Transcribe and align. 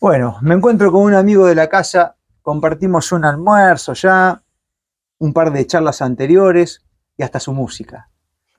Bueno, 0.00 0.38
me 0.40 0.54
encuentro 0.54 0.90
con 0.90 1.02
un 1.02 1.14
amigo 1.14 1.46
de 1.46 1.54
la 1.54 1.68
casa, 1.68 2.16
compartimos 2.42 3.12
un 3.12 3.24
almuerzo 3.24 3.92
ya, 3.92 4.40
un 5.18 5.32
par 5.32 5.52
de 5.52 5.66
charlas 5.66 6.00
anteriores 6.00 6.82
y 7.16 7.22
hasta 7.22 7.38
su 7.38 7.52
música. 7.52 8.08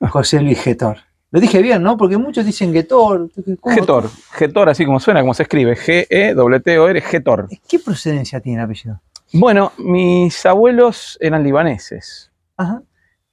José 0.00 0.40
Luis 0.40 0.60
Getor. 0.62 0.98
Lo 1.32 1.40
dije 1.40 1.62
bien, 1.62 1.82
¿no? 1.82 1.96
Porque 1.96 2.18
muchos 2.18 2.44
dicen 2.44 2.72
Getor. 2.72 3.30
¿Cómo? 3.60 3.74
Getor, 3.74 4.10
Getor, 4.32 4.68
así 4.68 4.84
como 4.84 5.00
suena, 5.00 5.20
como 5.22 5.32
se 5.34 5.44
escribe, 5.44 5.74
G-E-T-O-R, 5.76 7.00
Getor. 7.00 7.48
¿Qué 7.66 7.78
procedencia 7.78 8.38
tiene 8.40 8.58
el 8.58 8.64
apellido? 8.66 9.00
Bueno, 9.32 9.72
mis 9.78 10.44
abuelos 10.44 11.16
eran 11.20 11.42
libaneses. 11.42 12.30
Ajá. 12.58 12.82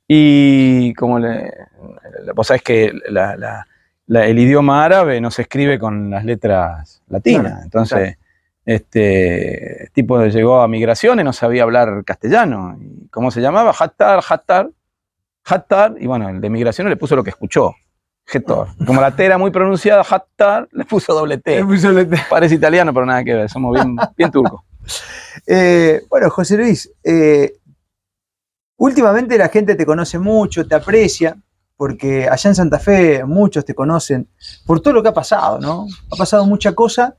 Y 0.07 0.93
como 0.93 1.19
le, 1.19 1.53
vos 2.33 2.47
sabés 2.47 2.63
que 2.63 2.93
la- 3.09 3.35
la- 3.35 3.67
la- 4.09 4.25
el 4.25 4.37
idioma 4.39 4.83
árabe 4.83 5.21
no 5.21 5.29
se 5.31 5.43
escribe 5.43 5.77
con 5.79 6.09
las 6.09 6.25
letras 6.25 7.01
latinas. 7.07 7.43
Claro, 7.51 7.63
Entonces, 7.63 8.17
este 8.65 9.89
tipo 9.93 10.23
llegó 10.25 10.61
a 10.61 10.67
migraciones, 10.67 11.23
no 11.23 11.31
sabía 11.33 11.63
hablar 11.63 12.03
castellano. 12.03 12.77
Y 12.81 13.07
¿Cómo 13.09 13.31
se 13.31 13.39
llamaba? 13.41 13.71
Hattar, 13.77 14.19
Hattar, 14.27 14.69
Hattar. 15.45 15.95
Y 15.99 16.07
bueno, 16.07 16.27
el 16.29 16.41
de 16.41 16.49
migraciones 16.49 16.89
le 16.91 16.97
puso 16.97 17.15
lo 17.15 17.23
que 17.23 17.29
escuchó. 17.31 17.73
Getor. 18.25 18.67
Como 18.85 19.01
la 19.01 19.15
T 19.15 19.25
era 19.25 19.39
muy 19.39 19.49
pronunciada, 19.49 20.03
Hattar, 20.07 20.67
le 20.71 20.85
puso 20.85 21.13
doble 21.13 21.39
T. 21.39 21.63
Parece 22.29 22.55
italiano, 22.55 22.93
pero 22.93 23.05
nada 23.07 23.23
que 23.23 23.33
ver, 23.33 23.49
somos 23.49 23.73
bien, 23.73 23.95
bien 24.17 24.31
turcos. 24.31 24.61
Eh, 25.45 26.01
bueno, 26.09 26.29
José 26.31 26.57
Luis, 26.57 26.91
eh, 27.03 27.53
últimamente 28.77 29.37
la 29.37 29.47
gente 29.49 29.75
te 29.75 29.85
conoce 29.85 30.17
mucho, 30.19 30.67
te 30.67 30.75
aprecia, 30.75 31.37
porque 31.79 32.27
allá 32.27 32.49
en 32.49 32.55
Santa 32.55 32.77
Fe 32.77 33.23
muchos 33.23 33.63
te 33.63 33.73
conocen 33.73 34.27
por 34.65 34.81
todo 34.81 34.95
lo 34.95 35.01
que 35.01 35.07
ha 35.07 35.13
pasado, 35.13 35.59
¿no? 35.61 35.87
Ha 36.11 36.17
pasado 36.17 36.45
mucha 36.45 36.73
cosa 36.73 37.15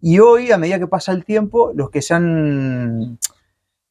y 0.00 0.20
hoy, 0.20 0.52
a 0.52 0.56
medida 0.56 0.78
que 0.78 0.86
pasa 0.86 1.10
el 1.10 1.24
tiempo, 1.24 1.72
los 1.74 1.90
que 1.90 2.00
se 2.00 2.14
han 2.14 3.18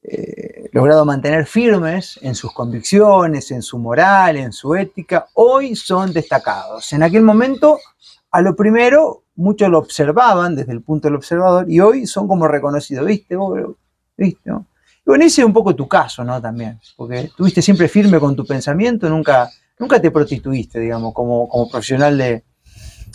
eh, 0.02 0.70
logrado 0.72 1.04
mantener 1.04 1.46
firmes 1.46 2.18
en 2.22 2.36
sus 2.36 2.54
convicciones, 2.54 3.52
en 3.52 3.62
su 3.62 3.78
moral, 3.78 4.38
en 4.38 4.54
su 4.54 4.74
ética, 4.76 5.28
hoy 5.34 5.76
son 5.76 6.14
destacados. 6.14 6.94
En 6.94 7.04
aquel 7.04 7.24
momento, 7.24 7.80
a 8.32 8.40
lo 8.40 8.56
primero, 8.56 9.26
muchos 9.36 9.68
lo 9.68 9.78
observaban 9.78 10.56
desde 10.56 10.72
el 10.72 10.84
punto 10.84 11.10
del 11.10 11.18
observador 11.18 11.70
y 11.70 11.82
hoy 11.82 12.08
son 12.08 12.30
como 12.30 12.48
reconocidos, 12.48 13.06
¿viste? 13.06 13.36
Vos, 13.36 13.60
¿Viste? 14.16 14.52
no? 14.52 14.68
Y 15.06 15.10
bueno, 15.10 15.26
ese 15.26 15.42
es 15.42 15.46
un 15.46 15.52
poco 15.52 15.76
tu 15.76 15.86
caso, 15.86 16.24
¿no? 16.24 16.42
También, 16.42 16.80
porque 16.96 17.24
estuviste 17.24 17.62
siempre 17.62 17.90
firme 17.90 18.22
con 18.22 18.38
tu 18.38 18.46
pensamiento, 18.46 19.10
nunca, 19.10 19.50
nunca 19.84 20.02
te 20.02 20.12
prostituiste, 20.12 20.80
digamos, 20.80 21.14
como, 21.14 21.50
como 21.50 21.70
profesional 21.70 22.18
de, 22.18 22.46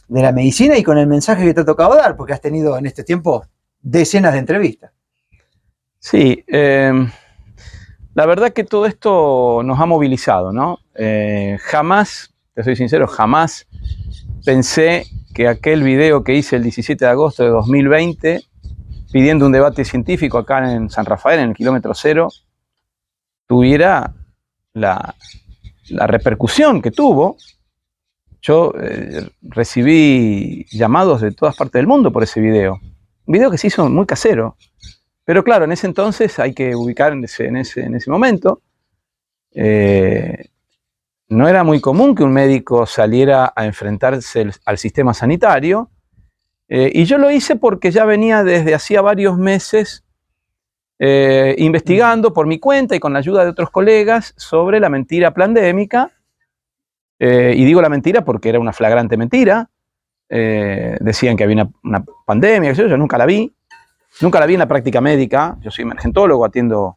de 0.06 0.22
la 0.22 0.33
medicina 0.33 0.77
y 0.77 0.83
con 0.83 0.98
el 0.98 1.06
mensaje 1.06 1.44
que 1.44 1.55
te 1.55 1.62
ha 1.62 1.64
tocado 1.64 1.97
dar, 1.97 2.14
porque 2.14 2.34
has 2.34 2.42
tenido 2.42 2.77
en 2.77 2.84
este 2.84 3.05
tiempo 3.05 3.47
decenas 3.80 4.34
de 4.34 4.38
entrevistas. 4.38 4.92
Sí, 5.98 6.44
eh, 6.47 6.92
la 8.12 8.27
verdad 8.27 8.52
que 8.52 8.64
todo 8.64 8.84
esto 8.84 9.62
nos 9.64 9.80
ha 9.80 9.86
movilizado, 9.86 10.52
¿no? 10.52 10.78
Eh, 10.94 11.56
jamás, 11.62 12.34
te 12.52 12.62
soy 12.62 12.77
sincero, 12.77 13.06
jamás 13.06 13.66
pensé 14.44 15.06
que 15.34 15.48
aquel 15.48 15.82
video 15.82 16.22
que 16.22 16.34
hice 16.34 16.56
el 16.56 16.64
17 16.64 17.03
de 17.03 17.10
agosto 17.10 17.44
de 17.44 17.48
2020, 17.48 18.42
pidiendo 19.10 19.47
un 19.47 19.53
debate 19.53 19.86
científico 19.86 20.36
acá 20.36 20.70
en 20.70 20.91
San 20.91 21.06
Rafael, 21.06 21.41
en 21.41 21.48
el 21.48 21.56
kilómetro 21.56 21.94
cero, 21.94 22.28
tuviera 23.47 24.12
la, 24.75 25.14
la 25.91 26.06
repercusión 26.06 26.81
que 26.83 26.91
tuvo. 26.91 27.36
Yo 28.41 28.72
eh, 28.81 29.28
recibí 29.42 30.64
llamados 30.70 31.20
de 31.20 31.33
todas 31.33 31.56
partes 31.56 31.75
del 31.81 31.86
mundo 31.86 32.12
por 32.12 32.22
ese 32.22 32.41
video. 32.41 32.81
Un 33.27 33.33
video 33.33 33.50
que 33.50 33.58
se 33.58 33.67
hizo 33.67 33.89
muy 33.89 34.06
casero. 34.06 34.56
Pero 35.25 35.44
claro, 35.44 35.64
en 35.64 35.72
ese 35.72 35.86
entonces 35.86 36.39
hay 36.39 36.55
que 36.55 36.75
ubicar 36.75 37.12
en 37.12 37.25
ese, 37.25 37.47
en 37.47 37.56
ese, 37.56 37.83
en 37.83 37.94
ese 37.97 38.11
momento. 38.11 38.62
eh, 39.53 40.47
no 41.28 41.47
era 41.47 41.62
muy 41.62 41.81
común 41.81 42.15
que 42.15 42.25
un 42.25 42.32
médico 42.32 42.87
saliera 42.87 43.53
a 43.54 43.66
enfrentarse 43.66 44.48
al 44.65 44.78
sistema 44.78 45.12
sanitario. 45.12 45.91
eh, 46.69 46.91
y 46.94 47.04
yo 47.04 47.19
lo 47.19 47.31
hice 47.31 47.56
porque 47.56 47.91
ya 47.91 48.04
venía 48.04 48.44
desde 48.44 48.75
hacía 48.75 49.03
varios 49.03 49.37
meses 49.38 50.04
eh, 50.98 51.54
investigando 51.59 52.32
por 52.32 52.47
mi 52.47 52.59
cuenta 52.59 52.97
y 52.97 53.00
con 53.00 53.12
la 53.12 53.20
ayuda 53.20 53.44
de 53.44 53.50
otros 53.50 53.70
colegas 53.70 54.34
sobre 54.36 54.81
la 54.81 54.88
mentira 54.88 55.32
pandémica. 55.32 56.12
Eh, 57.19 57.54
y 57.56 57.64
digo 57.64 57.81
la 57.82 57.88
mentira 57.88 58.25
porque 58.25 58.48
era 58.48 58.59
una 58.59 58.72
flagrante 58.72 59.16
mentira. 59.16 59.70
Eh, 60.28 60.97
decían 61.00 61.36
que 61.36 61.44
había 61.44 61.56
una, 61.56 61.70
una 61.82 62.04
pandemia, 62.26 62.72
yo, 62.72 62.86
yo 62.86 62.97
nunca 62.97 63.19
la 63.19 63.26
vi. 63.26 63.53
Nunca 64.20 64.41
la 64.41 64.47
vi 64.47 64.54
en 64.54 64.60
la 64.60 64.69
práctica 64.69 65.00
médica. 65.00 65.56
Yo 65.60 65.70
soy 65.70 65.82
emergentólogo, 65.82 66.44
atiendo 66.44 66.97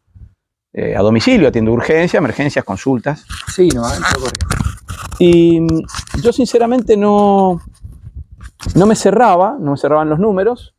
a 0.73 1.01
domicilio, 1.01 1.49
atiendo 1.49 1.73
urgencia, 1.73 2.17
emergencias, 2.17 2.63
consultas. 2.63 3.25
Sí, 3.53 3.67
no. 3.75 3.83
Y 5.19 5.59
mm, 5.59 5.83
yo 6.23 6.33
sinceramente 6.33 6.97
no, 6.97 7.61
no 8.73 8.85
me 8.85 8.95
cerraba, 8.95 9.57
no 9.59 9.71
me 9.71 9.77
cerraban 9.77 10.09
los 10.09 10.17
números, 10.17 10.73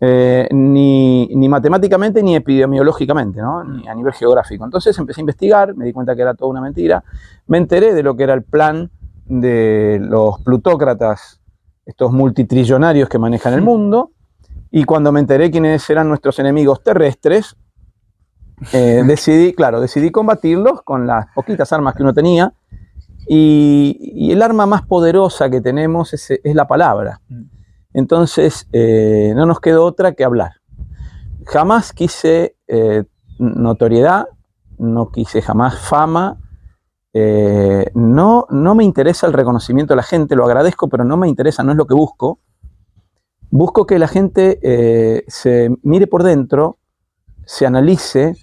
eh, 0.00 0.46
ni, 0.52 1.26
ni 1.34 1.48
matemáticamente 1.48 2.22
ni 2.22 2.36
epidemiológicamente, 2.36 3.40
¿no? 3.40 3.64
ni 3.64 3.88
a 3.88 3.94
nivel 3.94 4.12
geográfico. 4.12 4.64
Entonces 4.64 4.96
empecé 4.98 5.20
a 5.20 5.22
investigar, 5.22 5.74
me 5.74 5.86
di 5.86 5.92
cuenta 5.92 6.14
que 6.14 6.22
era 6.22 6.34
toda 6.34 6.50
una 6.50 6.60
mentira, 6.60 7.02
me 7.46 7.58
enteré 7.58 7.94
de 7.94 8.02
lo 8.02 8.16
que 8.16 8.24
era 8.24 8.34
el 8.34 8.42
plan 8.42 8.90
de 9.24 9.98
los 10.00 10.40
plutócratas, 10.40 11.40
estos 11.86 12.12
multitrillonarios 12.12 13.08
que 13.08 13.18
manejan 13.18 13.54
el 13.54 13.62
mundo, 13.62 14.10
y 14.70 14.84
cuando 14.84 15.12
me 15.12 15.20
enteré 15.20 15.50
quiénes 15.50 15.88
eran 15.88 16.08
nuestros 16.08 16.38
enemigos 16.38 16.82
terrestres, 16.82 17.56
eh, 18.72 19.02
decidí, 19.06 19.54
claro, 19.54 19.80
decidí 19.80 20.10
combatirlos 20.10 20.82
con 20.82 21.06
las 21.06 21.26
poquitas 21.34 21.72
armas 21.72 21.94
que 21.94 22.02
uno 22.02 22.12
tenía, 22.12 22.52
y, 23.28 23.96
y 24.14 24.32
el 24.32 24.42
arma 24.42 24.66
más 24.66 24.82
poderosa 24.82 25.48
que 25.48 25.60
tenemos 25.60 26.12
es, 26.12 26.30
es 26.30 26.54
la 26.54 26.68
palabra. 26.68 27.20
Entonces, 27.96 28.68
eh, 28.72 29.32
no 29.34 29.46
nos 29.46 29.58
quedó 29.58 29.86
otra 29.86 30.12
que 30.12 30.22
hablar. 30.22 30.56
Jamás 31.46 31.94
quise 31.94 32.54
eh, 32.68 33.04
notoriedad, 33.38 34.26
no 34.76 35.10
quise 35.10 35.40
jamás 35.40 35.78
fama, 35.78 36.38
eh, 37.14 37.90
no, 37.94 38.48
no 38.50 38.74
me 38.74 38.84
interesa 38.84 39.26
el 39.26 39.32
reconocimiento 39.32 39.94
de 39.94 39.96
la 39.96 40.02
gente, 40.02 40.36
lo 40.36 40.44
agradezco, 40.44 40.90
pero 40.90 41.04
no 41.04 41.16
me 41.16 41.26
interesa, 41.26 41.62
no 41.62 41.72
es 41.72 41.78
lo 41.78 41.86
que 41.86 41.94
busco. 41.94 42.38
Busco 43.48 43.86
que 43.86 43.98
la 43.98 44.08
gente 44.08 45.24
se 45.28 45.70
mire 45.82 46.06
por 46.06 46.22
dentro, 46.22 46.76
se 47.46 47.64
analice 47.64 48.34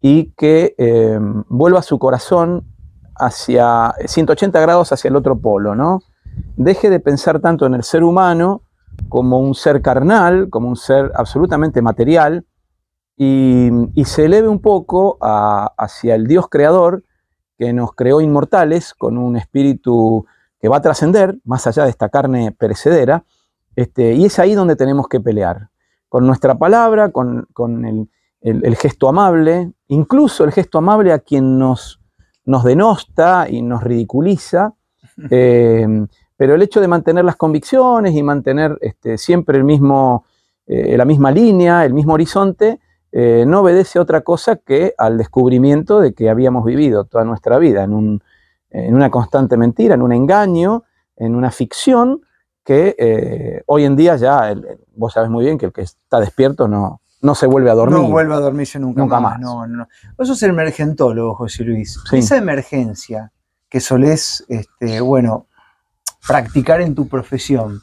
y 0.00 0.32
que 0.32 0.74
vuelva 1.48 1.82
su 1.82 2.00
corazón 2.00 2.64
hacia 3.14 3.94
180 4.04 4.58
grados 4.58 4.90
hacia 4.90 5.08
el 5.08 5.14
otro 5.14 5.38
polo, 5.38 5.76
¿no? 5.76 6.00
Deje 6.56 6.90
de 6.90 6.98
pensar 6.98 7.38
tanto 7.38 7.64
en 7.66 7.74
el 7.74 7.84
ser 7.84 8.02
humano 8.02 8.62
como 9.08 9.38
un 9.40 9.54
ser 9.54 9.80
carnal, 9.82 10.48
como 10.50 10.68
un 10.68 10.76
ser 10.76 11.12
absolutamente 11.14 11.82
material, 11.82 12.44
y, 13.16 13.68
y 13.94 14.04
se 14.04 14.26
eleve 14.26 14.48
un 14.48 14.60
poco 14.60 15.18
a- 15.20 15.72
hacia 15.76 16.14
el 16.14 16.26
Dios 16.26 16.48
creador 16.48 17.02
que 17.58 17.72
nos 17.72 17.92
creó 17.94 18.20
inmortales 18.20 18.94
con 18.94 19.18
un 19.18 19.36
espíritu 19.36 20.24
que 20.60 20.68
va 20.68 20.76
a 20.76 20.82
trascender 20.82 21.38
más 21.44 21.66
allá 21.66 21.84
de 21.84 21.90
esta 21.90 22.08
carne 22.08 22.52
perecedera, 22.52 23.24
este, 23.74 24.14
y 24.14 24.24
es 24.24 24.38
ahí 24.38 24.54
donde 24.54 24.76
tenemos 24.76 25.08
que 25.08 25.20
pelear, 25.20 25.68
con 26.08 26.26
nuestra 26.26 26.56
palabra, 26.56 27.10
con, 27.10 27.46
con 27.52 27.84
el, 27.84 28.08
el- 28.40 28.64
el 28.64 28.76
gesto 28.76 29.08
amable, 29.08 29.72
incluso 29.88 30.44
el 30.44 30.52
gesto 30.52 30.78
amable 30.78 31.12
a 31.12 31.18
quien 31.18 31.58
nos, 31.58 32.00
nos 32.44 32.62
denosta 32.64 33.48
y 33.48 33.62
nos 33.62 33.82
ridiculiza, 33.82 34.74
eh, 35.30 36.06
pero 36.38 36.54
el 36.54 36.62
hecho 36.62 36.80
de 36.80 36.88
mantener 36.88 37.24
las 37.26 37.36
convicciones 37.36 38.14
y 38.14 38.22
mantener 38.22 38.78
este, 38.80 39.18
siempre 39.18 39.58
el 39.58 39.64
mismo, 39.64 40.24
eh, 40.66 40.96
la 40.96 41.04
misma 41.04 41.30
línea, 41.30 41.84
el 41.84 41.92
mismo 41.92 42.14
horizonte, 42.14 42.80
eh, 43.12 43.44
no 43.46 43.60
obedece 43.60 43.98
a 43.98 44.02
otra 44.02 44.20
cosa 44.22 44.56
que 44.56 44.94
al 44.96 45.18
descubrimiento 45.18 46.00
de 46.00 46.14
que 46.14 46.30
habíamos 46.30 46.64
vivido 46.64 47.04
toda 47.04 47.24
nuestra 47.24 47.58
vida 47.58 47.82
en, 47.84 47.92
un- 47.92 48.22
en 48.70 48.94
una 48.94 49.10
constante 49.10 49.56
mentira, 49.56 49.94
en 49.96 50.02
un 50.02 50.12
engaño, 50.12 50.84
en 51.16 51.34
una 51.34 51.50
ficción 51.50 52.20
que 52.64 52.94
eh, 52.98 53.62
hoy 53.66 53.84
en 53.84 53.96
día 53.96 54.14
ya, 54.16 54.50
el- 54.50 54.64
vos 54.94 55.14
sabés 55.14 55.30
muy 55.30 55.44
bien 55.44 55.58
que 55.58 55.66
el 55.66 55.72
que 55.72 55.80
está 55.82 56.20
despierto 56.20 56.68
no, 56.68 57.00
no 57.20 57.34
se 57.34 57.46
vuelve 57.46 57.70
a 57.70 57.74
dormir. 57.74 57.98
No 57.98 58.08
vuelve 58.10 58.34
a 58.34 58.38
dormirse 58.38 58.78
nunca, 58.78 59.00
Nunca 59.00 59.18
más. 59.18 59.32
más. 59.32 59.40
No, 59.40 59.66
no. 59.66 59.88
Vos 60.16 60.28
sos 60.28 60.40
emergentólogo, 60.44 61.34
José 61.34 61.64
Luis. 61.64 61.98
Sí. 62.08 62.18
Esa 62.18 62.36
emergencia 62.36 63.32
que 63.68 63.80
solés, 63.80 64.44
este, 64.48 65.00
bueno, 65.00 65.47
practicar 66.26 66.80
en 66.80 66.94
tu 66.94 67.08
profesión, 67.08 67.82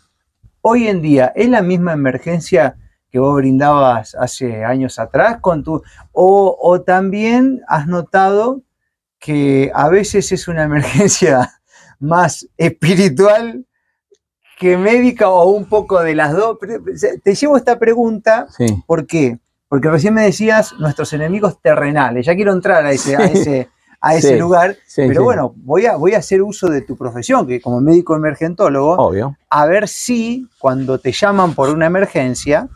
hoy 0.61 0.87
en 0.87 1.01
día, 1.01 1.31
¿es 1.35 1.49
la 1.49 1.61
misma 1.61 1.93
emergencia 1.93 2.77
que 3.11 3.19
vos 3.19 3.35
brindabas 3.37 4.13
hace 4.15 4.65
años 4.65 4.99
atrás 4.99 5.37
con 5.39 5.63
tu. 5.63 5.81
O, 6.11 6.57
o 6.59 6.81
también 6.81 7.61
has 7.65 7.87
notado 7.87 8.61
que 9.19 9.71
a 9.73 9.87
veces 9.87 10.33
es 10.33 10.49
una 10.49 10.63
emergencia 10.65 11.61
más 11.97 12.45
espiritual 12.57 13.65
que 14.59 14.75
médica 14.77 15.29
o 15.29 15.49
un 15.49 15.63
poco 15.65 16.01
de 16.01 16.13
las 16.13 16.33
dos. 16.33 16.57
Te 17.23 17.35
llevo 17.35 17.55
esta 17.55 17.79
pregunta, 17.79 18.47
Sí. 18.49 18.65
¿por 18.85 19.07
qué? 19.07 19.39
Porque 19.69 19.89
recién 19.89 20.13
me 20.13 20.23
decías 20.23 20.73
nuestros 20.79 21.13
enemigos 21.13 21.61
terrenales. 21.61 22.25
Ya 22.25 22.35
quiero 22.35 22.51
entrar 22.51 22.85
a 22.85 22.91
ese, 22.91 23.15
a 23.15 23.27
Sí. 23.29 23.39
ese, 23.39 23.69
a 24.07 24.15
ese 24.15 24.33
Sí. 24.33 24.39
lugar, 24.39 24.75
Sí, 24.85 25.01
pero 25.07 25.21
sí. 25.21 25.23
bueno, 25.23 25.53
voy 25.57 25.85
a, 25.87 25.95
voy 25.95 26.13
a 26.13 26.19
hacer 26.19 26.41
uso 26.43 26.67
de 26.67 26.81
tu 26.81 26.95
profesión, 26.95 27.47
que 27.47 27.59
como 27.59 27.81
médico 27.81 28.15
emergentólogo, 28.15 28.93
Obvio. 28.97 29.35
a 29.49 29.65
ver 29.65 29.87
si 29.87 30.47
cuando 30.59 30.99
te 30.99 31.11
llaman 31.11 31.55
por 31.55 31.69
una 31.69 31.87
emergencia, 31.87 32.67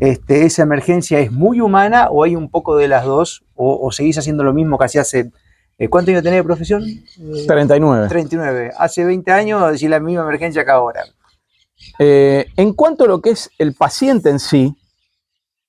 este, 0.00 0.44
esa 0.44 0.62
emergencia 0.64 1.20
es 1.20 1.30
muy 1.30 1.60
humana 1.60 2.08
o 2.10 2.24
hay 2.24 2.34
un 2.34 2.50
poco 2.50 2.76
de 2.76 2.88
las 2.88 3.04
dos, 3.04 3.44
o, 3.54 3.78
o 3.86 3.92
seguís 3.92 4.18
haciendo 4.18 4.42
lo 4.42 4.52
mismo 4.52 4.76
que 4.76 4.84
hacías 4.86 5.06
hace... 5.06 5.30
eh, 5.78 5.88
¿Cuánto 5.88 6.10
años 6.10 6.22
tenés 6.24 6.38
de 6.40 6.44
profesión? 6.44 6.82
Eh, 6.82 7.44
39. 7.46 8.08
39. 8.08 8.72
Hace 8.76 9.04
20 9.04 9.30
años 9.30 9.70
decís 9.70 9.88
la 9.88 10.00
misma 10.00 10.22
emergencia 10.22 10.64
que 10.64 10.70
ahora. 10.72 11.02
Eh, 12.00 12.46
en 12.56 12.72
cuanto 12.74 13.04
a 13.04 13.06
lo 13.06 13.20
que 13.20 13.30
es 13.30 13.50
el 13.58 13.74
paciente 13.74 14.30
en 14.30 14.40
sí, 14.40 14.74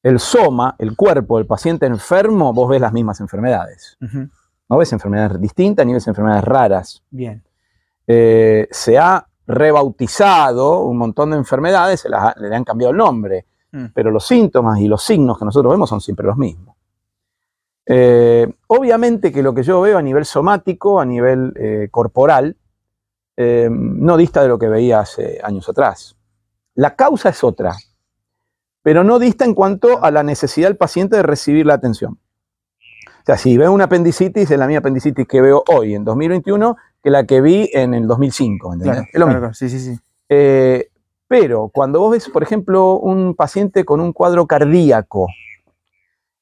el 0.01 0.19
soma, 0.19 0.75
el 0.79 0.95
cuerpo 0.95 1.37
del 1.37 1.45
paciente 1.45 1.85
enfermo, 1.85 2.51
vos 2.53 2.67
ves 2.69 2.81
las 2.81 2.91
mismas 2.93 3.19
enfermedades. 3.19 3.97
No 4.69 4.77
ves 4.77 4.91
enfermedades 4.93 5.39
distintas 5.39 5.85
ni 5.85 5.93
ves 5.93 6.07
enfermedades 6.07 6.43
raras. 6.43 7.03
Bien. 7.09 7.43
Eh, 8.07 8.67
se 8.71 8.97
ha 8.97 9.27
rebautizado 9.45 10.79
un 10.83 10.97
montón 10.97 11.31
de 11.31 11.37
enfermedades, 11.37 11.99
se 12.01 12.09
las 12.09 12.23
ha- 12.23 12.35
le 12.39 12.55
han 12.55 12.63
cambiado 12.63 12.91
el 12.91 12.97
nombre, 12.97 13.45
Mm. 13.71 13.85
pero 13.93 14.11
los 14.11 14.25
síntomas 14.25 14.79
y 14.79 14.87
los 14.87 15.03
signos 15.03 15.37
que 15.39 15.45
nosotros 15.45 15.71
vemos 15.73 15.89
son 15.89 15.99
siempre 16.01 16.25
los 16.25 16.37
mismos. 16.37 16.75
Eh, 17.85 18.47
obviamente 18.67 19.31
que 19.31 19.43
lo 19.43 19.53
que 19.53 19.63
yo 19.63 19.81
veo 19.81 19.97
a 19.97 20.01
nivel 20.01 20.25
somático, 20.25 20.99
a 21.01 21.05
nivel 21.05 21.53
eh, 21.57 21.87
corporal, 21.91 22.55
eh, 23.35 23.67
no 23.69 24.15
dista 24.15 24.41
de 24.41 24.47
lo 24.47 24.57
que 24.59 24.67
veía 24.69 24.99
hace 25.01 25.39
años 25.43 25.67
atrás. 25.67 26.15
La 26.75 26.95
causa 26.95 27.29
es 27.29 27.43
otra, 27.43 27.73
pero 28.81 29.03
no 29.03 29.19
dista 29.19 29.43
en 29.43 29.53
cuanto 29.53 30.03
a 30.03 30.11
la 30.11 30.23
necesidad 30.23 30.69
del 30.69 30.77
paciente 30.77 31.17
de 31.17 31.23
recibir 31.23 31.65
la 31.65 31.73
atención. 31.73 32.19
O 33.23 33.25
sea, 33.25 33.37
si 33.37 33.57
veo 33.57 33.71
una 33.71 33.85
apendicitis, 33.85 34.51
es 34.51 34.59
la 34.59 34.67
misma 34.67 34.79
apendicitis 34.79 35.25
que 35.25 35.41
veo 35.41 35.63
hoy, 35.67 35.95
en 35.95 36.03
2021, 36.03 36.75
que 37.01 37.09
la 37.09 37.25
que 37.25 37.39
vi 37.39 37.69
en 37.71 37.93
el 37.93 38.05
2005. 38.05 38.69
¿me 38.69 38.73
entendés? 38.75 38.95
Claro, 38.95 39.07
es 39.13 39.19
lo 39.19 39.25
claro, 39.25 39.27
mismo. 39.27 39.39
claro. 39.39 39.53
Sí, 39.53 39.69
sí, 39.69 39.79
sí. 39.79 39.99
Eh, 40.27 40.89
pero 41.27 41.69
cuando 41.73 41.99
vos 42.01 42.11
ves, 42.11 42.27
por 42.29 42.43
ejemplo, 42.43 42.97
un 42.99 43.33
paciente 43.33 43.85
con 43.85 44.01
un 44.01 44.11
cuadro 44.11 44.45
cardíaco, 44.45 45.27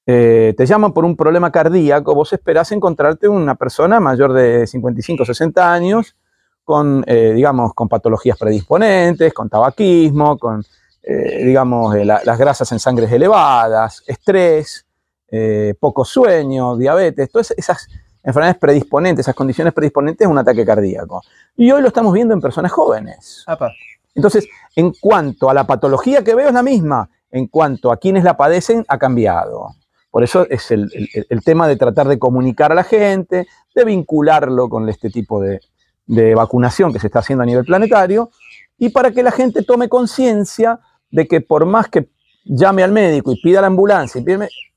eh, 0.08 0.54
te 0.58 0.66
llaman 0.66 0.92
por 0.94 1.06
un 1.06 1.16
problema 1.16 1.52
cardíaco, 1.52 2.16
vos 2.16 2.34
esperás 2.34 2.72
encontrarte 2.72 3.28
una 3.28 3.56
persona 3.56 4.00
mayor 4.00 4.34
de 4.34 4.66
55, 4.66 5.24
60 5.24 5.72
años, 5.72 6.16
con, 6.64 7.04
eh, 7.08 7.34
digamos, 7.36 7.74
con 7.74 7.88
patologías 7.88 8.38
predisponentes, 8.38 9.34
con 9.34 9.50
tabaquismo, 9.50 10.38
con, 10.38 10.64
eh, 11.04 11.44
digamos, 11.46 11.96
la- 11.98 12.22
las 12.26 12.38
grasas 12.40 12.72
en 12.72 12.80
sangre 12.80 13.06
elevadas, 13.14 14.04
estrés, 14.08 14.86
eh, 15.32 15.74
poco 15.80 16.06
sueño, 16.06 16.76
diabetes, 16.78 17.32
todas 17.32 17.52
esas 17.58 17.88
enfermedades 18.24 18.60
predisponentes, 18.60 19.24
esas 19.26 19.34
condiciones 19.36 19.74
predisponentes 19.74 20.28
a 20.28 20.30
un 20.30 20.38
ataque 20.38 20.64
cardíaco. 20.66 21.22
Y 21.58 21.72
hoy 21.72 21.82
lo 21.82 21.88
estamos 21.88 22.14
viendo 22.14 22.34
en 22.34 22.42
personas 22.42 22.72
jóvenes. 22.72 23.44
Apa. 23.48 23.72
Entonces, 24.14 24.48
en 24.76 24.92
cuanto 25.00 25.50
a 25.50 25.54
la 25.54 25.66
patología 25.66 26.24
que 26.24 26.36
veo 26.36 26.50
es 26.50 26.54
la 26.54 26.62
misma, 26.64 27.10
en 27.32 27.48
cuanto 27.48 27.92
a 27.92 27.98
quienes 27.98 28.24
la 28.26 28.36
padecen 28.36 28.84
ha 28.90 28.98
cambiado. 28.98 29.76
Por 30.12 30.24
eso 30.24 30.46
es 30.50 30.70
el, 30.72 30.92
el- 30.94 31.26
el 31.30 31.44
tema 31.44 31.68
de 31.68 31.78
tratar 31.78 32.08
de 32.10 32.20
comunicar 32.20 32.74
a 32.74 32.76
la 32.76 32.84
gente, 32.84 33.48
de 33.74 33.86
vincularlo 33.86 34.68
con 34.68 34.90
este 34.90 35.10
tipo 35.10 35.42
de, 35.42 35.62
de 36.06 36.36
vacunación 36.36 36.92
que 36.92 37.00
se 37.00 37.08
está 37.08 37.20
haciendo 37.20 37.44
a 37.44 37.46
nivel 37.46 37.64
planetario, 37.64 38.30
y 38.78 38.90
para 38.90 39.12
que 39.12 39.24
la 39.24 39.32
gente 39.32 39.64
tome 39.64 39.88
conciencia 39.88 40.80
de 41.10 41.28
que 41.28 41.40
por 41.40 41.66
más 41.66 41.88
que 41.88 42.10
llame 42.46 42.84
al 42.84 42.92
médico 42.92 43.32
y 43.32 43.42
pida 43.42 43.62
la 43.62 43.68
ambulancia, 43.68 44.22
y 44.22 44.26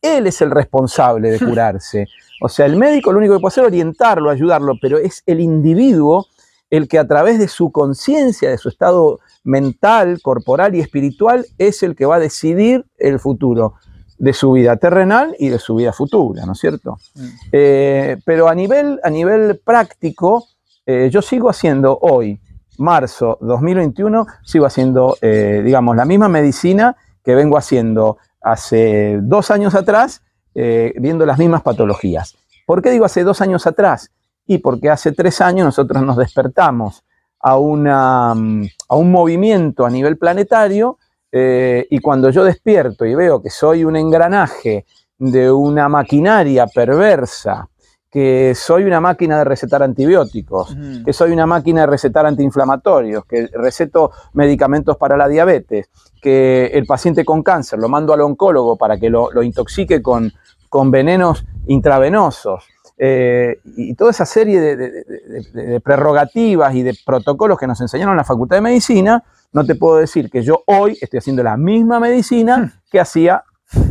él 0.03 0.27
es 0.27 0.41
el 0.41 0.51
responsable 0.51 1.31
de 1.31 1.39
curarse. 1.47 2.07
O 2.43 2.49
sea, 2.49 2.67
el 2.67 2.77
médico 2.77 3.13
lo 3.13 3.19
único 3.19 3.35
que 3.35 3.41
puede 3.41 3.53
hacer 3.53 3.65
es 3.65 3.69
orientarlo, 3.69 4.31
ayudarlo, 4.31 4.75
pero 4.81 4.99
es 4.99 5.23
el 5.27 5.41
individuo 5.41 6.27
el 6.71 6.89
que 6.89 6.99
a 6.99 7.07
través 7.07 7.39
de 7.39 7.49
su 7.49 7.71
conciencia, 7.71 8.51
de 8.51 8.59
su 8.59 8.69
estado 8.69 9.21
mental, 9.45 10.21
corporal 10.23 10.75
y 10.75 10.81
espiritual, 10.81 11.47
es 11.59 11.83
el 11.83 11.95
que 11.95 12.07
va 12.07 12.17
a 12.17 12.21
decidir 12.21 12.85
el 12.99 13.21
futuro 13.21 13.75
de 14.19 14.33
su 14.33 14.53
vida 14.53 14.77
terrenal 14.77 15.37
y 15.39 15.49
de 15.49 15.59
su 15.59 15.77
vida 15.77 15.93
futura, 15.93 16.47
¿no 16.47 16.53
es 16.53 16.59
cierto? 16.59 16.99
Mm. 17.15 17.29
Eh, 17.53 18.17
pero 18.25 18.49
a 18.49 18.55
nivel, 18.55 18.99
a 19.03 19.11
nivel 19.11 19.61
práctico, 19.65 20.47
eh, 20.87 21.11
yo 21.13 21.23
sigo 21.23 21.49
haciendo 21.49 21.99
hoy, 22.01 22.41
marzo 22.79 23.39
2021, 23.41 24.27
sigo 24.43 24.67
haciendo, 24.67 25.17
eh, 25.21 25.63
digamos, 25.65 25.97
la 25.97 26.05
misma 26.05 26.29
medicina 26.29 26.97
que 27.25 27.35
vengo 27.35 27.57
haciendo 27.57 28.19
hace 28.41 29.19
dos 29.23 29.51
años 29.51 29.75
atrás, 29.75 30.23
eh, 30.55 30.93
viendo 30.97 31.27
las 31.27 31.39
mismas 31.39 31.63
patologías. 31.63 32.37
¿Por 32.67 32.83
qué 32.83 32.91
digo 32.91 33.05
hace 33.05 33.25
dos 33.25 33.41
años 33.41 33.67
atrás? 33.67 34.11
Y 34.47 34.59
porque 34.59 34.91
hace 34.91 35.13
tres 35.13 35.41
años 35.41 35.65
nosotros 35.65 36.03
nos 36.03 36.17
despertamos 36.17 37.03
a, 37.41 37.59
una, 37.59 38.35
mm, 38.35 38.67
a 38.89 38.97
un 38.97 39.11
movimiento 39.11 39.85
a 39.85 39.91
nivel 39.91 40.19
planetario 40.19 40.99
eh, 41.33 41.87
y 41.91 41.99
cuando 41.99 42.31
yo 42.31 42.45
despierto 42.45 43.05
y 43.05 43.15
veo 43.15 43.43
que 43.43 43.51
soy 43.51 43.85
un 43.85 43.97
engranaje 43.97 44.87
de 45.19 45.51
una 45.51 45.89
maquinaria 45.89 46.67
perversa, 46.67 47.69
que 48.15 48.55
soy 48.55 48.85
una 48.85 49.01
máquina 49.01 49.39
de 49.39 49.45
recetar 49.45 49.83
antibióticos, 49.83 50.77
que 51.05 51.13
soy 51.13 51.33
una 51.33 51.47
máquina 51.47 51.81
de 51.81 51.89
recetar 51.89 52.25
antiinflamatorios, 52.27 53.25
que 53.25 53.49
receto 53.55 54.13
medicamentos 54.35 54.97
para 54.97 55.17
la 55.17 55.27
diabetes, 55.27 55.91
que 56.23 56.67
el 56.75 56.87
paciente 56.87 57.25
con 57.25 57.43
cáncer 57.43 57.81
lo 57.81 57.89
mando 57.89 58.13
al 58.13 58.21
oncólogo 58.21 58.77
para 58.77 58.99
que 58.99 59.11
lo, 59.11 59.33
lo 59.33 59.43
intoxique 59.43 60.01
con, 60.01 60.33
con 60.69 60.93
venenos 60.93 61.45
intravenosos. 61.67 62.63
eh, 62.99 63.59
y 63.77 63.95
toda 63.95 64.13
esa 64.13 64.25
serie 64.27 64.61
de, 64.61 64.77
de- 64.77 64.91
de- 64.93 65.05
de- 65.53 65.67
de 65.67 65.81
prerrogativas 65.81 66.73
y 66.77 66.85
de 66.85 66.97
protocolos 67.05 67.59
que 67.59 67.67
nos 67.67 67.81
enseñaron 67.81 68.13
en 68.13 68.19
la 68.19 68.25
Facultad 68.25 68.59
de 68.59 68.61
Medicina, 68.61 69.25
no 69.53 69.65
te 69.67 69.75
puedo 69.75 69.97
decir 69.97 70.31
que 70.31 70.43
yo 70.43 70.63
hoy 70.67 70.97
estoy 71.01 71.19
haciendo 71.19 71.43
la 71.43 71.57
misma 71.57 71.99
medicina 71.99 72.81
que 72.89 73.01
hacía 73.01 73.43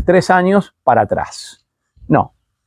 tres 0.06 0.30
años 0.30 0.74
para 0.86 1.02
atrás. 1.02 1.63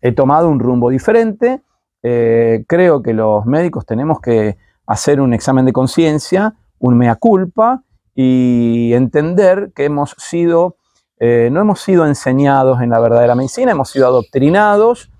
He 0.01 0.13
tomado 0.13 0.49
un 0.49 0.61
rumbo 0.61 0.91
diferente. 0.91 1.63
eh, 2.03 2.65
creo 2.69 3.03
que 3.03 3.13
los 3.13 3.47
médicos 3.47 3.85
tenemos 3.85 4.21
que 4.21 4.57
hacer 4.87 5.21
un 5.21 5.35
examen 5.35 5.65
de 5.65 5.73
conciencia, 5.73 6.55
un 6.79 6.97
mea 6.97 7.17
culpa 7.17 7.83
y 8.15 8.93
entender 8.95 9.73
que 9.75 9.87
hemos 9.87 10.15
sido, 10.19 10.77
eh, 11.19 11.49
no 11.51 11.61
hemos 11.61 11.81
sido 11.81 12.07
enseñados 12.07 12.81
en 12.81 12.91
la 12.91 13.01
verdadera 13.01 13.35
medicina, 13.35 13.73
hemos 13.73 13.91
sido 13.91 14.07
adoctrinados, 14.07 15.11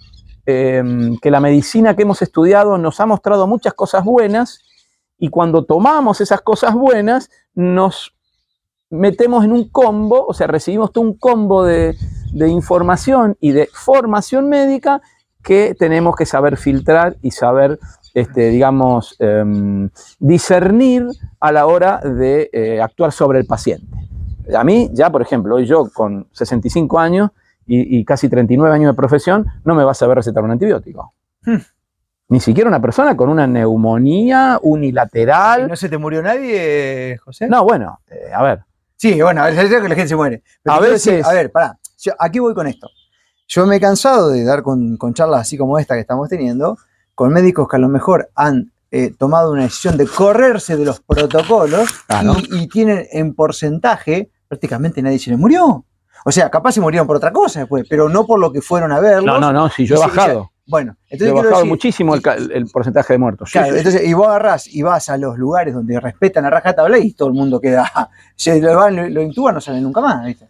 eh, 0.47 0.83
que 1.21 1.31
la 1.31 1.41
medicina 1.41 1.97
que 1.97 2.03
hemos 2.03 2.23
estudiado 2.23 2.79
nos 2.79 3.01
ha 3.01 3.07
mostrado 3.07 3.47
muchas 3.49 3.75
cosas 3.75 4.05
buenas 4.05 4.61
y 5.19 5.29
cuando 5.29 5.65
tomamos 5.65 6.21
esas 6.21 6.41
cosas 6.43 6.75
buenas 6.75 7.31
nos 7.55 8.16
metemos 8.91 9.45
en 9.45 9.53
un 9.53 9.69
combo, 9.69 10.25
o 10.27 10.35
sea, 10.35 10.47
recibimos 10.47 10.93
todo 10.93 11.05
un 11.05 11.17
combo 11.17 11.65
de, 11.65 11.97
de 12.33 12.49
información 12.49 13.37
y 13.41 13.53
de 13.53 13.69
formación 13.73 14.49
médica 14.49 15.01
que 15.43 15.77
tenemos 15.79 16.17
que 16.17 16.27
saber 16.27 16.57
filtrar 16.57 17.17
y 17.23 17.31
saber, 17.31 17.79
este, 18.15 18.51
digamos, 18.51 19.17
em, 19.21 19.91
discernir 20.19 21.07
a 21.39 21.53
la 21.53 21.67
hora 21.67 22.01
de 22.01 22.51
eh, 22.53 22.81
actuar 22.81 23.13
sobre 23.13 23.39
el 23.39 23.47
paciente. 23.47 23.97
A 24.57 24.65
mí, 24.65 24.91
ya 24.93 25.11
por 25.11 25.23
ejemplo, 25.23 25.55
hoy 25.55 25.67
yo 25.67 25.89
con 25.95 26.27
65 26.33 26.99
años 26.99 27.31
y, 27.67 27.99
y 27.99 28.05
casi 28.05 28.29
39 28.29 28.75
años 28.75 28.93
de 28.93 28.97
profesión, 28.97 29.47
no 29.65 29.75
me 29.75 29.85
va 29.85 29.93
a 29.93 29.95
saber 29.95 30.17
recetar 30.17 30.43
un 30.43 30.51
antibiótico. 30.51 31.13
Hmm. 31.45 31.59
Ni 32.29 32.41
siquiera 32.41 32.69
una 32.69 32.81
persona 32.81 33.17
con 33.17 33.29
una 33.29 33.47
neumonía 33.47 34.59
¿Y 34.61 34.69
unilateral. 34.69 35.69
¿No 35.69 35.77
se 35.77 35.89
te 35.89 35.97
murió 35.97 36.23
nadie, 36.23 37.19
José? 37.19 37.47
No, 37.47 37.63
bueno, 37.63 38.01
eh, 38.11 38.33
a 38.35 38.43
ver. 38.43 38.66
Sí, 38.97 39.21
bueno, 39.21 39.43
a 39.43 39.47
veces 39.47 39.69
que 39.69 39.89
la 39.89 39.95
gente 39.95 40.09
se 40.09 40.17
muere. 40.17 40.43
Pero 40.63 40.77
A 40.77 40.81
veces- 40.81 41.05
decir, 41.05 41.25
a 41.25 41.33
ver, 41.33 41.51
pará. 41.53 41.79
Yo- 41.99 42.13
aquí 42.19 42.39
voy 42.39 42.55
con 42.55 42.67
esto. 42.67 42.89
Yo 43.49 43.67
me 43.67 43.77
he 43.77 43.81
cansado 43.81 44.31
de 44.31 44.45
dar 44.45 44.63
con, 44.63 44.97
con 44.97 45.15
charlas 45.15 45.43
así 45.43 45.57
como 45.57 45.79
esta 45.79 45.95
que 45.95 46.01
estamos 46.01 46.29
teniendo, 46.29 46.77
con 47.15 47.33
médicos 47.33 47.69
que 47.69 47.77
a 47.77 47.79
lo 47.79 47.89
mejor 47.89 48.31
han 48.35 48.73
eh, 48.91 49.13
tomado 49.17 49.53
una 49.53 49.63
decisión 49.65 49.97
de 49.97 50.07
correrse 50.07 50.77
de 50.77 50.85
los 50.85 51.01
protocolos 51.01 51.91
Claro. 52.07 52.35
y, 52.51 52.63
y 52.63 52.69
tienen 52.69 53.07
en 53.13 53.35
porcentaje, 53.35 54.31
prácticamente 54.49 55.03
nadie 55.03 55.19
se 55.19 55.31
le 55.31 55.37
murió. 55.37 55.85
O 56.25 56.33
sea, 56.33 56.51
capaz 56.51 56.73
se 56.73 56.81
murieron 56.81 57.07
por 57.07 57.17
otra 57.17 57.33
cosa 57.33 57.61
después, 57.61 57.85
pero 57.89 58.09
no 58.09 58.27
por 58.27 58.39
lo 58.41 58.51
que 58.53 58.61
fueron 58.63 58.93
a 58.93 59.01
verlos. 59.01 59.25
No, 59.27 59.39
no, 59.41 59.53
no, 59.53 59.69
si 59.71 59.87
yo 59.87 59.97
he 59.97 59.99
bajado. 59.99 60.51
Bueno, 60.67 60.97
entonces 61.05 61.33
quiero 61.33 61.37
bajado 61.37 61.63
decir- 61.63 61.69
muchísimo 61.69 62.15
el, 62.15 62.67
porcentaje 62.73 63.13
de 63.15 63.19
muertos. 63.19 63.51
Claro, 63.53 63.73
sí, 63.73 63.79
entonces, 63.79 64.05
y 64.05 64.13
vos 64.15 64.27
agarrás 64.27 64.67
y 64.67 64.83
vas 64.83 65.09
a 65.09 65.17
los 65.17 65.39
lugares 65.39 65.73
donde 65.75 65.99
respetan 66.01 66.45
a 66.45 66.51
rajatabla 66.51 66.99
y 66.99 67.13
todo 67.13 67.29
el 67.29 67.35
mundo 67.35 67.61
queda. 67.61 67.91
Se 68.37 68.61
lo, 68.61 68.77
van, 68.77 69.15
lo, 69.15 69.23
intuban, 69.23 69.55
no 69.55 69.61
salen 69.61 69.83
nunca 69.83 70.01
más, 70.01 70.25
¿viste? 70.27 70.49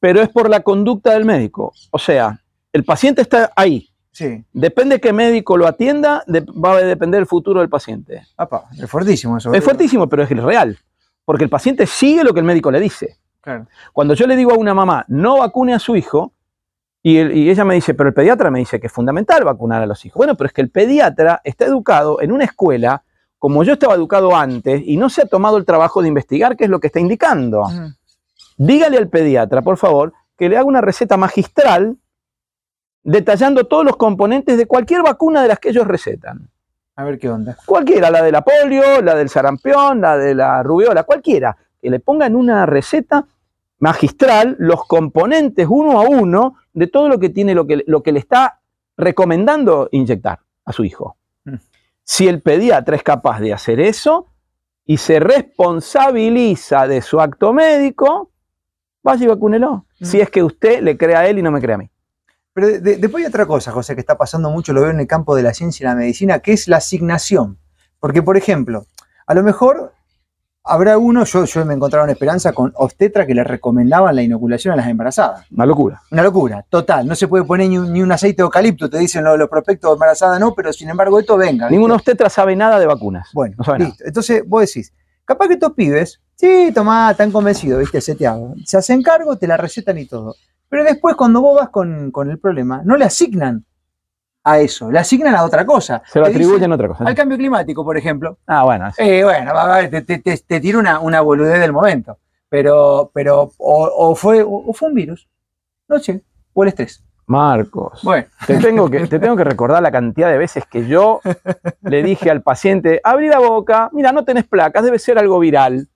Pero 0.00 0.22
es 0.22 0.28
por 0.30 0.48
la 0.48 0.60
conducta 0.60 1.12
del 1.12 1.24
médico. 1.24 1.72
O 1.90 1.98
sea, 1.98 2.40
el 2.72 2.84
paciente 2.84 3.22
está 3.22 3.52
ahí. 3.54 3.90
Sí. 4.10 4.42
Depende 4.52 5.00
qué 5.00 5.12
médico 5.12 5.56
lo 5.56 5.66
atienda, 5.66 6.24
de- 6.26 6.40
va 6.40 6.72
a 6.72 6.80
depender 6.82 7.20
el 7.20 7.26
futuro 7.26 7.60
del 7.60 7.68
paciente. 7.68 8.22
Apa, 8.36 8.64
es 8.76 8.90
fuertísimo 8.90 9.36
eso. 9.36 9.52
Es 9.52 9.62
fuertísimo, 9.62 10.08
pero 10.08 10.22
es 10.22 10.30
real. 10.30 10.78
porque 11.24 11.44
el 11.44 11.50
paciente 11.50 11.86
sigue 11.86 12.24
lo 12.24 12.32
que 12.32 12.40
el 12.40 12.46
médico 12.46 12.70
le 12.70 12.80
dice. 12.80 13.18
Claro. 13.42 13.66
Cuando 13.92 14.14
yo 14.14 14.26
le 14.26 14.34
digo 14.34 14.52
a 14.52 14.56
una 14.56 14.72
mamá, 14.72 15.04
no 15.08 15.38
vacune 15.38 15.74
a 15.74 15.78
su 15.78 15.94
hijo, 15.94 16.32
y, 17.10 17.18
el- 17.18 17.36
y 17.36 17.50
ella 17.50 17.64
me 17.64 17.74
dice, 17.74 17.94
pero 17.94 18.08
el 18.08 18.14
pediatra 18.14 18.50
me 18.50 18.58
dice 18.58 18.78
que 18.80 18.86
es 18.88 18.92
fundamental 18.92 19.44
vacunar 19.44 19.82
a 19.82 19.86
los 19.86 20.04
hijos. 20.04 20.16
Bueno, 20.16 20.34
pero 20.36 20.46
es 20.48 20.52
que 20.52 20.60
el 20.60 20.70
pediatra 20.70 21.40
está 21.44 21.64
educado 21.64 22.20
en 22.20 22.32
una 22.32 22.44
escuela 22.44 23.02
como 23.38 23.62
yo 23.62 23.74
estaba 23.74 23.94
educado 23.94 24.34
antes 24.34 24.82
y 24.84 24.96
no 24.96 25.08
se 25.08 25.22
ha 25.22 25.26
tomado 25.26 25.56
el 25.58 25.64
trabajo 25.64 26.02
de 26.02 26.08
investigar 26.08 26.56
qué 26.56 26.64
es 26.64 26.70
lo 26.70 26.80
que 26.80 26.88
está 26.88 26.98
indicando. 27.00 27.64
Dígale 28.56 28.98
al 28.98 29.08
pediatra, 29.08 29.62
por 29.62 29.76
favor, 29.76 30.12
que 30.36 30.48
le 30.48 30.56
haga 30.56 30.64
una 30.66 30.80
receta 30.80 31.16
magistral 31.16 31.96
detallando 33.02 33.64
todos 33.64 33.84
los 33.84 33.96
componentes 33.96 34.56
de 34.58 34.66
cualquier 34.66 35.02
vacuna 35.02 35.42
de 35.42 35.48
las 35.48 35.58
que 35.58 35.70
ellos 35.70 35.86
recetan. 35.86 36.50
A 36.96 37.04
ver 37.04 37.18
qué 37.18 37.30
onda. 37.30 37.56
Cualquiera, 37.64 38.10
la 38.10 38.22
de 38.22 38.32
la 38.32 38.42
polio, 38.42 39.00
la 39.02 39.14
del 39.14 39.28
sarampión, 39.28 40.00
la 40.00 40.18
de 40.18 40.34
la 40.34 40.62
rubiola, 40.64 41.04
cualquiera. 41.04 41.56
Que 41.80 41.90
le 41.90 42.00
ponga 42.00 42.26
en 42.26 42.34
una 42.34 42.66
receta 42.66 43.24
magistral 43.78 44.56
los 44.58 44.84
componentes 44.86 45.66
uno 45.68 46.00
a 46.00 46.02
uno 46.08 46.56
de 46.72 46.86
todo 46.86 47.08
lo 47.08 47.18
que 47.18 47.28
tiene, 47.30 47.54
lo 47.54 47.66
que, 47.66 47.84
lo 47.86 48.02
que 48.02 48.12
le 48.12 48.18
está 48.18 48.60
recomendando 48.96 49.88
inyectar 49.92 50.40
a 50.64 50.72
su 50.72 50.84
hijo. 50.84 51.16
Mm. 51.44 51.54
Si 52.02 52.26
el 52.26 52.40
pediatra 52.42 52.96
es 52.96 53.02
capaz 53.02 53.40
de 53.40 53.52
hacer 53.52 53.80
eso 53.80 54.26
y 54.84 54.96
se 54.96 55.20
responsabiliza 55.20 56.86
de 56.88 57.02
su 57.02 57.20
acto 57.20 57.52
médico, 57.52 58.30
vaya 59.02 59.24
y 59.24 59.28
vacúnelo. 59.28 59.86
Mm. 60.00 60.04
Si 60.04 60.20
es 60.20 60.30
que 60.30 60.42
usted 60.42 60.82
le 60.82 60.96
cree 60.96 61.16
a 61.16 61.26
él 61.28 61.38
y 61.38 61.42
no 61.42 61.50
me 61.50 61.60
cree 61.60 61.74
a 61.74 61.78
mí. 61.78 61.90
Pero 62.52 62.66
de- 62.66 62.80
de- 62.80 62.96
después 62.96 63.22
hay 63.22 63.28
otra 63.28 63.46
cosa, 63.46 63.70
José, 63.72 63.94
que 63.94 64.00
está 64.00 64.16
pasando 64.16 64.50
mucho, 64.50 64.72
lo 64.72 64.80
veo 64.82 64.90
en 64.90 65.00
el 65.00 65.06
campo 65.06 65.36
de 65.36 65.42
la 65.42 65.54
ciencia 65.54 65.84
y 65.84 65.88
la 65.88 65.94
medicina, 65.94 66.40
que 66.40 66.52
es 66.52 66.66
la 66.66 66.78
asignación. 66.78 67.58
Porque, 68.00 68.22
por 68.22 68.36
ejemplo, 68.36 68.86
a 69.26 69.34
lo 69.34 69.42
mejor 69.42 69.92
habrá 70.68 70.98
uno, 70.98 71.24
yo, 71.24 71.44
yo 71.44 71.64
me 71.64 71.74
encontraba 71.74 72.04
en 72.04 72.10
Esperanza 72.10 72.52
con 72.52 72.72
obstetra 72.76 73.26
que 73.26 73.34
le 73.34 73.42
recomendaban 73.44 74.14
la 74.14 74.22
inoculación 74.22 74.72
a 74.74 74.76
las 74.76 74.86
embarazadas. 74.88 75.46
Una 75.50 75.66
locura. 75.66 76.00
Una 76.10 76.22
locura, 76.22 76.64
total. 76.68 77.06
No 77.06 77.14
se 77.14 77.26
puede 77.28 77.44
poner 77.44 77.68
ni 77.68 77.78
un, 77.78 77.92
ni 77.92 78.02
un 78.02 78.12
aceite 78.12 78.36
de 78.38 78.44
eucalipto, 78.44 78.88
te 78.88 78.98
dicen 78.98 79.24
los, 79.24 79.38
los 79.38 79.48
prospectos 79.48 79.90
de 79.90 79.94
embarazada, 79.94 80.38
no, 80.38 80.54
pero 80.54 80.72
sin 80.72 80.88
embargo 80.88 81.18
esto 81.18 81.36
venga. 81.36 81.68
Ningún 81.70 81.90
obstetra 81.90 82.28
sabe 82.30 82.54
nada 82.54 82.78
de 82.78 82.86
vacunas. 82.86 83.28
Bueno, 83.32 83.54
No 83.58 83.64
sabe 83.64 83.78
nada. 83.80 83.88
listo. 83.90 84.04
Entonces 84.06 84.42
vos 84.46 84.60
decís, 84.62 84.92
capaz 85.24 85.48
que 85.48 85.54
estos 85.54 85.72
pibes, 85.72 86.20
sí, 86.36 86.70
tomá, 86.74 87.10
están 87.10 87.32
convencidos, 87.32 87.80
viste, 87.80 88.00
seteado. 88.00 88.54
Se 88.64 88.76
hacen 88.76 89.02
cargo, 89.02 89.36
te 89.36 89.46
la 89.46 89.56
recetan 89.56 89.98
y 89.98 90.06
todo. 90.06 90.34
Pero 90.68 90.84
después 90.84 91.16
cuando 91.16 91.40
vos 91.40 91.58
vas 91.58 91.70
con, 91.70 92.10
con 92.10 92.30
el 92.30 92.38
problema, 92.38 92.82
no 92.84 92.96
le 92.96 93.06
asignan 93.06 93.64
a 94.50 94.58
eso, 94.60 94.90
le 94.90 94.98
asignan 94.98 95.34
a 95.34 95.44
otra 95.44 95.64
cosa. 95.66 96.02
Se 96.06 96.18
lo 96.18 96.24
Te 96.26 96.30
dicen, 96.30 96.42
atribuyen 96.42 96.72
a 96.72 96.74
otra 96.74 96.88
cosa. 96.88 97.04
Al 97.04 97.14
cambio 97.14 97.36
climático, 97.38 97.84
por 97.84 97.96
ejemplo. 97.96 98.38
Ah, 98.46 98.64
bueno. 98.64 98.90
sí. 98.92 99.02
Eh, 99.02 99.24
bueno, 99.24 99.52
te, 99.90 100.02
te, 100.02 100.18
te, 100.18 100.38
te 100.38 100.60
tiro 100.60 100.78
una, 100.78 101.00
una 101.00 101.20
boludez 101.20 101.60
del 101.60 101.72
momento. 101.72 102.18
Pero, 102.48 103.10
pero, 103.12 103.52
o, 103.58 103.90
o 103.94 104.14
fue, 104.14 104.42
o 104.42 104.72
fue 104.72 104.88
un 104.88 104.94
virus. 104.94 105.28
No 105.88 105.98
sé. 105.98 106.22
O 106.54 106.62
el 106.62 106.68
estrés. 106.70 107.04
Marcos. 107.26 108.00
Bueno, 108.02 108.26
Te 108.46 108.56
tengo, 108.56 108.88
que, 108.90 109.06
te 109.06 109.18
tengo 109.18 109.36
que 109.36 109.44
recordar 109.44 109.82
la 109.82 109.90
cantidad 109.92 110.30
de 110.30 110.38
veces 110.38 110.64
que 110.64 110.86
yo 110.86 111.20
le 111.82 112.02
dije 112.02 112.30
al 112.30 112.40
paciente, 112.40 113.02
abrí 113.04 113.28
la 113.28 113.38
boca, 113.38 113.90
mira, 113.92 114.12
no 114.12 114.24
tenés 114.24 114.44
placas, 114.46 114.82
debe 114.82 114.98
ser 114.98 115.18
algo 115.18 115.38
viral. 115.38 115.88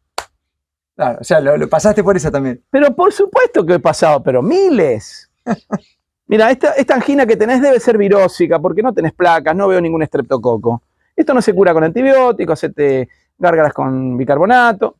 claro, 0.95 1.19
o 1.23 1.25
sea, 1.25 1.41
lo, 1.41 1.57
lo 1.57 1.69
pasaste 1.71 2.05
por 2.05 2.17
eso 2.19 2.31
también. 2.31 2.63
Pero 2.71 2.95
por 2.95 3.15
supuesto 3.15 3.65
que 3.65 3.75
he 3.75 3.79
pasado, 3.79 4.23
pero 4.23 4.43
miles. 4.43 5.31
Mira, 6.33 6.51
esta, 6.51 6.73
esta 6.73 6.95
angina 6.95 7.27
que 7.27 7.37
tenés 7.37 7.61
debe 7.61 7.79
ser 7.79 7.99
virósica, 7.99 8.59
porque 8.59 8.83
no 8.83 8.95
tenés 8.95 9.13
placas, 9.13 9.55
no 9.55 9.69
veo 9.69 9.83
ningún 9.83 10.03
estreptococo. 10.03 10.83
Esto 11.15 11.35
no 11.35 11.43
se 11.43 11.55
cura 11.55 11.75
con 11.75 11.85
antibióticos, 11.85 12.59
se 12.59 12.71
te 12.71 13.11
gárgaras 13.37 13.75
con 13.75 14.17
bicarbonato. 14.17 14.97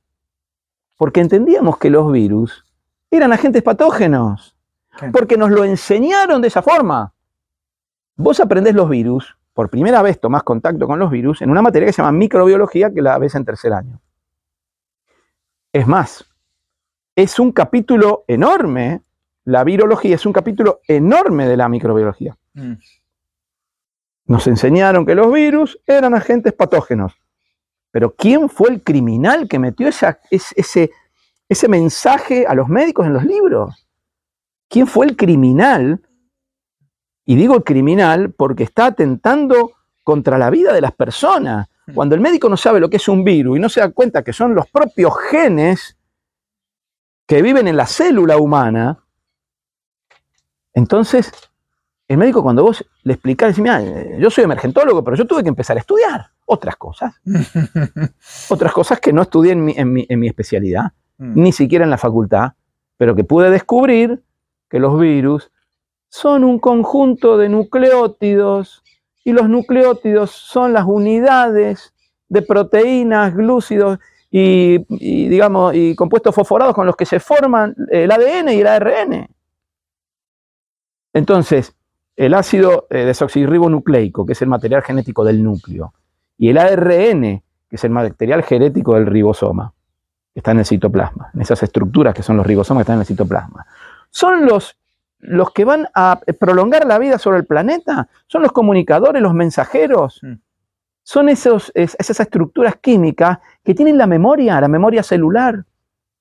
Porque 0.99 1.23
entendíamos 1.23 1.79
que 1.79 1.89
los 1.89 2.13
virus 2.13 2.67
eran 3.11 3.33
agentes 3.33 3.63
patógenos. 3.63 4.55
Porque 5.11 5.39
nos 5.39 5.51
lo 5.51 5.65
enseñaron 5.65 6.43
de 6.43 6.49
esa 6.49 6.61
forma. 6.61 7.15
Vos 8.17 8.39
aprendés 8.39 8.75
los 8.75 8.91
virus, 8.91 9.35
por 9.55 9.71
primera 9.71 10.03
vez 10.03 10.21
tomás 10.21 10.43
contacto 10.43 10.87
con 10.87 10.99
los 10.99 11.11
virus 11.11 11.41
en 11.41 11.49
una 11.49 11.63
materia 11.63 11.87
que 11.87 11.95
se 11.95 12.03
llama 12.03 12.13
microbiología, 12.13 12.93
que 12.93 13.01
la 13.01 13.17
ves 13.17 13.35
en 13.37 13.47
tercer 13.47 13.73
año. 13.73 14.03
Es 15.73 15.87
más, 15.87 16.27
es 17.17 17.39
un 17.39 17.53
capítulo 17.53 18.25
enorme, 18.29 19.01
la 19.45 19.65
virología 19.65 20.15
es 20.15 20.25
un 20.27 20.33
capítulo 20.33 20.81
enorme 20.87 21.47
de 21.49 21.57
la 21.57 21.69
microbiología. 21.69 22.37
Mm. 22.55 22.75
Nos 24.27 24.47
enseñaron 24.47 25.05
que 25.05 25.15
los 25.15 25.33
virus 25.33 25.79
eran 25.87 26.15
agentes 26.15 26.53
patógenos. 26.53 27.13
Pero 27.91 28.15
¿quién 28.15 28.49
fue 28.49 28.71
el 28.71 28.83
criminal 28.83 29.49
que 29.49 29.59
metió 29.59 29.89
esa- 29.89 30.21
es- 30.31 30.55
ese, 30.57 30.91
ese 31.49 31.69
mensaje 31.69 32.47
a 32.47 32.55
los 32.55 32.69
médicos 32.69 33.07
en 33.07 33.13
los 33.13 33.25
libros? 33.25 33.87
¿Quién 34.69 34.87
fue 34.87 35.07
el 35.07 35.17
criminal? 35.17 36.01
Y 37.27 37.37
digo 37.37 37.57
el 37.57 37.65
criminal 37.65 38.33
porque 38.33 38.63
está 38.65 38.87
atentando 38.87 39.73
contra 40.03 40.39
la 40.39 40.51
vida 40.51 40.73
de 40.73 40.81
las 40.81 40.93
personas. 40.93 41.69
Cuando 41.95 42.15
el 42.15 42.21
médico 42.21 42.49
no 42.49 42.57
sabe 42.57 42.81
lo 42.81 42.89
que 42.89 42.97
es 42.97 43.09
un 43.09 43.25
virus 43.25 43.59
y 43.59 43.61
no 43.61 43.69
se 43.69 43.81
da 43.81 43.91
cuenta 43.91 44.23
que 44.23 44.33
son 44.33 44.55
los 44.55 44.71
propios 44.71 45.13
genes 45.31 45.99
que 47.27 47.43
viven 47.43 47.69
en 47.69 47.77
la 47.77 47.87
célula 47.87 48.37
humana, 48.39 49.02
entonces 50.75 51.33
el 52.09 52.19
médico 52.19 52.43
cuando 52.43 52.63
vos 52.65 52.85
le 53.05 53.15
explicás, 53.15 53.49
dice, 53.51 53.63
mira, 53.63 53.83
eh, 53.83 54.17
yo 54.21 54.29
soy 54.31 54.45
emergentólogo, 54.45 55.03
pero 55.03 55.17
yo 55.17 55.27
tuve 55.27 55.43
que 55.43 55.49
empezar 55.49 55.77
a 55.77 55.81
estudiar 55.81 56.27
otras 56.47 56.77
cosas, 56.77 57.15
otras 58.51 58.73
cosas 58.73 59.01
que 59.01 59.13
no 59.13 59.23
estudié 59.23 59.53
en 59.53 59.65
mi, 59.65 59.73
en 59.77 59.93
mi- 59.93 60.07
en 60.09 60.21
mi 60.21 60.27
especialidad, 60.29 60.93
Mm. 61.19 61.41
ni 61.43 61.53
siquiera 61.53 61.85
en 61.85 61.91
la 61.91 61.99
facultad, 61.99 62.53
pero 62.97 63.15
que 63.15 63.25
pude 63.25 63.51
descubrir 63.51 64.23
que 64.69 64.79
los 64.81 64.99
virus 64.99 65.51
son 66.09 66.45
un 66.45 66.59
conjunto 66.59 67.39
de 67.39 67.49
nucleótidos 67.49 68.83
y 69.25 69.33
los 69.33 69.49
nucleótidos 69.49 70.31
son 70.33 70.73
las 70.73 70.85
unidades 70.87 71.95
de 72.29 72.43
proteínas, 72.43 73.35
glúcidos 73.37 73.99
y, 74.31 74.85
y, 74.89 75.29
digamos, 75.29 75.75
y 75.75 75.95
compuestos 75.95 76.35
fosforados 76.35 76.75
con 76.75 76.87
los 76.87 76.97
que 76.97 77.07
se 77.07 77.21
forman 77.21 77.75
el 77.91 78.11
ADN 78.11 78.49
y 78.55 78.61
el 78.61 78.67
ARN. 78.67 79.29
Entonces, 81.13 81.75
el 82.17 82.35
ácido 82.35 82.87
eh, 82.91 83.05
desoxirribonucleico, 83.05 84.27
que 84.27 84.33
es 84.33 84.43
el 84.43 84.49
material 84.49 84.83
genético 84.83 85.25
del 85.25 85.43
núcleo, 85.43 85.93
y 86.39 86.49
el 86.51 86.59
ARN, 86.59 87.43
que 87.69 87.77
es 87.77 87.85
el 87.85 87.91
material 87.91 88.43
genético 88.43 88.95
del 88.95 89.07
ribosoma, 89.07 89.73
que 90.33 90.41
está 90.41 90.51
en 90.53 90.61
el 90.61 90.67
citoplasma, 90.67 91.31
en 91.35 91.41
esas 91.41 91.63
estructuras 91.63 92.15
que 92.15 92.23
son 92.23 92.37
los 92.37 92.47
ribosomas 92.47 92.81
que 92.81 92.83
están 92.85 92.97
en 92.97 93.01
el 93.01 93.07
citoplasma, 93.07 93.67
son 94.11 94.47
los, 94.47 94.77
los 95.21 95.51
que 95.53 95.65
van 95.65 95.87
a 95.95 96.21
prolongar 96.39 96.87
la 96.87 96.99
vida 96.99 97.19
sobre 97.19 97.39
el 97.39 97.47
planeta, 97.47 98.09
son 98.27 98.43
los 98.43 98.53
comunicadores, 98.53 99.23
los 99.23 99.35
mensajeros, 99.35 100.21
Mm. 100.23 100.35
son 101.03 101.29
esos, 101.29 101.73
es- 101.75 101.97
esas 101.99 102.21
estructuras 102.21 102.77
químicas 102.77 103.39
que 103.65 103.75
tienen 103.75 103.99
la 103.99 104.07
memoria, 104.07 104.61
la 104.61 104.69
memoria 104.69 105.03
celular. 105.03 105.65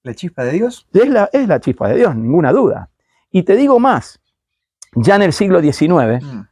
¿La 0.03 0.13
chispa 0.15 0.43
de 0.43 0.51
Dios? 0.53 0.87
Es 0.93 1.07
la, 1.09 1.29
es 1.31 1.47
la 1.47 1.59
chispa 1.59 1.87
de 1.89 1.95
Dios, 1.97 2.15
ninguna 2.15 2.51
duda. 2.51 2.89
Y 3.29 3.43
te 3.43 3.55
digo 3.55 3.79
más, 3.79 4.19
ya 4.95 5.15
en 5.15 5.21
el 5.21 5.33
siglo 5.33 5.61
XIX, 5.61 6.23
Mm. 6.23 6.47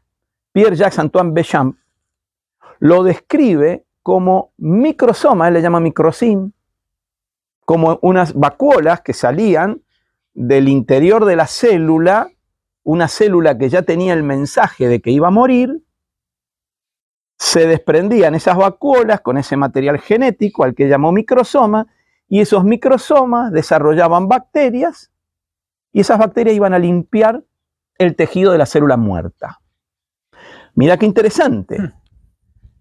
Pierre-Jacques 0.52 1.00
Antoine 1.00 1.32
Béchamp 1.32 1.78
lo 2.80 3.04
describe 3.04 3.86
como 4.02 4.54
microsoma, 4.58 5.48
él 5.48 5.56
le 5.56 5.62
llama 5.62 5.80
microsim, 5.80 6.52
como 7.66 8.00
unas 8.02 8.34
vacuolas 8.34 9.02
que 9.02 9.14
salían 9.14 9.82
del 10.34 10.68
interior 10.70 11.26
de 11.26 11.36
la 11.36 11.46
célula, 11.46 12.32
una 12.84 13.08
célula 13.08 13.58
que 13.58 13.70
ya 13.70 13.84
tenía 13.84 14.14
el 14.14 14.24
mensaje 14.24 14.88
de 14.88 15.02
que 15.02 15.12
iba 15.12 15.28
a 15.28 15.32
morir, 15.32 15.84
se 17.38 17.68
desprendían 17.68 18.36
esas 18.36 18.58
vacuolas 18.58 19.22
con 19.22 19.38
ese 19.38 19.56
material 19.56 20.00
genético 20.00 20.64
al 20.64 20.74
que 20.74 20.88
llamó 20.88 21.12
microsoma, 21.12 21.88
y 22.28 22.42
esos 22.42 22.64
microsomas 22.64 23.52
desarrollaban 23.52 24.28
bacterias, 24.28 25.12
y 25.92 26.02
esas 26.02 26.18
bacterias 26.20 26.56
iban 26.56 26.74
a 26.74 26.80
limpiar 26.80 27.44
el 28.00 28.16
tejido 28.16 28.52
de 28.52 28.58
la 28.58 28.66
célula 28.66 28.98
muerta. 28.98 29.60
Mira 30.74 30.98
qué 30.98 31.06
interesante. 31.06 31.80
Hmm. 31.80 31.92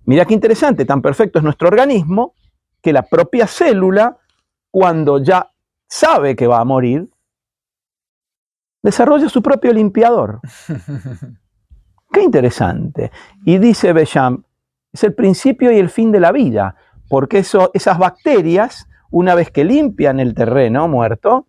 Mira 0.07 0.25
qué 0.25 0.33
interesante, 0.33 0.87
tan 0.87 1.03
perfecto 1.03 1.39
es 1.39 1.45
nuestro 1.45 1.69
organismo 1.69 2.33
que 2.81 2.95
la 2.95 3.03
propia 3.03 3.47
célula, 3.47 4.17
cuando 4.71 5.23
ya 5.23 5.51
sabe 5.87 6.35
que 6.35 6.47
va 6.47 6.61
a 6.61 6.65
morir, 6.65 7.09
desarrolla 8.83 9.29
su 9.29 9.43
propio 9.43 9.73
limpiador. 9.73 10.41
Qué 12.13 12.23
interesante. 12.23 13.11
Y 13.45 13.59
dice 13.59 13.93
Bechamp, 13.93 14.47
es 14.93 15.05
el 15.05 15.15
principio 15.15 15.71
y 15.73 15.79
el 15.79 15.91
fin 15.91 16.11
de 16.11 16.21
la 16.21 16.33
vida, 16.33 16.77
porque 17.11 17.39
eso- 17.41 17.71
esas 17.75 17.99
bacterias, 17.99 18.89
una 19.11 19.35
vez 19.35 19.51
que 19.51 19.65
limpian 19.65 20.21
el 20.21 20.35
terreno 20.35 20.89
muerto, 20.89 21.48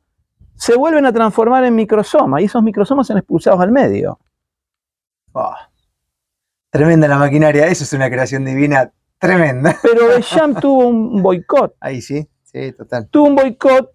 se 0.59 0.75
vuelven 0.75 1.05
a 1.05 1.13
transformar 1.13 1.63
en 1.63 1.73
microsomas 1.73 2.41
y 2.41 2.45
esos 2.45 2.61
microsomas 2.61 3.07
son 3.07 3.17
expulsados 3.17 3.61
al 3.61 3.71
medio. 3.71 4.19
Ah. 5.33 5.69
Tremenda 6.69 7.07
la 7.07 7.17
maquinaria, 7.17 7.65
eso 7.67 7.85
es 7.85 7.93
una 7.93 8.09
creación 8.09 8.43
divina 8.43 8.91
tremenda. 9.17 9.77
Pero 9.81 10.07
Bechamp 10.07 10.59
tuvo 10.59 10.87
un 10.89 11.23
boicot. 11.23 11.77
Ahí 11.79 12.01
sí. 12.01 12.27
Sí, 12.43 12.73
total. 12.73 13.07
tuvo 13.09 13.27
un 13.27 13.35
boicot 13.35 13.93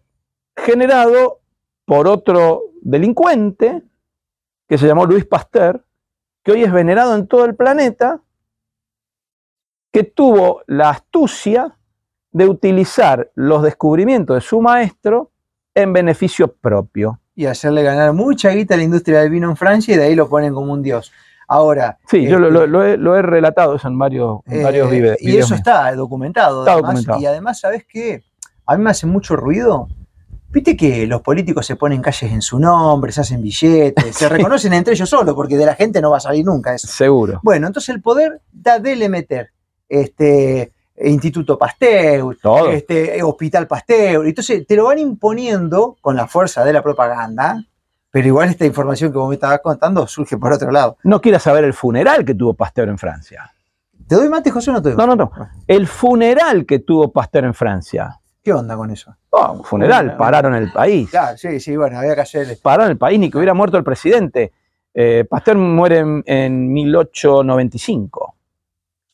generado 0.57 1.41
por 1.85 2.09
otro 2.09 2.63
delincuente 2.81 3.83
que 4.67 4.79
se 4.79 4.87
llamó 4.87 5.05
Luis 5.05 5.27
Pasteur, 5.27 5.85
que 6.43 6.53
hoy 6.53 6.63
es 6.63 6.73
venerado 6.73 7.15
en 7.15 7.27
todo 7.27 7.45
el 7.45 7.57
planeta, 7.57 8.23
que 9.93 10.05
tuvo 10.05 10.63
la 10.67 10.91
astucia 10.91 11.77
de 12.31 12.49
utilizar 12.49 13.31
los 13.35 13.63
descubrimientos 13.63 14.37
de 14.37 14.41
su 14.41 14.63
maestro 14.63 15.34
en 15.75 15.93
beneficio 15.93 16.49
propio. 16.53 17.21
Y 17.37 17.47
hacerle 17.47 17.83
ganar 17.83 18.13
mucha 18.13 18.51
guita 18.51 18.75
a 18.75 18.77
la 18.77 18.85
industria 18.85 19.21
del 19.21 19.31
vino 19.31 19.51
en 19.51 19.57
Francia 19.57 19.95
y 19.95 19.99
de 19.99 20.05
ahí 20.05 20.15
lo 20.15 20.29
ponen 20.29 20.55
como 20.55 20.73
un 20.73 20.83
dios. 20.83 21.13
Ahora. 21.49 21.99
Sí, 22.09 22.27
yo 22.27 22.39
lo, 22.39 22.47
este, 22.47 22.59
lo- 22.61 22.67
lo 22.67 22.85
he, 22.85 22.97
lo 22.97 23.17
he 23.17 23.23
relatado 23.23 23.75
eso 23.77 23.89
en 23.89 23.99
varios, 23.99 24.41
en 24.47 24.61
Eh, 24.61 24.63
varios 24.63 24.89
y 24.93 24.97
videos 24.97 25.19
eso 25.21 25.31
míos. 25.31 25.51
está 25.53 25.95
documentado. 25.95 26.61
Está 26.63 26.73
además, 26.75 26.91
documentado. 26.93 27.21
Y 27.21 27.27
además, 27.27 27.61
¿sabes 27.61 27.85
qué? 27.89 28.23
A 28.67 28.77
mí 28.77 28.83
me 28.85 28.91
hace 28.91 29.07
mucho 29.07 29.37
ruido. 29.37 29.89
Viste 30.51 30.77
que 30.77 31.07
los 31.09 31.21
políticos 31.21 31.67
se 31.67 31.75
ponen 31.75 32.01
calles 32.01 32.31
en 32.33 32.41
su 32.41 32.61
nombre, 32.61 33.11
se 33.11 33.21
hacen 33.23 33.43
billetes, 33.43 34.15
se 34.15 34.29
reconocen 34.29 34.73
entre 34.73 34.95
ellos 34.95 35.11
solos, 35.11 35.35
porque 35.35 35.57
de 35.57 35.67
la 35.67 35.75
gente 35.75 36.01
no 36.01 36.13
va 36.13 36.19
a 36.19 36.21
salir 36.21 36.45
nunca 36.45 36.73
eso. 36.73 36.87
Seguro. 36.87 37.41
Bueno, 37.43 37.67
entonces 37.67 37.93
el 37.95 38.01
poder 38.01 38.41
da 38.53 38.79
dele 38.79 39.09
meter. 39.09 39.51
Este, 39.89 40.73
Instituto 40.97 41.59
Pasteur, 41.59 42.37
Todo. 42.41 42.71
este, 42.71 43.23
Hospital 43.23 43.67
Pasteur. 43.67 44.27
Entonces 44.27 44.67
te 44.67 44.77
lo 44.77 44.85
van 44.85 44.99
imponiendo 44.99 45.97
con 46.01 46.15
la 46.17 46.27
fuerza 46.29 46.65
de 46.65 46.73
la 46.73 46.83
propaganda, 46.83 47.65
pero 48.11 48.29
igual 48.29 48.49
esta 48.49 48.65
información 48.65 49.11
que 49.11 49.19
vos 49.19 49.29
me 49.29 49.35
estabas 49.35 49.61
contando 49.61 50.07
surge 50.07 50.37
por 50.39 50.53
otro 50.53 50.71
lado. 50.71 50.97
No 51.03 51.21
quieras 51.21 51.43
saber 51.43 51.65
el 51.65 51.73
funeral 51.75 52.25
que 52.25 52.35
tuvo 52.35 52.55
Pasteur 52.55 52.89
en 52.89 52.99
Francia. 52.99 53.51
¿Te 54.07 54.15
doy 54.15 54.29
mate, 54.29 54.51
José, 54.51 54.71
o 54.71 54.75
no 54.75 54.83
te 54.83 54.91
doy? 54.91 54.99
No, 54.99 55.07
no, 55.07 55.17
no. 55.17 55.33
El 55.67 55.87
funeral 55.87 56.67
que 56.67 56.79
tuvo 56.81 57.11
Pasteur 57.11 57.45
en 57.45 57.55
Francia. 57.55 58.21
¿Qué 58.43 58.53
onda 58.53 58.77
con 58.77 58.91
eso? 58.91 59.17
Oh, 59.31 59.53
un 59.53 59.65
funeral, 59.65 60.05
Bueno. 60.05 60.19
pararon 60.19 60.55
el 60.55 60.71
país. 60.71 61.09
Claro, 61.11 61.37
sí, 61.39 61.59
sí, 61.59 61.75
bueno, 61.77 61.99
había 61.99 62.15
que 62.15 62.21
hacer. 62.21 62.59
Pararon 62.63 62.91
el 62.91 62.99
país, 62.99 63.19
ni 63.19 63.31
que 63.31 63.39
hubiera 63.39 63.55
muerto 63.55 63.79
el 63.79 63.83
presidente. 63.85 64.53
Eh, 64.93 65.25
Pasteur 65.29 65.57
muere 65.57 65.99
en, 66.01 66.23
en 66.27 66.73
1895 66.73 68.34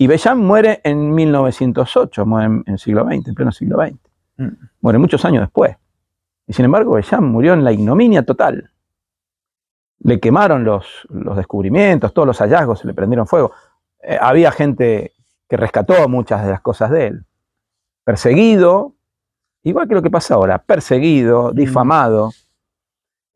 y 0.00 0.06
Bellam 0.06 0.38
muere 0.40 0.80
en 0.82 1.14
1908, 1.14 2.24
muere 2.24 2.46
en, 2.46 2.64
el 2.68 2.78
siglo 2.78 3.04
XX, 3.04 3.28
en 3.28 3.34
pleno 3.34 3.52
siglo 3.52 3.76
XX. 3.76 3.98
Mm. 4.38 4.48
Muere 4.80 4.98
muchos 4.98 5.22
años 5.26 5.42
después. 5.42 5.76
Y 6.46 6.54
sin 6.54 6.64
embargo, 6.64 6.94
Bellam 6.94 7.24
murió 7.30 7.52
en 7.52 7.62
la 7.62 7.70
ignominia 7.70 8.24
total. 8.24 8.70
Le 9.98 10.18
quemaron 10.18 10.64
los, 10.64 11.06
los 11.10 11.36
descubrimientos, 11.36 12.14
todos 12.14 12.26
los 12.26 12.38
hallazgos, 12.38 12.78
se 12.78 12.86
le 12.86 12.94
prendieron 12.94 13.26
fuego. 13.26 13.52
Eh, 14.02 14.16
había 14.18 14.50
gente 14.52 15.12
que 15.46 15.58
rescató 15.58 16.08
muchas 16.08 16.46
de 16.46 16.50
las 16.50 16.62
cosas 16.62 16.90
de 16.90 17.08
él. 17.08 17.26
Perseguido, 18.02 18.94
igual 19.64 19.86
que 19.86 19.96
lo 19.96 20.02
que 20.02 20.08
pasa 20.08 20.32
ahora, 20.32 20.62
perseguido, 20.62 21.52
difamado, 21.52 22.30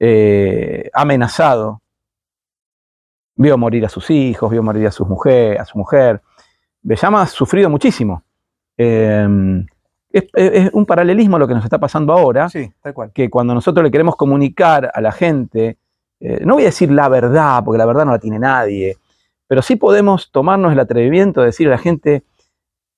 eh, 0.00 0.88
amenazado. 0.94 1.82
Vio 3.36 3.58
morir 3.58 3.84
a 3.84 3.90
sus 3.90 4.08
hijos, 4.08 4.50
vio 4.50 4.62
morir 4.62 4.86
a, 4.86 4.90
sus 4.90 5.06
mujer, 5.06 5.60
a 5.60 5.66
su 5.66 5.76
mujer. 5.76 6.22
Bellama 6.84 7.22
ha 7.22 7.26
sufrido 7.26 7.68
muchísimo. 7.68 8.22
Eh, 8.78 9.26
es, 10.14 10.24
es 10.32 10.70
un 10.72 10.86
paralelismo 10.86 11.36
a 11.36 11.38
lo 11.40 11.48
que 11.48 11.54
nos 11.54 11.64
está 11.64 11.78
pasando 11.78 12.12
ahora, 12.12 12.48
Sí, 12.48 12.70
tal 12.80 12.94
cual. 12.94 13.10
que 13.12 13.28
cuando 13.28 13.52
nosotros 13.52 13.82
le 13.82 13.90
queremos 13.90 14.14
comunicar 14.14 14.90
a 14.94 15.00
la 15.00 15.10
gente, 15.10 15.76
eh, 16.20 16.44
no 16.44 16.54
voy 16.54 16.62
a 16.62 16.66
decir 16.66 16.90
la 16.92 17.08
verdad, 17.08 17.64
porque 17.64 17.78
la 17.78 17.86
verdad 17.86 18.04
no 18.04 18.12
la 18.12 18.20
tiene 18.20 18.38
nadie, 18.38 18.96
pero 19.48 19.60
sí 19.60 19.74
podemos 19.74 20.30
tomarnos 20.30 20.72
el 20.72 20.78
atrevimiento 20.78 21.40
de 21.40 21.46
decir 21.46 21.66
a 21.66 21.72
la 21.72 21.78
gente 21.78 22.22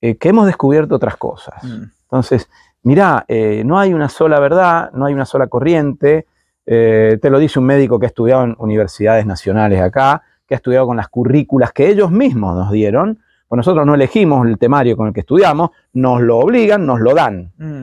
eh, 0.03 0.17
que 0.17 0.29
hemos 0.29 0.47
descubierto 0.47 0.95
otras 0.95 1.17
cosas. 1.17 1.65
Mm. 1.65 1.85
Entonces, 2.03 2.51
mirá, 2.83 3.25
eh, 3.29 3.63
no 3.65 3.79
hay 3.79 3.95
una 3.95 4.11
sola 4.11 4.39
verdad, 4.39 4.93
no 4.93 5.07
hay 5.07 5.15
una 5.15 5.25
sola 5.25 5.47
corriente. 5.47 6.27
te 6.67 7.31
lo 7.31 7.39
dice 7.39 7.61
un 7.61 7.65
médico 7.65 7.99
que 7.99 8.07
ha 8.07 8.09
estudiado 8.09 8.45
en 8.45 8.57
universidades 8.59 9.25
nacionales 9.25 9.81
acá, 9.81 10.23
que 10.47 10.55
ha 10.55 10.57
estudiado 10.57 10.87
con 10.87 10.97
las 10.97 11.09
currículas 11.09 11.73
que 11.73 11.89
ellos 11.89 12.11
mismos 12.11 12.57
nos 12.57 12.71
dieron. 12.73 13.21
Pues 13.49 13.57
nosotros 13.59 13.87
no 13.87 13.95
elegimos 13.95 14.47
el 14.47 14.59
temario 14.59 14.97
con 14.97 15.09
el 15.09 15.13
que 15.15 15.21
estudiamos, 15.21 15.71
nos 15.93 16.21
lo 16.21 16.39
obligan, 16.39 16.85
nos 16.85 17.01
lo 17.01 17.15
dan. 17.15 17.53
Mm. 17.59 17.83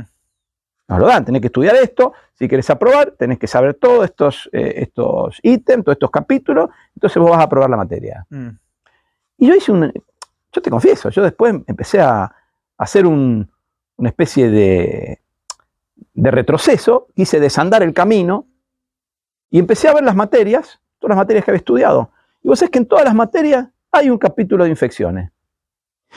Nos 0.90 1.00
lo 1.00 1.08
dan, 1.08 1.24
tenés 1.24 1.42
que 1.42 1.48
estudiar 1.48 1.76
esto, 1.78 2.14
si 2.34 2.48
querés 2.48 2.70
aprobar, 2.70 3.12
tenés 3.12 3.40
que 3.40 3.48
saber 3.48 3.76
todos 3.76 4.04
estos, 4.06 4.50
eh, 4.52 4.74
estos 4.78 5.40
ítems, 5.42 5.86
todos 5.86 5.96
estos 5.96 6.12
capítulos, 6.12 6.70
entonces 6.94 7.22
vos 7.22 7.32
vas 7.32 7.40
a 7.40 7.44
aprobar 7.44 7.70
la 7.70 7.78
materia. 7.78 8.26
Mm. 8.30 8.50
Y 9.38 9.48
yo 9.48 9.56
hice 9.56 9.72
un, 9.72 9.92
yo 10.52 10.62
te 10.62 10.70
confieso, 10.70 11.10
yo 11.10 11.24
después 11.24 11.56
empecé 11.68 12.02
a, 12.02 12.24
a 12.24 12.34
hacer 12.78 13.06
un- 13.06 13.50
una 13.96 14.10
especie 14.10 14.50
de, 14.50 15.20
de 16.14 16.32
retroceso, 16.32 17.08
quise 17.16 17.40
desandar 17.40 17.82
el 17.84 17.94
camino 17.94 18.46
y 19.50 19.60
empecé 19.60 19.88
a 19.88 19.94
ver 19.94 20.04
las 20.04 20.16
materias, 20.16 20.80
todas 21.00 21.16
las 21.16 21.18
materias 21.24 21.46
que 21.46 21.52
había 21.52 21.60
estudiado. 21.60 22.10
Y 22.42 22.50
vos 22.50 22.60
sabés 22.60 22.72
que 22.72 22.80
en 22.80 22.88
todas 22.88 23.06
las 23.06 23.16
materias 23.16 23.68
hay 23.92 24.10
un 24.10 24.18
capítulo 24.18 24.64
de 24.66 24.70
infecciones. 24.72 25.32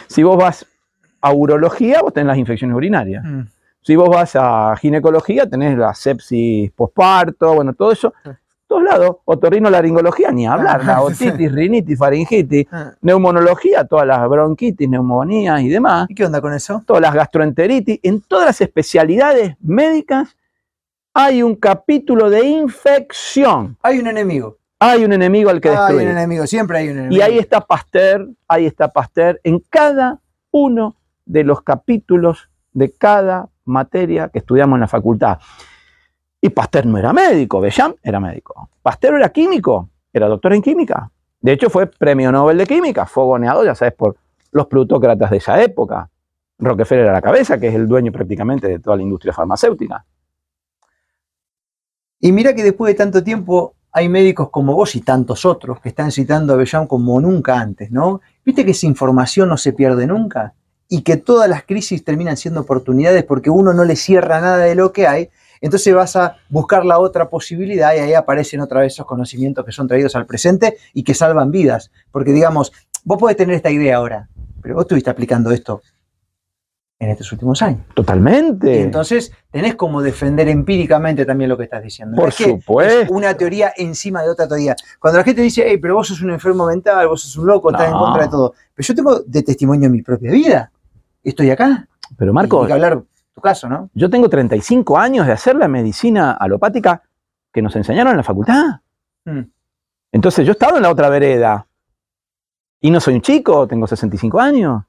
Si 0.06 0.22
vos 0.22 0.36
vas 0.36 0.66
a 1.20 1.32
urología, 1.32 2.02
vos 2.02 2.12
tenés 2.12 2.28
las 2.28 2.38
infecciones 2.38 2.76
urinarias. 2.76 3.24
Mm. 3.24 3.40
Si 3.82 3.94
vos 3.96 4.08
vas 4.08 4.32
a 4.34 4.74
ginecología, 4.76 5.48
tenés 5.48 5.76
la 5.78 5.94
sepsis 5.94 6.70
posparto, 6.72 7.54
bueno, 7.54 7.72
todo 7.72 7.92
eso. 7.92 8.12
Sí. 8.24 8.30
Todos 8.68 8.82
lados, 8.82 9.16
otorrinolaringología, 9.26 10.32
ni 10.32 10.44
hablar, 10.44 10.84
la 10.84 10.96
Ah, 10.96 11.02
otitis, 11.04 11.52
rinitis, 11.52 11.96
faringitis, 11.96 12.66
Ah. 12.72 12.92
neumonología, 13.00 13.84
todas 13.84 14.06
las 14.08 14.28
bronquitis, 14.28 14.88
neumonías 14.88 15.60
y 15.62 15.68
demás, 15.68 16.06
¿Y 16.10 16.14
qué 16.16 16.24
onda 16.24 16.40
con 16.40 16.52
eso? 16.52 16.82
todas 16.84 17.00
las 17.00 17.14
gastroenteritis, 17.14 18.00
en 18.02 18.20
todas 18.22 18.46
las 18.46 18.60
especialidades 18.60 19.54
médicas 19.60 20.36
hay 21.14 21.42
un 21.44 21.54
capítulo 21.54 22.28
de 22.28 22.44
infección. 22.44 23.76
Hay 23.82 24.00
un 24.00 24.08
enemigo. 24.08 24.56
Hay 24.78 25.04
un 25.04 25.12
enemigo 25.12 25.50
al 25.50 25.60
que 25.60 25.70
Hay 25.70 25.74
un 25.74 25.80
destruir. 25.80 26.08
enemigo, 26.08 26.46
siempre 26.46 26.78
hay 26.78 26.88
un 26.88 26.98
enemigo. 26.98 27.16
Y 27.16 27.20
ahí 27.22 27.38
está 27.38 27.60
Pasteur, 27.60 28.28
ahí 28.46 28.66
está 28.66 28.92
Pasteur 28.92 29.40
en 29.42 29.60
cada 29.70 30.20
uno 30.50 30.96
de 31.24 31.44
los 31.44 31.62
capítulos 31.62 32.50
de 32.72 32.92
cada 32.92 33.48
materia 33.64 34.28
que 34.28 34.38
estudiamos 34.38 34.76
en 34.76 34.80
la 34.82 34.88
facultad. 34.88 35.38
Y 36.40 36.50
Pasteur 36.50 36.86
no 36.86 36.98
era 36.98 37.12
médico, 37.12 37.60
Bellam 37.60 37.94
era 38.02 38.20
médico. 38.20 38.68
Pasteur 38.82 39.14
era 39.14 39.30
químico, 39.30 39.88
era 40.12 40.28
doctor 40.28 40.52
en 40.52 40.62
química. 40.62 41.10
De 41.40 41.52
hecho, 41.52 41.70
fue 41.70 41.86
premio 41.86 42.32
Nobel 42.32 42.58
de 42.58 42.66
Química, 42.66 43.06
fogoneado, 43.06 43.64
ya 43.64 43.74
sabes, 43.74 43.94
por 43.94 44.16
los 44.50 44.66
plutócratas 44.66 45.30
de 45.30 45.36
esa 45.36 45.62
época. 45.62 46.10
Rockefeller 46.58 47.08
a 47.08 47.12
la 47.12 47.22
cabeza, 47.22 47.58
que 47.60 47.68
es 47.68 47.74
el 47.74 47.86
dueño 47.86 48.10
prácticamente 48.10 48.66
de 48.66 48.78
toda 48.78 48.96
la 48.96 49.02
industria 49.02 49.32
farmacéutica. 49.32 50.04
Y 52.18 52.32
mira 52.32 52.54
que 52.54 52.64
después 52.64 52.92
de 52.92 52.96
tanto 52.96 53.22
tiempo 53.22 53.75
hay 53.96 54.10
médicos 54.10 54.50
como 54.50 54.74
vos 54.74 54.94
y 54.94 55.00
tantos 55.00 55.46
otros 55.46 55.80
que 55.80 55.88
están 55.88 56.12
citando 56.12 56.52
a 56.52 56.56
Bellán 56.56 56.86
como 56.86 57.18
nunca 57.18 57.58
antes, 57.58 57.90
¿no? 57.90 58.20
¿Viste 58.44 58.62
que 58.66 58.72
esa 58.72 58.84
información 58.84 59.48
no 59.48 59.56
se 59.56 59.72
pierde 59.72 60.06
nunca? 60.06 60.52
Y 60.86 61.00
que 61.00 61.16
todas 61.16 61.48
las 61.48 61.62
crisis 61.62 62.04
terminan 62.04 62.36
siendo 62.36 62.60
oportunidades 62.60 63.24
porque 63.24 63.48
uno 63.48 63.72
no 63.72 63.86
le 63.86 63.96
cierra 63.96 64.38
nada 64.38 64.58
de 64.58 64.74
lo 64.74 64.92
que 64.92 65.06
hay, 65.06 65.30
entonces 65.62 65.94
vas 65.94 66.14
a 66.14 66.36
buscar 66.50 66.84
la 66.84 66.98
otra 66.98 67.30
posibilidad 67.30 67.94
y 67.94 68.00
ahí 68.00 68.12
aparecen 68.12 68.60
otra 68.60 68.80
vez 68.80 68.92
esos 68.92 69.06
conocimientos 69.06 69.64
que 69.64 69.72
son 69.72 69.88
traídos 69.88 70.14
al 70.14 70.26
presente 70.26 70.76
y 70.92 71.02
que 71.02 71.14
salvan 71.14 71.50
vidas. 71.50 71.90
Porque 72.10 72.32
digamos, 72.32 72.72
vos 73.02 73.16
podés 73.16 73.38
tener 73.38 73.56
esta 73.56 73.70
idea 73.70 73.96
ahora, 73.96 74.28
pero 74.60 74.74
vos 74.74 74.84
estuviste 74.84 75.08
aplicando 75.08 75.50
esto 75.52 75.80
en 76.98 77.10
estos 77.10 77.30
últimos 77.32 77.60
años. 77.60 77.80
Totalmente. 77.94 78.74
Y 78.74 78.78
entonces 78.82 79.30
tenés 79.50 79.74
como 79.74 80.00
defender 80.00 80.48
empíricamente 80.48 81.26
también 81.26 81.50
lo 81.50 81.56
que 81.58 81.64
estás 81.64 81.82
diciendo. 81.82 82.16
No 82.16 82.20
Por 82.22 82.28
es 82.30 82.34
supuesto. 82.36 83.00
es 83.02 83.10
una 83.10 83.34
teoría 83.34 83.72
encima 83.76 84.22
de 84.22 84.30
otra 84.30 84.48
teoría. 84.48 84.74
Cuando 84.98 85.18
la 85.18 85.24
gente 85.24 85.42
dice, 85.42 85.64
hey, 85.66 85.76
pero 85.76 85.94
vos 85.94 86.08
sos 86.08 86.22
un 86.22 86.30
enfermo 86.30 86.66
mental, 86.66 87.06
vos 87.08 87.20
sos 87.22 87.36
un 87.36 87.46
loco, 87.46 87.70
estás 87.70 87.86
en 87.88 87.92
No. 87.92 87.98
contra 88.00 88.22
de 88.24 88.28
todo. 88.30 88.54
Pero 88.74 88.86
yo 88.86 88.94
tengo 88.94 89.20
de 89.20 89.42
testimonio 89.42 89.86
en 89.86 89.92
mi 89.92 90.02
propia 90.02 90.30
vida. 90.30 90.72
Estoy 91.22 91.50
acá. 91.50 91.86
Pero 92.16 92.32
Marco, 92.32 92.62
hay 92.62 92.68
que 92.68 92.72
hablar 92.72 93.02
tu 93.34 93.40
caso, 93.42 93.68
¿no? 93.68 93.90
Yo 93.92 94.08
tengo 94.08 94.30
35 94.30 94.96
años 94.96 95.26
de 95.26 95.32
hacer 95.32 95.56
la 95.56 95.68
medicina 95.68 96.32
alopática 96.32 97.02
que 97.52 97.60
nos 97.60 97.76
enseñaron 97.76 98.12
en 98.12 98.16
la 98.18 98.22
facultad. 98.22 98.64
Mm. 99.26 99.40
Entonces 100.12 100.46
yo 100.46 100.52
he 100.52 100.54
estado 100.54 100.76
en 100.76 100.82
la 100.82 100.90
otra 100.90 101.10
vereda. 101.10 101.66
Y 102.80 102.90
no 102.90 103.00
soy 103.00 103.14
un 103.16 103.20
chico, 103.22 103.66
tengo 103.66 103.86
65 103.86 104.40
años. 104.40 104.82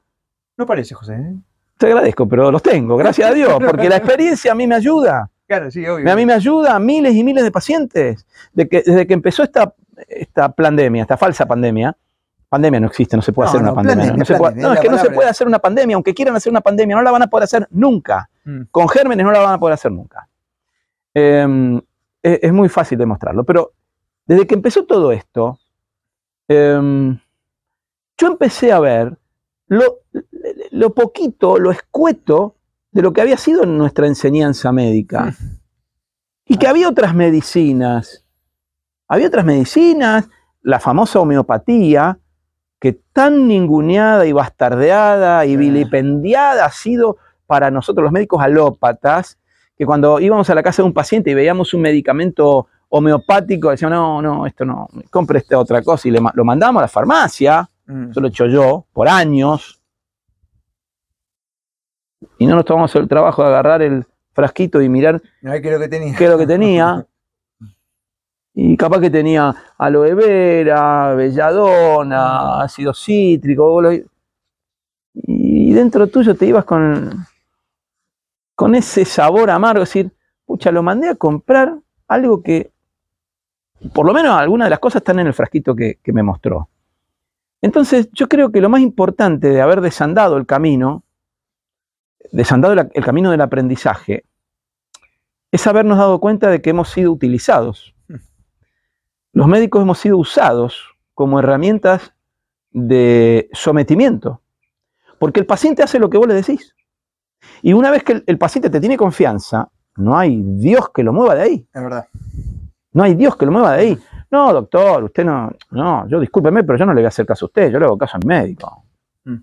No 0.56 0.66
parece, 0.66 0.94
José. 0.96 1.16
¿eh? 1.16 1.36
Te 1.78 1.86
agradezco, 1.88 2.28
pero 2.28 2.52
los 2.52 2.62
tengo, 2.64 2.98
gracias 2.98 3.30
a 3.30 3.34
Dios, 3.34 3.54
porque 3.64 3.88
la 3.90 3.98
experiencia 3.98 4.52
a 4.52 4.56
mí 4.56 4.66
me 4.68 4.76
ayuda. 4.76 5.30
Claro, 5.48 5.72
sí, 5.72 5.86
obvio. 5.88 6.12
A 6.12 6.16
mí 6.16 6.26
me 6.26 6.34
ayuda 6.34 6.76
a 6.76 6.80
miles 6.80 7.14
y 7.16 7.24
miles 7.24 7.44
de 7.44 7.52
pacientes. 7.52 8.26
De 8.52 8.68
que, 8.68 8.82
desde 8.86 9.08
que 9.08 9.14
empezó 9.14 9.44
esta, 9.44 9.74
esta 10.08 10.50
pandemia, 10.52 11.04
esta 11.04 11.16
falsa 11.18 11.46
pandemia, 11.46 11.96
pandemia 12.50 12.80
no 12.80 12.88
existe, 12.88 13.16
no 13.16 13.22
se 13.22 13.32
puede 13.32 13.48
No, 13.48 13.50
hacer 13.52 13.62
no, 13.62 13.72
una 13.72 13.76
pandemia. 13.76 14.14
no, 14.14 14.26
se 14.26 14.36
puede- 14.36 14.52
pandemia, 14.52 14.68
no, 14.68 14.74
es 14.74 14.80
que 14.82 14.90
no 14.90 14.98
se 14.98 15.10
puede 15.12 15.30
hacer 15.30 15.48
una 15.48 15.60
pandemia, 15.60 15.96
aunque 15.96 16.14
quieran 16.14 16.36
hacer 16.36 16.52
una 16.52 16.62
pandemia, 16.62 16.96
no 16.96 17.02
la 17.02 17.12
van 17.12 17.22
a 17.22 17.28
poder 17.28 17.44
hacer 17.46 17.68
nunca. 17.72 18.30
Mm. 18.44 18.62
Con 18.72 18.90
gérmenes 18.90 19.26
no 19.26 19.32
la 19.32 19.40
van 19.40 19.54
a 19.54 19.60
poder 19.60 19.74
hacer 19.76 19.92
nunca. 19.92 20.28
Eh, 21.14 21.80
es, 22.24 22.40
es 22.42 22.54
muy 22.54 22.68
fácil 22.70 22.98
demostrarlo, 22.98 23.44
pero 23.44 23.72
desde 24.26 24.46
que 24.48 24.56
empezó 24.56 24.84
todo 24.86 25.12
esto, 25.14 25.60
eh, 26.50 27.18
yo 28.18 28.28
empecé 28.28 28.72
a 28.72 28.80
ver 28.80 29.18
lo, 29.68 30.00
lo 30.72 30.94
poquito, 30.94 31.58
lo 31.60 31.72
escueto 31.72 32.56
de 32.92 33.02
lo 33.02 33.14
que 33.14 33.22
había 33.22 33.38
sido 33.38 33.66
nuestra 33.66 34.08
enseñanza 34.08 34.72
médica. 34.72 35.36
Y 36.46 36.58
que 36.58 36.68
había 36.68 36.90
otras 36.90 37.14
medicinas. 37.14 38.26
Había 39.08 39.28
otras 39.28 39.46
medicinas, 39.46 40.30
la 40.62 40.80
famosa 40.80 41.20
homeopatía, 41.20 42.20
que 42.80 42.94
tan 42.94 43.48
ninguneada 43.48 44.26
y 44.26 44.32
bastardeada 44.32 45.46
y 45.46 45.58
vilipendiada 45.58 46.66
ha 46.66 46.72
sido 46.72 47.18
para 47.46 47.72
nosotros 47.72 48.04
los 48.04 48.12
médicos 48.12 48.42
alópatas, 48.42 49.38
que 49.78 49.86
cuando 49.86 50.20
íbamos 50.20 50.50
a 50.50 50.56
la 50.56 50.64
casa 50.64 50.82
de 50.82 50.88
un 50.88 50.94
paciente 50.94 51.32
y 51.32 51.34
veíamos 51.34 51.74
un 51.74 51.82
medicamento 51.82 52.68
homeopático, 52.90 53.72
decíamos, 53.72 53.98
no, 53.98 54.22
no, 54.22 54.46
esto 54.46 54.66
no, 54.66 54.88
compre 55.10 55.40
esta 55.40 55.58
otra 55.58 55.82
cosa 55.82 56.08
y 56.08 56.12
le, 56.12 56.20
lo 56.34 56.46
mandamos 56.46 56.80
a 56.80 56.84
la 56.84 56.88
farmacia, 56.88 57.70
Mm. 57.88 58.12
eso 58.12 58.20
lo 58.20 58.28
he 58.28 58.30
hecho 58.30 58.46
yo, 58.48 58.86
por 58.94 59.08
años, 59.08 59.82
y 62.38 62.46
no 62.46 62.56
nos 62.56 62.66
tomamos 62.66 62.94
el 62.96 63.08
trabajo 63.08 63.42
de 63.44 63.50
agarrar 63.50 63.82
el 63.82 64.06
frasquito 64.34 64.82
y 64.82 64.90
mirar 64.90 65.22
No 65.42 65.52
hay 65.52 65.62
que 65.62 65.72
lo 65.72 65.80
que 65.80 65.88
tenía. 65.88 66.16
qué 66.18 66.26
es 66.26 66.30
lo 66.30 66.38
que 66.38 66.48
tenía. 66.48 67.06
Y 68.60 68.76
capaz 68.76 69.00
que 69.02 69.12
tenía 69.12 69.54
aloe 69.78 70.16
vera, 70.16 71.14
belladona, 71.14 72.62
ácido 72.64 72.92
cítrico. 72.92 73.80
lo- 73.84 73.92
Y 75.14 75.74
dentro 75.74 76.08
tuyo 76.08 76.36
te 76.36 76.48
ibas 76.48 76.66
con, 76.66 77.24
con 78.56 78.74
ese 78.74 79.06
sabor 79.06 79.52
amargo, 79.52 79.84
es 79.84 79.90
decir, 79.90 80.12
pucha, 80.44 80.72
lo 80.72 80.82
mandé 80.82 81.08
a 81.10 81.14
comprar 81.16 81.78
algo 82.08 82.42
que, 82.42 82.72
por 83.94 84.08
lo 84.08 84.14
menos 84.14 84.36
algunas 84.36 84.66
de 84.66 84.70
las 84.72 84.80
cosas 84.80 85.02
están 85.02 85.20
en 85.20 85.28
el 85.28 85.34
frasquito 85.36 85.76
que, 85.76 86.00
que 86.02 86.12
me 86.12 86.24
mostró. 86.24 86.68
Entonces, 87.62 88.10
yo 88.12 88.28
creo 88.28 88.52
que 88.52 88.62
lo 88.62 88.70
más 88.70 88.82
importante 88.82 89.50
de 89.50 89.62
haber 89.62 89.82
desandado 89.82 90.38
el 90.38 90.46
camino, 90.46 91.04
desandado 92.32 92.74
el 92.74 93.04
camino 93.04 93.32
del 93.32 93.42
aprendizaje, 93.42 94.26
es 95.52 95.66
habernos 95.66 95.98
dado 95.98 96.20
cuenta 96.20 96.50
de 96.50 96.62
que 96.62 96.70
hemos 96.70 96.90
sido 96.90 97.12
utilizados. 97.12 97.96
Los 99.34 99.48
médicos 99.48 99.82
hemos 99.82 100.00
sido 100.00 100.18
usados 100.18 100.96
como 101.14 101.40
herramientas 101.40 102.14
de 102.72 103.50
sometimiento, 103.54 104.42
porque 105.20 105.40
el 105.40 105.46
paciente 105.46 105.84
hace 105.84 106.00
lo 106.00 106.10
que 106.10 106.18
vos 106.18 106.28
le 106.28 106.34
decís. 106.34 106.76
Y 107.62 107.74
una 107.74 107.92
vez 107.92 108.04
que 108.04 108.14
el, 108.14 108.24
el 108.28 108.38
paciente 108.38 108.70
te 108.70 108.80
tiene 108.80 108.98
confianza, 108.98 109.70
no 109.96 110.18
hay 110.18 110.42
Dios 110.44 110.92
que 110.94 111.04
lo 111.04 111.14
mueva 111.14 111.36
de 111.36 111.42
ahí. 111.42 111.68
Es 111.74 111.82
verdad. 111.82 112.08
No 112.92 113.04
hay 113.04 113.16
Dios 113.16 113.36
que 113.36 113.46
lo 113.46 113.52
mueva 113.52 113.74
de 113.74 113.80
ahí. 113.80 114.00
No, 114.30 114.52
doctor, 114.54 115.04
usted 115.06 115.24
no, 115.24 115.52
no, 115.72 116.08
yo 116.10 116.20
discúlpeme, 116.20 116.64
pero 116.64 116.78
yo 116.78 116.86
no 116.86 116.94
le 116.94 117.02
voy 117.02 117.06
a 117.06 117.08
hacer 117.10 117.26
caso 117.26 117.46
a 117.46 117.48
usted, 117.48 117.72
yo 117.72 117.80
le 117.80 117.86
hago 117.86 117.98
caso 117.98 118.18
a 118.18 118.20
mi 118.20 118.26
médico. 118.28 118.84
Mm. 119.24 119.36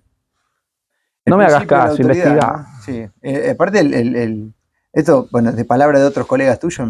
No 1.27 1.37
me 1.39 1.45
hagas 1.47 1.65
caso, 1.67 2.03
investiga. 2.03 2.67
¿no? 2.75 2.81
Sí. 2.83 3.07
Eh, 3.23 3.51
aparte, 3.53 3.81
el, 3.81 3.95
el- 3.95 4.17
el- 4.17 4.55
esto, 4.93 5.27
bueno, 5.33 5.53
de 5.53 5.65
palabra 5.65 5.99
de 5.99 6.05
otros 6.05 6.27
colegas 6.27 6.59
tuyos, 6.61 6.87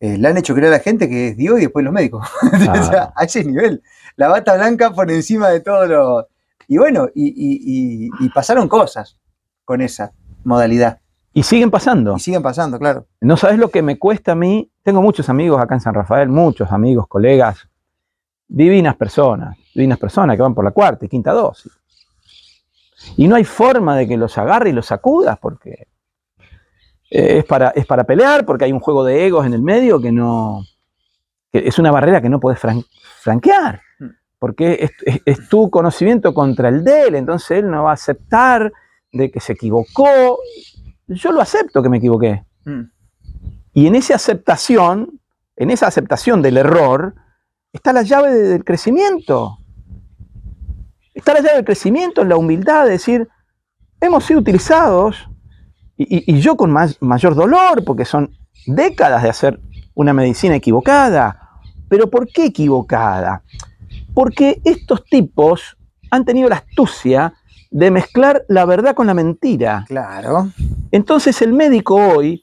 eh, 0.00 0.18
le 0.18 0.28
han 0.28 0.36
hecho 0.38 0.54
creer 0.54 0.72
a 0.72 0.76
la 0.76 0.82
gente 0.82 1.08
que 1.08 1.28
es 1.28 1.36
Dios 1.36 1.58
y 1.58 1.62
después 1.62 1.84
los 1.84 1.92
médicos. 1.94 2.26
o 2.42 2.82
sea, 2.84 3.12
a 3.14 3.24
ese 3.24 3.44
nivel. 3.44 3.82
La 4.16 4.28
bata 4.28 4.56
blanca 4.56 4.90
por 4.90 5.10
encima 5.10 5.48
de 5.48 5.60
todo 5.60 5.86
lo. 5.86 6.28
Y 6.66 6.78
bueno, 6.78 7.08
y, 7.14 7.28
y- 7.28 8.06
y- 8.06 8.10
y 8.24 8.28
pasaron 8.30 8.68
cosas 8.68 9.18
con 9.64 9.80
esa 9.80 10.12
modalidad. 10.44 11.00
Y 11.40 11.42
siguen 11.42 11.70
pasando. 11.70 12.16
Y 12.16 12.20
siguen 12.20 12.42
pasando, 12.42 12.78
claro. 12.78 13.06
No 13.20 13.36
sabes 13.36 13.58
lo 13.58 13.70
que 13.70 13.80
me 13.82 13.98
cuesta 13.98 14.32
a 14.32 14.34
mí. 14.34 14.70
Tengo 14.82 15.00
muchos 15.00 15.28
amigos 15.30 15.60
acá 15.60 15.74
en 15.74 15.80
San 15.80 15.94
Rafael, 15.94 16.28
muchos 16.28 16.70
amigos, 16.70 17.06
colegas, 17.08 17.66
divinas 18.46 18.96
personas, 18.96 19.56
divinas 19.74 19.98
personas 19.98 20.36
que 20.36 20.42
van 20.42 20.54
por 20.54 20.64
la 20.64 20.70
cuarta 20.72 21.06
y 21.06 21.08
quinta 21.08 21.32
dosis. 21.32 21.72
Y 23.16 23.26
no 23.28 23.36
hay 23.36 23.44
forma 23.44 23.96
de 23.96 24.06
que 24.06 24.16
los 24.18 24.36
agarre 24.36 24.70
y 24.70 24.72
los 24.72 24.84
sacudas 24.86 25.38
porque 25.38 25.86
es 27.08 27.44
para, 27.46 27.70
es 27.70 27.86
para 27.86 28.04
pelear, 28.04 28.44
porque 28.44 28.66
hay 28.66 28.72
un 28.72 28.80
juego 28.80 29.02
de 29.04 29.26
egos 29.26 29.46
en 29.46 29.54
el 29.54 29.62
medio 29.62 30.00
que 30.00 30.12
no. 30.12 30.62
que 31.50 31.66
es 31.66 31.78
una 31.78 31.90
barrera 31.90 32.20
que 32.20 32.28
no 32.28 32.38
puedes 32.38 32.60
fran- 32.60 32.84
franquear. 33.22 33.80
Mm. 33.98 34.04
Porque 34.38 34.78
es, 34.80 34.90
es- 35.06 35.22
es 35.24 35.48
tu 35.48 35.70
conocimiento 35.70 36.34
contra 36.34 36.68
el 36.68 36.84
de 36.84 37.04
él, 37.08 37.14
entonces 37.14 37.50
él 37.58 37.70
no 37.70 37.84
va 37.84 37.90
a 37.92 37.94
aceptar 37.94 38.72
de 39.12 39.30
que 39.30 39.40
se 39.40 39.54
equivocó. 39.54 40.38
Yo 41.14 41.32
lo 41.32 41.40
acepto 41.40 41.82
que 41.82 41.88
me 41.88 41.98
equivoqué. 41.98 42.44
Mm. 42.64 42.82
Y 43.74 43.86
en 43.86 43.94
esa 43.94 44.14
aceptación, 44.14 45.20
en 45.56 45.70
esa 45.70 45.86
aceptación 45.86 46.40
del 46.42 46.56
error, 46.56 47.14
está 47.72 47.92
la 47.92 48.02
llave 48.02 48.32
de- 48.32 48.48
del 48.48 48.64
crecimiento. 48.64 49.58
Está 51.14 51.34
la 51.34 51.40
llave 51.40 51.56
del 51.56 51.64
crecimiento, 51.64 52.22
en 52.22 52.28
la 52.28 52.36
humildad 52.36 52.84
de 52.84 52.92
decir, 52.92 53.28
hemos 54.00 54.24
sido 54.24 54.40
utilizados, 54.40 55.28
y, 55.96 56.16
y- 56.18 56.36
y 56.36 56.40
yo 56.40 56.56
con 56.56 56.70
más- 56.70 56.96
mayor 57.00 57.34
dolor, 57.34 57.84
porque 57.84 58.04
son 58.04 58.30
décadas 58.66 59.22
de 59.22 59.28
hacer 59.30 59.60
una 59.94 60.12
medicina 60.12 60.54
equivocada. 60.54 61.48
Pero 61.88 62.08
¿por 62.08 62.28
qué 62.28 62.46
equivocada? 62.46 63.42
Porque 64.14 64.60
estos 64.64 65.04
tipos 65.04 65.76
han 66.10 66.24
tenido 66.24 66.48
la 66.48 66.56
astucia 66.56 67.34
de 67.70 67.90
mezclar 67.90 68.44
la 68.48 68.64
verdad 68.64 68.94
con 68.94 69.06
la 69.06 69.14
mentira. 69.14 69.84
Claro. 69.86 70.50
Entonces 70.90 71.40
el 71.42 71.52
médico 71.52 71.94
hoy 71.96 72.42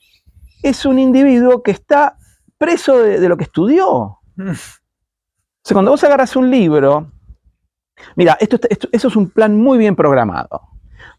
es 0.63 0.85
un 0.85 0.99
individuo 0.99 1.61
que 1.63 1.71
está 1.71 2.17
preso 2.57 2.99
de, 2.99 3.19
de 3.19 3.29
lo 3.29 3.37
que 3.37 3.43
estudió. 3.43 4.19
Mm. 4.35 4.49
O 4.51 4.53
sea, 5.63 5.75
cuando 5.75 5.91
vos 5.91 6.03
agarras 6.03 6.35
un 6.35 6.49
libro, 6.49 7.11
mira, 8.15 8.37
esto- 8.39 8.57
eso 8.91 9.07
es 9.09 9.15
un 9.15 9.29
plan 9.29 9.55
muy 9.57 9.77
bien 9.77 9.95
programado. 9.95 10.61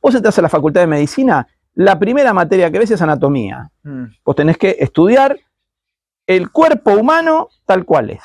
Vos 0.00 0.14
entras 0.14 0.38
a 0.38 0.42
la 0.42 0.48
facultad 0.48 0.80
de 0.80 0.86
medicina, 0.86 1.46
la 1.74 1.98
primera 1.98 2.32
materia 2.32 2.70
que 2.70 2.78
ves 2.78 2.90
es 2.90 3.02
anatomía. 3.02 3.70
Mm. 3.82 4.04
Vos 4.24 4.34
tenés 4.36 4.56
que 4.56 4.76
estudiar 4.78 5.38
el 6.26 6.50
cuerpo 6.50 6.92
humano 6.92 7.48
tal 7.66 7.84
cual 7.84 8.10
es. 8.10 8.22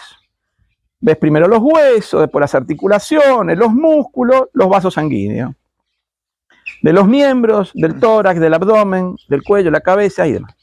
Ves 1.01 1.17
primero 1.17 1.47
los 1.49 1.59
huesos, 1.61 2.21
después 2.21 2.39
las 2.41 2.55
articulaciones, 2.55 3.57
los 3.57 3.73
músculos, 3.73 4.43
los 4.53 4.69
vasos 4.69 4.93
sanguíneos. 4.93 5.53
De 6.83 6.93
los 6.93 7.07
miembros, 7.07 7.71
del 7.73 7.99
tórax, 7.99 8.39
del 8.39 8.53
abdomen, 8.53 9.15
del 9.27 9.41
cuello, 9.41 9.71
la 9.71 9.81
cabeza 9.81 10.27
y 10.27 10.33
demás. 10.33 10.53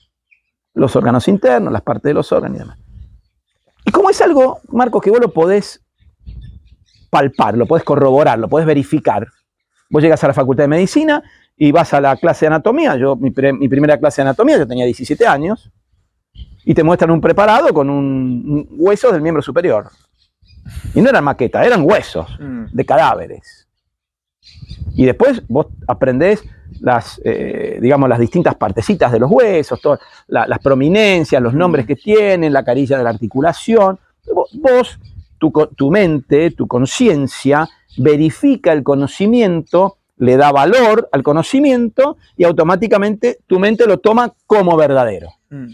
Los 0.75 0.95
órganos 0.95 1.27
internos, 1.27 1.73
las 1.73 1.83
partes 1.83 2.05
de 2.05 2.15
los 2.15 2.31
órganos 2.31 2.57
y 2.57 2.61
demás. 2.61 2.79
Y 3.85 3.91
como 3.91 4.11
es 4.11 4.21
algo, 4.21 4.61
Marcos, 4.69 5.03
que 5.03 5.11
vos 5.11 5.19
lo 5.21 5.33
podés 5.33 5.83
palpar, 7.11 7.57
lo 7.57 7.67
podés 7.67 7.85
corroborar, 7.85 8.39
lo 8.39 8.49
podés 8.49 8.67
verificar. 8.67 9.27
Vos 9.91 10.03
llegas 10.03 10.23
a 10.23 10.29
la 10.29 10.35
facultad 10.35 10.65
de 10.65 10.69
medicina 10.69 11.23
y 11.57 11.73
vas 11.73 11.93
a 11.95 12.01
la 12.01 12.17
clase 12.17 12.45
de 12.45 12.49
anatomía. 12.49 12.97
Yo, 12.97 13.17
mi, 13.17 13.31
pre- 13.31 13.53
mi 13.53 13.69
primera 13.69 13.99
clase 13.99 14.23
de 14.23 14.29
anatomía, 14.29 14.59
yo 14.59 14.67
tenía 14.69 14.85
17 14.85 15.27
años, 15.27 15.71
y 16.65 16.75
te 16.75 16.85
muestran 16.85 17.11
un 17.11 17.21
preparado 17.21 17.73
con 17.73 17.89
un, 17.91 17.97
un 18.47 18.69
hueso 18.79 19.11
del 19.11 19.23
miembro 19.23 19.43
superior. 19.43 19.89
Y 20.95 21.01
no 21.01 21.09
eran 21.09 21.25
maquetas, 21.25 21.67
eran 21.67 21.83
huesos 21.83 22.29
Mm. 22.39 22.67
de 22.73 22.85
cadáveres. 22.85 23.60
Y 24.95 25.05
después 25.05 25.43
vos 25.49 25.67
aprendés 25.87 26.43
las, 26.81 27.21
eh, 27.25 27.79
digamos, 27.81 28.09
las 28.09 28.19
distintas 28.19 28.55
partecitas 28.55 29.13
de 29.13 29.19
los 29.19 29.31
huesos, 29.31 29.81
todas 29.81 30.01
la- 30.29 30.47
las 30.47 30.59
prominencias, 30.61 31.43
los 31.43 31.55
nombres 31.55 31.87
que 31.87 31.97
tienen, 31.97 32.53
la 32.53 32.65
carilla 32.65 32.97
de 32.99 33.05
la 33.05 33.11
articulación. 33.11 33.99
Vos, 34.53 34.99
tu 35.39 35.91
mente, 35.91 36.51
tu 36.53 36.67
conciencia, 36.67 37.69
verifica 37.97 38.73
el 38.73 38.83
conocimiento, 38.83 39.97
le 40.19 40.37
da 40.37 40.53
valor 40.53 41.09
al 41.13 41.23
conocimiento 41.23 42.19
y 42.37 42.45
automáticamente 42.45 43.39
tu 43.47 43.59
mente 43.59 43.87
lo 43.87 43.99
toma 43.99 44.33
como 44.47 44.77
verdadero. 44.77 45.29
Mm. 45.49 45.71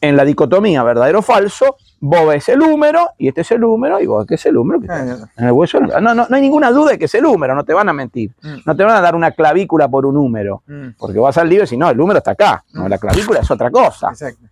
En 0.00 0.16
la 0.16 0.24
dicotomía 0.24 0.82
verdadero-falso, 0.84 1.76
vos 2.06 2.28
ves 2.28 2.50
el 2.50 2.60
húmero 2.60 3.08
y 3.16 3.28
este 3.28 3.40
es 3.40 3.50
el 3.52 3.64
húmero 3.64 3.98
y 3.98 4.04
vos 4.06 4.26
que 4.26 4.34
es 4.34 4.44
el 4.44 4.56
húmero. 4.58 4.78
que 4.80 4.86
Ah, 4.90 5.26
en 5.36 5.44
el 5.46 5.52
hueso. 5.52 5.80
No, 5.80 6.00
no, 6.00 6.14
no 6.14 6.36
hay 6.36 6.42
ninguna 6.42 6.70
duda 6.70 6.92
de 6.92 6.98
que 6.98 7.06
es 7.06 7.14
el 7.14 7.24
húmero, 7.24 7.54
no 7.54 7.64
te 7.64 7.72
van 7.72 7.88
a 7.88 7.94
mentir. 7.94 8.30
Mm. 8.42 8.56
No 8.66 8.76
te 8.76 8.84
van 8.84 8.94
a 8.96 9.00
dar 9.00 9.14
una 9.14 9.30
clavícula 9.30 9.88
por 9.88 10.04
un 10.04 10.16
húmero. 10.18 10.62
Mm. 10.66 10.88
Porque 10.98 11.18
vas 11.18 11.38
al 11.38 11.48
libro 11.48 11.64
y 11.64 11.66
si 11.66 11.76
no, 11.78 11.88
el 11.88 11.98
húmero 11.98 12.18
está 12.18 12.32
acá. 12.32 12.62
No, 12.74 12.84
Mm. 12.84 12.88
la 12.88 12.98
clavícula 12.98 13.40
es 13.40 13.50
otra 13.50 13.70
cosa. 13.70 14.10
Exacto. 14.10 14.46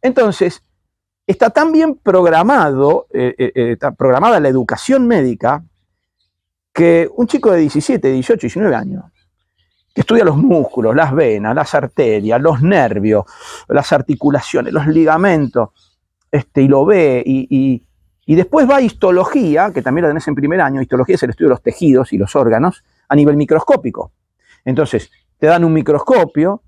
Entonces, 0.00 0.62
está 1.26 1.50
tan 1.50 1.72
bien 1.72 1.96
programado, 1.96 3.06
eh, 3.12 3.34
eh, 3.36 3.52
eh, 3.54 3.72
está 3.72 3.90
programada 3.90 4.38
la 4.38 4.48
educación 4.48 5.08
médica, 5.08 5.64
que 6.72 7.08
un 7.16 7.26
chico 7.26 7.50
de 7.50 7.58
17, 7.58 8.08
18, 8.12 8.40
19 8.42 8.74
años, 8.76 9.04
que 9.92 10.02
estudia 10.02 10.24
los 10.24 10.36
músculos, 10.36 10.94
las 10.94 11.12
venas, 11.12 11.52
las 11.52 11.74
arterias, 11.74 12.40
los 12.40 12.62
nervios, 12.62 13.24
las 13.66 13.92
articulaciones, 13.92 14.72
los 14.72 14.86
ligamentos, 14.86 15.70
este, 16.30 16.62
y 16.62 16.68
lo 16.68 16.84
ve, 16.84 17.22
y, 17.24 17.46
y- 17.50 17.84
y 18.26 18.34
después 18.34 18.68
va 18.68 18.76
a 18.76 18.80
histología, 18.82 19.72
que 19.72 19.80
también 19.80 20.02
la 20.02 20.10
tenés 20.10 20.28
en 20.28 20.34
primer 20.34 20.60
año, 20.60 20.82
histología 20.82 21.14
es 21.14 21.22
el 21.22 21.30
estudio 21.30 21.48
de 21.48 21.54
los 21.54 21.62
tejidos 21.62 22.12
y 22.12 22.18
los 22.18 22.36
órganos 22.36 22.84
a 23.08 23.16
nivel 23.16 23.36
microscópico. 23.38 24.12
Entonces, 24.66 25.10
te 25.38 25.46
dan 25.46 25.64
un 25.64 25.72
microscopio, 25.72 26.62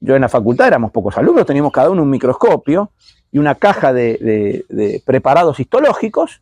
yo 0.00 0.14
en 0.16 0.22
la 0.22 0.28
facultad 0.30 0.68
éramos 0.68 0.90
pocos 0.90 1.18
alumnos, 1.18 1.44
teníamos 1.44 1.70
cada 1.72 1.90
uno 1.90 2.02
un 2.02 2.08
microscopio 2.08 2.92
y 3.30 3.38
una 3.38 3.56
caja 3.56 3.92
de, 3.92 4.16
de- 4.18 4.64
de 4.74 5.02
preparados 5.04 5.60
histológicos, 5.60 6.40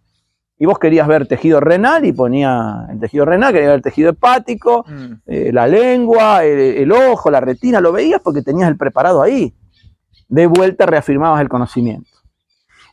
y 0.61 0.67
vos 0.67 0.79
querías 0.79 1.07
ver 1.09 1.27
tejido 1.27 1.59
renal 1.61 2.05
y 2.05 2.13
ponía 2.13 2.87
el 2.91 2.99
tejido 3.01 3.25
renal, 3.25 3.53
querías 3.53 3.71
ver 3.71 3.77
el 3.77 3.83
tejido 3.83 4.11
hepático, 4.11 4.85
Mm. 4.89 5.13
eh, 5.27 5.51
la 5.53 5.67
lengua, 5.67 6.45
el, 6.45 6.59
el 6.59 6.93
ojo, 6.93 7.31
la 7.31 7.41
retina, 7.41 7.81
lo 7.81 7.91
veías 7.93 8.21
porque 8.23 8.43
tenías 8.43 8.69
el 8.69 8.77
preparado 8.77 9.21
ahí. 9.23 9.53
De 10.29 10.47
vuelta 10.47 10.87
reafirmabas 10.87 11.41
el 11.41 11.49
conocimiento. 11.49 12.11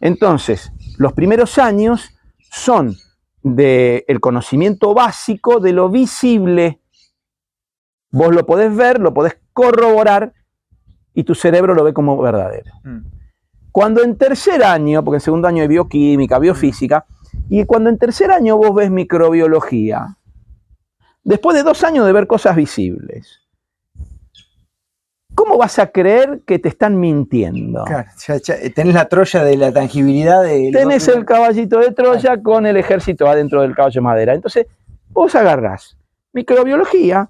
Entonces, 0.05 0.71
los 0.99 1.13
primeros 1.13 1.57
años 1.57 2.15
son 2.51 2.95
del 3.41 4.19
conocimiento 4.19 4.93
básico 4.93 5.59
de 5.59 5.73
lo 5.73 5.89
visible. 5.89 6.79
Vos 8.11 8.35
lo 8.35 8.45
podés 8.45 8.75
ver, 8.75 8.99
lo 8.99 9.15
podés 9.15 9.39
corroborar 9.51 10.31
y 11.15 11.23
tu 11.23 11.33
cerebro 11.33 11.73
lo 11.73 11.83
ve 11.83 11.91
como 11.95 12.21
verdadero. 12.21 12.71
Mm. 12.83 12.99
Cuando 13.71 14.03
en 14.03 14.15
tercer 14.15 14.63
año, 14.63 15.03
porque 15.03 15.15
en 15.15 15.21
segundo 15.21 15.47
año 15.47 15.63
hay 15.63 15.67
bioquímica, 15.67 16.37
biofísica, 16.37 17.07
y 17.49 17.65
cuando 17.65 17.89
en 17.89 17.97
tercer 17.97 18.29
año 18.29 18.57
vos 18.57 18.75
ves 18.75 18.91
microbiología, 18.91 20.19
después 21.23 21.57
de 21.57 21.63
dos 21.63 21.83
años 21.83 22.05
de 22.05 22.13
ver 22.13 22.27
cosas 22.27 22.55
visibles, 22.55 23.39
¿cómo 25.45 25.57
vas 25.59 25.77
a 25.77 25.87
creer 25.87 26.41
que 26.45 26.57
te 26.57 26.69
están 26.69 26.99
mintiendo? 26.99 27.83
Claro, 27.85 28.09
ya- 28.27 28.37
ya, 28.37 28.55
eh, 28.55 28.71
tenés 28.71 28.95
la 28.95 29.05
troya 29.07 29.43
de 29.43 29.57
la 29.57 29.71
tangibilidad 29.71 30.41
de. 30.41 30.71
Tenés 30.73 31.07
el 31.07 31.23
caballito 31.25 31.79
de 31.79 31.91
Troya 31.91 32.41
con 32.41 32.65
el 32.65 32.77
ejército 32.77 33.27
adentro 33.27 33.61
del 33.61 33.75
caballo 33.75 33.99
de 33.99 34.03
madera. 34.03 34.33
Entonces, 34.33 34.65
vos 35.09 35.35
agarrás 35.35 35.97
microbiología, 36.33 37.29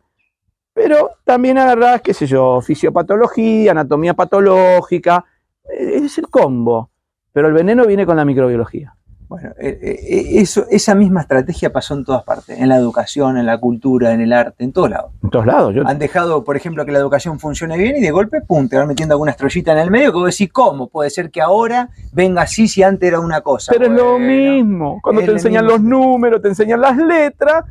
pero 0.74 1.12
también 1.26 1.58
agarrás, 1.58 2.02
qué 2.02 2.14
sé 2.14 2.26
yo, 2.26 2.62
fisiopatología, 2.62 3.72
anatomía 3.72 4.14
patológica, 4.14 5.26
eh, 5.70 6.02
es 6.06 6.18
el 6.18 6.28
combo. 6.30 6.90
Pero 7.34 7.48
el 7.50 7.54
veneno 7.54 7.86
viene 7.86 8.06
con 8.06 8.16
la 8.16 8.24
microbiología. 8.24 8.96
Bueno, 9.28 9.50
eh, 9.60 9.80
eh, 9.82 10.26
eso, 10.40 10.66
esa 10.70 10.94
misma 10.94 11.22
estrategia 11.22 11.72
pasó 11.72 11.96
en 11.96 12.06
todas 12.06 12.24
partes, 12.24 12.60
en 12.60 12.70
la 12.70 12.78
educación, 12.78 13.38
en 13.38 13.46
la 13.46 13.58
cultura, 13.60 14.14
en 14.14 14.22
el 14.22 14.32
arte, 14.32 14.64
en 14.64 14.72
todos 14.72 14.90
lados. 14.90 15.12
En 15.24 15.30
todos 15.30 15.46
lados. 15.46 15.74
Yo, 15.74 15.88
Han 15.88 15.98
dejado, 15.98 16.44
por 16.44 16.56
ejemplo, 16.56 16.86
que 16.86 16.92
la 16.92 17.00
educación 17.00 17.40
funcione 17.40 17.78
bien 17.78 17.98
y 17.98 18.02
de 18.02 18.12
golpe, 18.12 18.42
pum, 18.42 18.70
te 18.70 18.78
van 18.78 18.88
metiendo 18.88 19.14
alguna 19.14 19.32
estrellita 19.32 19.72
en 19.72 19.80
el 19.80 19.92
medio 19.92 20.12
que 20.12 20.20
vos 20.20 20.32
decís, 20.32 20.52
¿cómo? 20.52 20.88
Puede 20.88 21.10
ser 21.10 21.32
que 21.32 21.42
ahora 21.42 21.90
venga 22.14 22.44
así 22.44 22.68
si 22.68 22.84
antes 22.84 23.08
era 23.08 23.20
una 23.20 23.42
cosa. 23.42 23.72
pero 23.72 23.86
es 23.86 23.92
lo 23.92 24.20
mismo. 24.20 25.00
Cuando 25.02 25.22
te 25.24 25.32
enseñan 25.32 25.66
los 25.66 25.82
números, 25.82 26.42
te 26.42 26.50
enseñan 26.50 26.82
las 26.82 26.98
letras, 26.98 27.66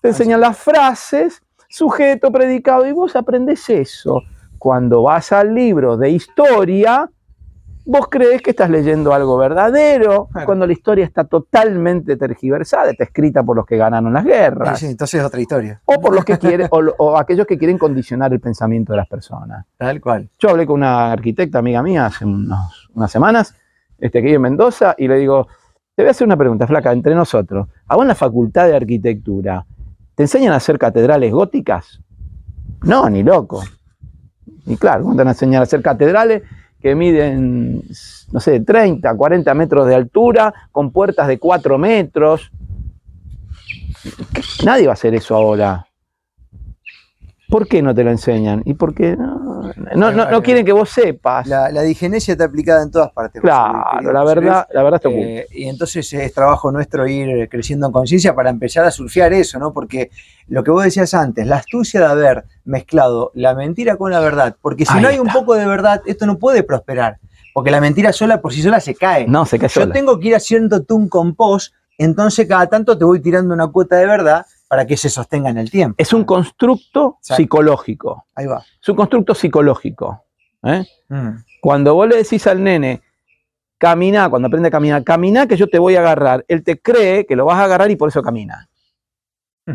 te 0.00 0.08
enseñan 0.08 0.40
las 0.40 0.58
frases, 0.58 1.42
sujeto, 1.68 2.32
predicado, 2.32 2.86
y 2.86 2.92
vos 2.92 3.14
aprendés 3.14 3.68
eso. 3.70 4.22
Cuando 4.58 5.02
vas 5.02 5.30
al 5.32 5.54
libro 5.54 5.96
de 5.96 6.10
historia, 6.10 7.08
vos 7.90 8.06
crees 8.10 8.42
que 8.42 8.50
estás 8.50 8.68
leyendo 8.68 9.14
algo 9.14 9.38
verdadero, 9.38 10.28
Claro. 10.30 10.44
cuando 10.46 10.66
la 10.66 10.72
historia 10.74 11.06
está 11.06 11.24
totalmente 11.24 12.16
tergiversada, 12.18 12.90
está 12.90 13.04
escrita 13.04 13.42
por 13.42 13.56
los 13.56 13.64
que 13.64 13.78
ganaron 13.78 14.12
las 14.12 14.24
guerras, 14.24 14.78
Sí, 14.78 14.84
sí, 14.86 14.90
entonces 14.92 15.20
es 15.20 15.26
otra 15.26 15.40
historia. 15.40 15.80
o 15.86 15.98
por 16.00 16.14
los 16.14 16.22
que 16.24 16.36
quieren, 16.38 16.68
o, 16.70 16.82
lo- 16.82 16.94
o 16.98 17.16
aquellos 17.16 17.46
que 17.46 17.56
quieren 17.56 17.78
condicionar 17.78 18.30
el 18.32 18.40
pensamiento 18.40 18.92
de 18.92 18.98
las 18.98 19.08
personas. 19.08 19.64
Tal 19.78 20.00
cual. 20.02 20.28
Yo 20.38 20.50
hablé 20.50 20.66
con 20.66 20.76
una 20.76 21.12
arquitecta 21.12 21.60
amiga 21.60 21.82
mía 21.82 22.04
hace 22.06 22.26
unos- 22.26 22.90
unas 22.94 23.10
semanas, 23.10 23.54
este, 23.98 24.18
que 24.20 24.26
vive 24.26 24.36
en 24.36 24.42
Mendoza, 24.42 24.94
y 24.98 25.08
le 25.08 25.16
digo, 25.16 25.46
te 25.94 26.02
voy 26.02 26.08
a 26.08 26.10
hacer 26.10 26.26
una 26.26 26.36
pregunta, 26.36 26.66
flaca, 26.66 26.92
entre 26.92 27.14
nosotros. 27.14 27.68
¿A 27.86 27.94
vos 27.96 28.02
en 28.04 28.08
la 28.08 28.14
facultad 28.14 28.66
de 28.66 28.76
arquitectura 28.76 29.64
te 30.14 30.24
enseñan 30.24 30.52
a 30.52 30.56
hacer 30.56 30.78
catedrales 30.78 31.32
góticas? 31.32 32.00
No, 32.82 33.08
ni 33.08 33.22
loco. 33.22 33.62
Y 34.66 34.76
claro, 34.76 35.02
¿cómo 35.04 35.14
te 35.14 35.18
van 35.18 35.28
a 35.28 35.30
enseñar 35.30 35.60
a 35.60 35.64
hacer 35.64 35.80
catedrales 35.82 36.42
que 36.80 36.94
miden, 36.94 37.82
no 38.32 38.40
sé, 38.40 38.60
30, 38.60 39.14
40 39.14 39.54
metros 39.54 39.86
de 39.86 39.94
altura, 39.94 40.52
con 40.70 40.90
puertas 40.90 41.28
de 41.28 41.38
4 41.38 41.78
metros? 41.78 42.50
Nadie 44.64 44.86
va 44.86 44.92
a 44.92 44.94
hacer 44.94 45.14
eso 45.14 45.34
ahora. 45.34 45.86
¿Por 47.48 47.66
qué 47.66 47.82
no 47.82 47.94
te 47.94 48.04
lo 48.04 48.10
enseñan? 48.10 48.62
Y 48.64 48.74
porque 48.74 49.16
no, 49.16 49.47
no, 49.96 50.10
no- 50.12 50.30
no 50.30 50.42
quieren 50.42 50.64
que 50.64 50.72
vos 50.72 50.90
sepas. 50.90 51.46
La, 51.46 51.70
la 51.70 51.82
digenesia 51.82 52.32
está 52.32 52.44
aplicada 52.44 52.82
en 52.82 52.90
todas 52.90 53.10
partes. 53.12 53.40
Claro, 53.42 53.84
querido 53.92 54.12
la 54.12 54.24
verdad, 54.24 54.66
la 54.72 54.82
verdad 54.82 55.00
está. 55.04 55.08
Eh, 55.18 55.46
y 55.52 55.68
entonces 55.68 56.12
es 56.12 56.32
trabajo 56.32 56.70
nuestro 56.72 57.06
ir 57.06 57.48
creciendo 57.48 57.86
en 57.86 57.92
conciencia 57.92 58.34
para 58.34 58.50
empezar 58.50 58.84
a 58.84 58.90
surfear 58.90 59.32
eso, 59.32 59.58
¿no? 59.58 59.72
Porque 59.72 60.10
lo 60.48 60.64
que 60.64 60.70
vos 60.70 60.84
decías 60.84 61.12
antes, 61.14 61.46
la 61.46 61.56
astucia 61.56 62.00
de 62.00 62.06
haber 62.06 62.44
mezclado 62.64 63.30
la 63.34 63.54
mentira 63.54 63.96
con 63.96 64.10
la 64.10 64.20
verdad, 64.20 64.56
porque 64.60 64.84
si 64.84 64.94
Ahí 64.94 65.02
no 65.02 65.08
hay 65.08 65.18
un 65.18 65.28
poco 65.28 65.54
de 65.54 65.66
verdad, 65.66 66.02
esto 66.06 66.26
no 66.26 66.38
puede 66.38 66.62
prosperar, 66.62 67.18
porque 67.54 67.70
la 67.70 67.80
mentira 67.80 68.12
sola 68.12 68.40
por 68.40 68.52
sí 68.52 68.62
sola 68.62 68.80
se 68.80 68.94
cae. 68.94 69.26
No, 69.26 69.44
se 69.46 69.58
cae 69.58 69.68
Yo 69.68 69.82
sola. 69.82 69.92
tengo 69.92 70.18
que 70.20 70.28
ir 70.28 70.36
haciéndote 70.36 70.92
un 70.94 71.08
compost, 71.08 71.74
entonces 71.98 72.46
cada 72.46 72.66
tanto 72.68 72.96
te 72.96 73.04
voy 73.04 73.20
tirando 73.20 73.52
una 73.54 73.66
cuota 73.66 73.96
de 73.96 74.06
verdad 74.06 74.46
para 74.68 74.86
que 74.86 74.96
se 74.96 75.08
sostenga 75.08 75.48
en 75.48 75.58
el 75.58 75.70
tiempo. 75.70 75.94
Es 75.98 76.12
un 76.12 76.24
constructo 76.24 77.16
Exacto. 77.20 77.42
psicológico. 77.42 78.26
Ahí 78.34 78.46
va. 78.46 78.62
Es 78.80 78.88
un 78.88 78.96
constructo 78.96 79.34
psicológico. 79.34 80.24
¿eh? 80.62 80.84
Mm. 81.08 81.30
Cuando 81.62 81.94
vos 81.94 82.06
le 82.06 82.16
decís 82.16 82.46
al 82.46 82.62
nene, 82.62 83.00
camina, 83.78 84.28
cuando 84.28 84.48
aprende 84.48 84.68
a 84.68 84.70
caminar, 84.70 85.02
camina 85.04 85.46
que 85.46 85.56
yo 85.56 85.68
te 85.68 85.78
voy 85.78 85.96
a 85.96 86.00
agarrar, 86.00 86.44
él 86.48 86.62
te 86.62 86.78
cree 86.78 87.24
que 87.24 87.34
lo 87.34 87.46
vas 87.46 87.58
a 87.58 87.64
agarrar 87.64 87.90
y 87.90 87.96
por 87.96 88.10
eso 88.10 88.22
camina. 88.22 88.68
Mm. 89.64 89.72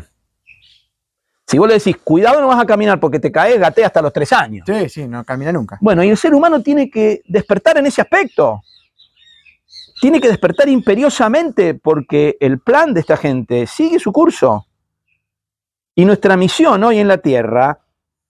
Si 1.48 1.58
vos 1.58 1.68
le 1.68 1.74
decís, 1.76 1.98
cuidado 1.98 2.40
no 2.40 2.48
vas 2.48 2.62
a 2.62 2.66
caminar 2.66 3.00
porque 3.00 3.20
te 3.20 3.32
caes, 3.32 3.60
gatea 3.60 3.88
hasta 3.88 4.02
los 4.02 4.14
tres 4.14 4.32
años. 4.32 4.64
Sí, 4.68 4.90
sí, 4.90 5.08
no 5.08 5.24
camina 5.24 5.52
nunca. 5.52 5.80
Bueno, 5.82 6.04
y 6.04 6.10
el 6.10 6.18
ser 6.18 6.36
humano 6.36 6.62
tiene 6.62 6.92
que 6.92 7.24
despertar 7.26 7.80
en 7.80 7.88
ese 7.88 8.02
aspecto. 8.02 8.62
Tiene 10.00 10.22
que 10.22 10.28
despertar 10.28 10.70
imperiosamente 10.70 11.74
porque 11.74 12.38
el 12.40 12.60
plan 12.60 12.94
de 12.94 13.00
esta 13.00 13.18
gente 13.18 13.66
sigue 13.66 14.00
su 14.00 14.12
curso. 14.12 14.68
Y 15.96 16.06
nuestra 16.06 16.38
misión 16.38 16.84
hoy 16.84 17.00
en 17.00 17.08
la 17.08 17.18
Tierra 17.20 17.80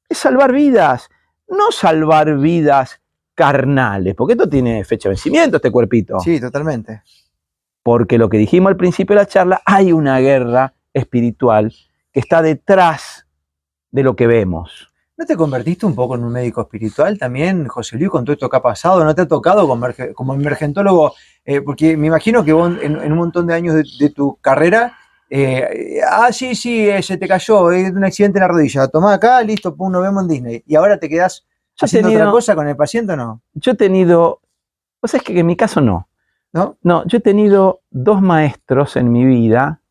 es 0.09 0.17
salvar 0.17 0.51
vidas, 0.51 1.09
no 1.47 1.71
salvar 1.71 2.37
vidas 2.37 3.01
carnales, 3.35 4.15
porque 4.15 4.33
esto 4.33 4.49
tiene 4.49 4.83
fecha 4.83 5.09
de 5.09 5.13
vencimiento, 5.13 5.57
este 5.57 5.71
cuerpito. 5.71 6.19
Sí, 6.19 6.39
totalmente. 6.39 7.01
Porque 7.81 8.17
lo 8.17 8.29
que 8.29 8.37
dijimos 8.37 8.69
al 8.69 8.77
principio 8.77 9.15
de 9.15 9.21
la 9.23 9.27
charla, 9.27 9.61
hay 9.65 9.91
una 9.91 10.19
guerra 10.19 10.73
espiritual 10.93 11.73
que 12.11 12.19
está 12.19 12.41
detrás 12.41 13.25
de 13.91 14.03
lo 14.03 14.15
que 14.15 14.27
vemos. 14.27 14.89
¿No 15.15 15.25
te 15.25 15.35
convertiste 15.37 15.85
un 15.85 15.95
poco 15.95 16.15
en 16.15 16.23
un 16.23 16.31
médico 16.31 16.61
espiritual 16.61 17.17
también, 17.17 17.67
José 17.67 17.97
Luis, 17.97 18.09
con 18.09 18.25
todo 18.25 18.33
esto 18.33 18.49
que 18.49 18.57
ha 18.57 18.61
pasado? 18.61 19.03
¿No 19.03 19.13
te 19.15 19.21
ha 19.21 19.27
tocado 19.27 19.67
como, 19.67 19.85
emerge- 19.85 20.13
como 20.13 20.33
emergentólogo? 20.33 21.13
Eh, 21.45 21.61
porque 21.61 21.95
me 21.97 22.07
imagino 22.07 22.43
que 22.43 22.51
vos 22.53 22.71
en, 22.81 22.99
en 22.99 23.11
un 23.11 23.17
montón 23.17 23.47
de 23.47 23.53
años 23.53 23.75
de, 23.75 23.83
de 23.99 24.09
tu 24.09 24.37
carrera, 24.41 24.97
eh, 25.35 25.99
ah, 26.07 26.31
sí, 26.31 26.53
sí, 26.55 26.87
eh, 26.89 27.01
se 27.01 27.17
te 27.17 27.27
cayó, 27.27 27.71
es 27.71 27.91
un 27.91 28.03
accidente 28.03 28.37
en 28.39 28.41
la 28.43 28.47
rodilla, 28.49 28.87
tomá 28.87 29.13
acá, 29.13 29.41
listo, 29.41 29.75
pum, 29.75 29.91
nos 29.91 30.03
vemos 30.03 30.23
en 30.23 30.29
Disney. 30.29 30.63
¿Y 30.67 30.75
ahora 30.75 30.99
te 30.99 31.09
quedás 31.09 31.45
Yo 31.75 31.85
haciendo 31.85 32.09
otra 32.09 32.19
tenido- 32.19 32.31
cosa 32.31 32.55
con 32.55 32.67
el 32.67 32.75
paciente 32.75 33.13
o 33.13 33.15
no? 33.15 33.41
Yo 33.53 33.71
he 33.71 33.75
tenido, 33.75 34.41
vos 35.01 35.11
sabés 35.11 35.23
que 35.23 35.39
en 35.39 35.45
mi 35.45 35.55
caso 35.55 35.81
no. 35.81 36.07
¿No? 36.51 36.77
No, 36.83 37.03
yo 37.07 37.17
he 37.17 37.21
tenido 37.21 37.81
dos 37.89 38.21
maestros 38.21 38.95
en 38.95 39.11
mi 39.11 39.25
vida, 39.25 39.81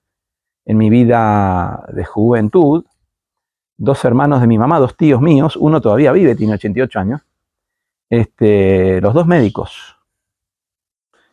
en 0.64 0.76
mi 0.78 0.90
vida 0.90 1.84
de 1.92 2.04
juventud, 2.04 2.84
dos 3.76 4.04
hermanos 4.04 4.40
de 4.40 4.46
mi 4.46 4.58
mamá, 4.58 4.78
dos 4.78 4.96
tíos 4.96 5.20
míos, 5.20 5.56
uno 5.56 5.80
todavía 5.80 6.12
vive, 6.12 6.36
tiene 6.36 6.54
88 6.54 7.00
años, 7.00 7.20
este, 8.08 9.00
los 9.00 9.12
dos 9.12 9.26
médicos. 9.26 9.96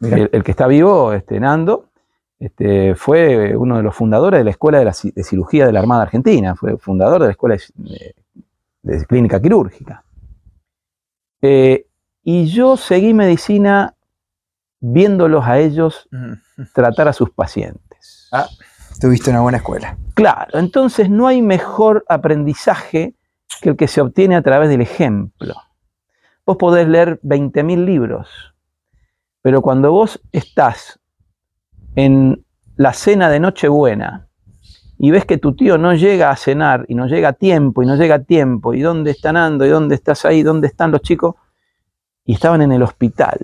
El 0.02 0.43
que 0.43 0.52
está 0.52 0.65
vivo, 0.65 1.13
este, 1.13 1.39
Nando, 1.39 1.88
este, 2.39 2.95
fue 2.95 3.56
uno 3.58 3.78
de 3.78 3.84
los 3.84 3.95
fundadores 3.95 4.39
de 4.39 4.43
la 4.45 4.52
Escuela 4.52 4.80
de, 4.80 4.86
la 4.86 4.91
Ci- 4.91 5.13
de 5.13 5.23
Cirugía 5.23 5.65
de 5.65 5.73
la 5.73 5.80
Armada 5.80 6.04
Argentina, 6.04 6.56
fue 6.56 6.78
fundador 6.78 7.21
de 7.21 7.28
la 7.28 7.32
Escuela 7.32 7.58
de, 7.75 8.15
de 8.82 9.06
Clínica 9.06 9.41
Quirúrgica. 9.41 10.04
Eh, 11.41 11.86
y 12.23 12.45
yo 12.47 12.78
seguí 12.78 13.13
medicina 13.13 13.95
viéndolos 14.82 15.45
a 15.45 15.60
ellos 15.60 16.08
Mm, 16.12 16.34
tratar 16.73 17.08
a 17.08 17.13
sus 17.13 17.30
pacientes. 17.32 18.28
Ah. 18.32 18.47
Tuviste 18.99 19.30
una 19.30 19.41
buena 19.41 19.58
escuela. 19.60 19.97
Claro, 20.13 20.60
entonces 20.60 21.10
no 21.10 21.28
hay 21.28 21.41
mejor 21.41 22.04
aprendizaje 22.10 23.15
que 23.62 23.69
el 23.69 23.78
que 23.78 23.88
se 23.88 24.02
obtiene 24.02 24.36
a 24.36 24.41
través 24.41 24.67
del 24.69 24.82
ejemplo. 24.82 25.56
Vos 26.45 26.58
podés 26.58 26.88
leer 26.88 27.19
20.000 27.21 27.86
libros, 27.86 28.30
pero 29.41 29.62
cuando 29.62 29.91
vos 29.91 30.19
estás 30.34 30.98
en 31.95 32.43
la 32.75 32.93
cena 32.93 33.30
de 33.30 33.39
Nochebuena 33.39 34.30
y 35.02 35.12
ves 35.12 35.25
que 35.25 35.38
tu 35.38 35.56
tío 35.56 35.78
no 35.78 35.93
llega 35.93 36.30
a 36.30 36.36
cenar 36.36 36.86
y 36.89 36.93
no 36.93 37.08
llega 37.08 37.30
a 37.30 37.34
tiempo 37.34 37.82
y 37.82 37.86
no 37.86 37.95
llega 37.95 38.15
a 38.15 38.23
tiempo, 38.23 38.73
y 38.73 38.82
dónde 38.82 39.12
están 39.12 39.38
Ando 39.38 39.65
y 39.65 39.69
dónde 39.69 39.95
estás 39.95 40.25
ahí, 40.25 40.43
dónde 40.43 40.67
están 40.67 40.91
los 40.91 41.02
chicos, 41.02 41.36
y 42.25 42.34
estaban 42.34 42.62
en 42.62 42.73
el 42.73 42.84
hospital. 42.84 43.39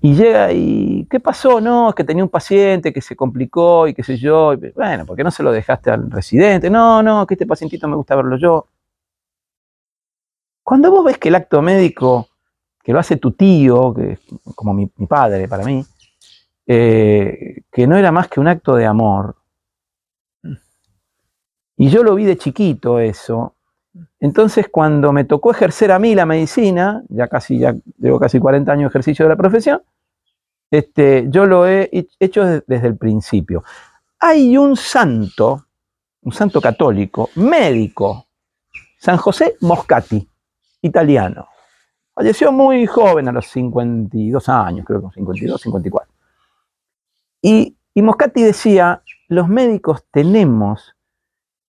Y 0.00 0.14
llega 0.14 0.52
y, 0.52 1.06
¿qué 1.08 1.20
pasó? 1.20 1.60
No, 1.60 1.90
es 1.90 1.94
que 1.94 2.02
tenía 2.02 2.24
un 2.24 2.30
paciente 2.30 2.92
que 2.92 3.00
se 3.00 3.14
complicó 3.14 3.86
y 3.86 3.94
qué 3.94 4.02
sé 4.02 4.16
yo. 4.16 4.54
Y, 4.54 4.72
Bueno, 4.74 5.06
¿por 5.06 5.14
qué 5.16 5.22
no 5.22 5.30
se 5.30 5.44
lo 5.44 5.52
dejaste 5.52 5.90
al 5.90 6.10
residente? 6.10 6.70
No, 6.70 7.02
no, 7.02 7.24
que 7.26 7.34
este 7.34 7.46
pacientito 7.46 7.86
me 7.86 7.94
gusta 7.94 8.16
verlo 8.16 8.36
yo. 8.36 8.66
Cuando 10.64 10.90
vos 10.90 11.04
ves 11.04 11.18
que 11.18 11.28
el 11.28 11.36
acto 11.36 11.62
médico 11.62 12.28
que 12.82 12.92
lo 12.92 12.98
hace 12.98 13.16
tu 13.16 13.32
tío, 13.32 13.94
que 13.94 14.12
es 14.12 14.20
como 14.54 14.74
mi, 14.74 14.86
padre 15.08 15.48
para 15.48 15.64
mí, 15.64 15.84
eh, 16.66 17.62
que 17.70 17.86
no 17.86 17.96
era 17.96 18.10
más 18.12 18.28
que 18.28 18.40
un 18.40 18.48
acto 18.48 18.74
de 18.74 18.86
amor. 18.86 19.36
Y 21.76 21.88
yo 21.88 22.02
lo 22.02 22.14
vi 22.14 22.24
de 22.24 22.36
chiquito 22.36 22.98
eso. 22.98 23.56
Entonces, 24.20 24.66
cuando 24.70 25.12
me 25.12 25.24
tocó 25.24 25.50
ejercer 25.50 25.92
a 25.92 25.98
mí 25.98 26.14
la 26.14 26.26
medicina, 26.26 27.02
ya 27.08 27.28
casi, 27.28 27.58
ya 27.58 27.74
llevo 27.98 28.18
casi 28.18 28.38
40 28.38 28.72
años 28.72 28.84
de 28.84 28.88
ejercicio 28.92 29.24
de 29.24 29.28
la 29.30 29.36
profesión, 29.36 29.82
este, 30.70 31.26
yo 31.28 31.44
lo 31.44 31.66
he 31.66 31.90
hecho 32.18 32.44
de- 32.44 32.64
desde 32.66 32.88
el 32.88 32.96
principio. 32.96 33.62
Hay 34.20 34.56
un 34.56 34.76
santo, 34.76 35.66
un 36.22 36.32
santo 36.32 36.60
católico, 36.60 37.30
médico, 37.36 38.26
San 38.98 39.16
José 39.16 39.56
Moscati, 39.60 40.26
italiano. 40.82 41.48
Falleció 42.14 42.52
muy 42.52 42.86
joven, 42.86 43.28
a 43.28 43.32
los 43.32 43.46
52 43.46 44.48
años, 44.48 44.84
creo 44.86 45.00
que 45.08 45.14
52, 45.14 45.60
54. 45.60 46.12
Y, 47.40 47.76
y 47.94 48.02
Moscati 48.02 48.42
decía, 48.42 49.02
los 49.28 49.48
médicos 49.48 50.04
tenemos 50.10 50.94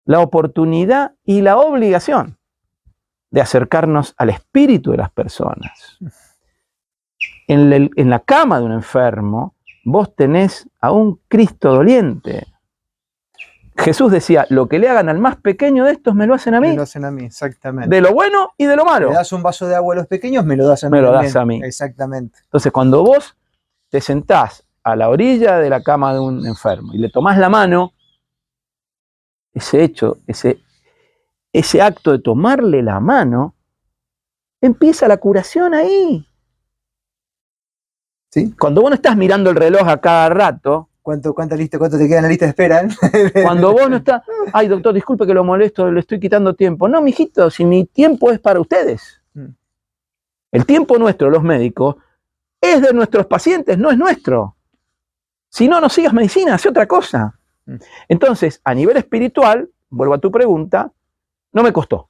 la 0.06 0.20
oportunidad 0.20 1.14
y 1.24 1.42
la 1.42 1.58
obligación 1.58 2.38
de 3.32 3.42
acercarnos 3.42 4.14
al 4.18 4.30
espíritu 4.30 4.92
de 4.92 4.98
las 4.98 5.12
personas. 5.12 5.98
En, 7.48 7.70
la- 7.70 7.76
en 7.96 8.10
la 8.10 8.20
cama 8.20 8.60
de 8.60 8.66
un 8.66 8.74
enfermo, 8.74 9.56
vos 9.86 10.14
tenés 10.16 10.70
a 10.82 10.92
un 10.92 11.20
Cristo 11.28 11.74
doliente. 11.74 12.46
Jesús 13.78 14.12
decía, 14.12 14.46
lo 14.50 14.68
que 14.68 14.78
le 14.80 14.88
hagan 14.88 15.10
al 15.10 15.20
más 15.20 15.36
pequeño 15.38 15.86
de 15.86 15.94
estos 15.94 16.14
me 16.16 16.28
lo 16.28 16.36
hacen 16.36 16.54
a 16.54 16.62
Me 16.62 16.70
mí, 16.70 16.76
lo 16.76 16.84
hacen 16.84 17.06
a 17.06 17.12
mí, 17.12 17.26
exactamente. 17.26 17.94
de 17.94 18.02
lo 18.02 18.14
bueno 18.14 18.52
y 18.58 18.66
de 18.66 18.76
lo 18.76 18.86
malo. 18.86 19.10
Le 19.10 19.16
das 19.16 19.32
un 19.32 19.42
vaso 19.42 19.68
de 19.68 19.76
agua 19.76 19.96
a 19.96 19.98
los 19.98 20.08
pequeños, 20.08 20.46
me 20.46 20.56
lo 20.56 20.68
das 20.68 20.84
a 20.84 20.90
mí. 20.90 20.92
Me 20.98 21.02
lo 21.02 21.12
también. 21.12 21.34
das 21.34 21.36
a 21.36 21.46
mí. 21.46 21.62
Exactamente. 21.64 22.40
Entonces, 22.44 22.72
cuando 22.72 23.04
vos 23.04 23.36
te 23.90 24.00
sentás 24.00 24.66
a 24.84 24.96
la 24.96 25.10
orilla 25.10 25.58
de 25.58 25.70
la 25.70 25.82
cama 25.82 26.14
de 26.14 26.20
un 26.20 26.46
enfermo 26.46 26.94
y 26.94 26.98
le 27.00 27.10
tomás 27.10 27.38
la 27.38 27.50
mano, 27.50 27.94
ese 29.54 29.84
hecho, 29.84 30.18
ese, 30.28 30.60
ese 31.52 31.82
acto 31.82 32.12
de 32.12 32.20
tomarle 32.20 32.84
la 32.84 33.00
mano, 33.00 33.56
empieza 34.62 35.08
la 35.08 35.18
curación 35.18 35.74
ahí. 35.74 36.28
¿Sí? 38.30 38.54
Cuando 38.60 38.82
vos 38.82 38.90
no 38.92 38.96
estás 38.96 39.16
mirando 39.16 39.50
el 39.50 39.56
reloj 39.56 39.88
a 39.88 40.02
cada 40.02 40.30
rato, 40.30 40.90
¿Cuánto, 41.04 41.34
cuánta 41.36 41.58
lista, 41.58 41.78
¿Cuánto 41.78 41.98
te 41.98 42.08
queda 42.08 42.20
en 42.20 42.24
la 42.24 42.30
lista 42.30 42.46
de 42.46 42.50
espera? 42.52 42.88
cuando 43.44 43.74
vos 43.74 43.90
no 43.90 43.98
estás, 43.98 44.24
ay 44.54 44.70
doctor, 44.70 44.94
disculpe 44.94 45.28
que 45.28 45.34
lo 45.34 45.44
molesto, 45.44 45.92
le 45.92 46.00
estoy 46.00 46.18
quitando 46.18 46.56
tiempo. 46.56 46.88
No, 46.88 47.02
mijito, 47.02 47.50
si 47.52 47.66
mi 47.66 47.86
tiempo 47.86 48.32
es 48.32 48.40
para 48.40 48.62
ustedes. 48.62 49.22
Mm. 49.34 49.50
El 50.54 50.66
tiempo 50.66 50.98
nuestro, 50.98 51.30
los 51.30 51.44
médicos, 51.44 51.98
es 52.62 52.82
de 52.82 52.94
nuestros 52.94 53.26
pacientes, 53.26 53.78
no 53.78 53.92
es 53.92 53.98
nuestro. 53.98 54.56
Si 55.50 55.68
no, 55.68 55.82
no 55.82 55.90
sigas 55.90 56.14
medicina, 56.14 56.54
hace 56.54 56.70
otra 56.70 56.88
cosa. 56.88 57.38
Mm. 57.66 57.76
Entonces, 58.08 58.62
a 58.64 58.74
nivel 58.74 58.96
espiritual, 58.96 59.70
vuelvo 59.90 60.14
a 60.14 60.20
tu 60.20 60.32
pregunta, 60.32 60.90
no 61.52 61.64
me 61.64 61.74
costó. 61.74 62.08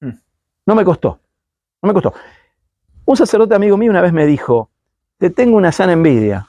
Mm. 0.00 0.18
No 0.66 0.74
me 0.74 0.84
costó. 0.84 1.20
No 1.80 1.86
me 1.86 1.94
costó. 1.94 2.12
Un 3.04 3.16
sacerdote 3.16 3.54
amigo 3.54 3.76
mío 3.76 3.92
una 3.92 4.02
vez 4.02 4.12
me 4.12 4.26
dijo, 4.26 4.70
te 5.18 5.30
tengo 5.30 5.56
una 5.56 5.70
sana 5.70 5.92
envidia. 5.92 6.48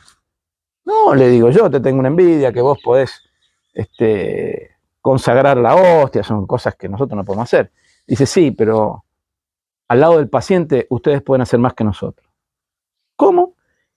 No, 0.89 1.13
le 1.15 1.27
digo 1.29 1.49
yo, 1.51 1.69
te 1.69 1.79
tengo 1.79 1.99
una 1.99 2.07
envidia 2.09 2.51
que 2.51 2.61
vos 2.61 2.79
podés 2.83 3.21
este, 3.73 4.71
consagrar 5.01 5.57
la 5.57 5.75
hostia, 5.75 6.23
son 6.23 6.45
cosas 6.47 6.75
que 6.75 6.89
nosotros 6.89 7.15
no 7.15 7.23
podemos 7.23 7.43
hacer. 7.43 7.71
Dice, 8.07 8.25
sí, 8.25 8.51
pero 8.51 9.05
al 9.87 9.99
lado 9.99 10.17
del 10.17 10.29
paciente 10.29 10.87
ustedes 10.89 11.21
pueden 11.21 11.41
hacer 11.41 11.59
más 11.59 11.73
que 11.73 11.83
nosotros. 11.83 12.27
¿Cómo? 13.15 13.53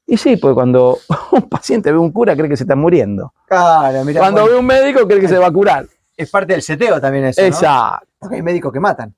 Y 0.06 0.16
sí, 0.16 0.36
porque 0.36 0.54
cuando 0.54 0.98
un 1.32 1.48
paciente 1.48 1.90
ve 1.92 1.98
un 1.98 2.12
cura 2.12 2.36
cree 2.36 2.48
que 2.48 2.56
se 2.56 2.64
está 2.64 2.76
muriendo. 2.76 3.32
Claro, 3.46 4.04
mirá, 4.04 4.20
Cuando 4.20 4.42
bueno, 4.42 4.54
ve 4.54 4.60
un 4.60 4.66
médico 4.66 5.06
cree 5.06 5.20
que 5.20 5.28
se 5.28 5.38
va 5.38 5.46
a 5.46 5.52
curar. 5.52 5.86
es 6.16 6.30
parte 6.30 6.52
del 6.52 6.62
seteo 6.62 7.00
también 7.00 7.24
eso, 7.26 7.40
¿no? 7.40 7.46
Exacto. 7.46 8.06
Porque 8.18 8.36
hay 8.36 8.42
médicos 8.42 8.72
que 8.72 8.78
matan 8.80 9.14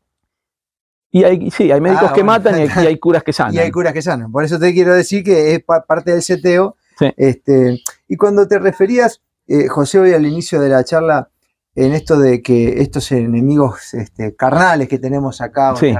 Y 1.10 1.24
hay, 1.24 1.50
sí, 1.50 1.70
hay 1.70 1.80
médicos 1.80 2.10
Ah, 2.10 2.14
que 2.14 2.22
bueno. 2.22 2.32
matan 2.38 2.58
y 2.58 2.62
hay, 2.62 2.68
y 2.84 2.86
hay 2.86 2.98
curas 2.98 3.22
que 3.22 3.32
sanan. 3.38 3.54
y 3.54 3.58
hay 3.58 3.70
curas 3.70 3.92
que 3.92 4.02
sanan. 4.02 4.30
Por 4.30 4.44
eso 4.44 4.58
te 4.58 4.72
quiero 4.72 4.94
decir 4.94 5.24
que 5.24 5.54
es 5.54 5.64
pa- 5.64 5.82
parte 5.84 6.12
del 6.12 6.22
seteo. 6.22 6.76
Sí. 6.98 7.06
Este, 7.16 7.82
y 8.08 8.16
cuando 8.16 8.46
te 8.46 8.58
referías, 8.58 9.20
eh, 9.46 9.68
José, 9.68 9.98
hoy 9.98 10.12
al 10.12 10.26
inicio 10.26 10.60
de 10.60 10.68
la 10.68 10.84
charla, 10.84 11.30
en 11.74 11.92
esto 11.92 12.18
de 12.18 12.40
que 12.40 12.80
estos 12.80 13.10
enemigos 13.12 13.94
este, 13.94 14.36
carnales 14.36 14.88
que 14.88 14.98
tenemos 14.98 15.40
acá, 15.40 15.72
o 15.72 15.76
Sí. 15.76 15.92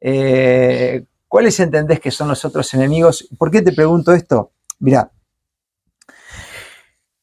eh, 0.00 1.04
¿cuáles 1.28 1.60
entendés 1.60 2.00
que 2.00 2.10
son 2.10 2.28
los 2.28 2.44
otros 2.44 2.72
enemigos? 2.74 3.28
¿Por 3.38 3.50
qué 3.50 3.60
te 3.62 3.72
pregunto 3.72 4.12
esto? 4.14 4.52
Mirá, 4.78 5.12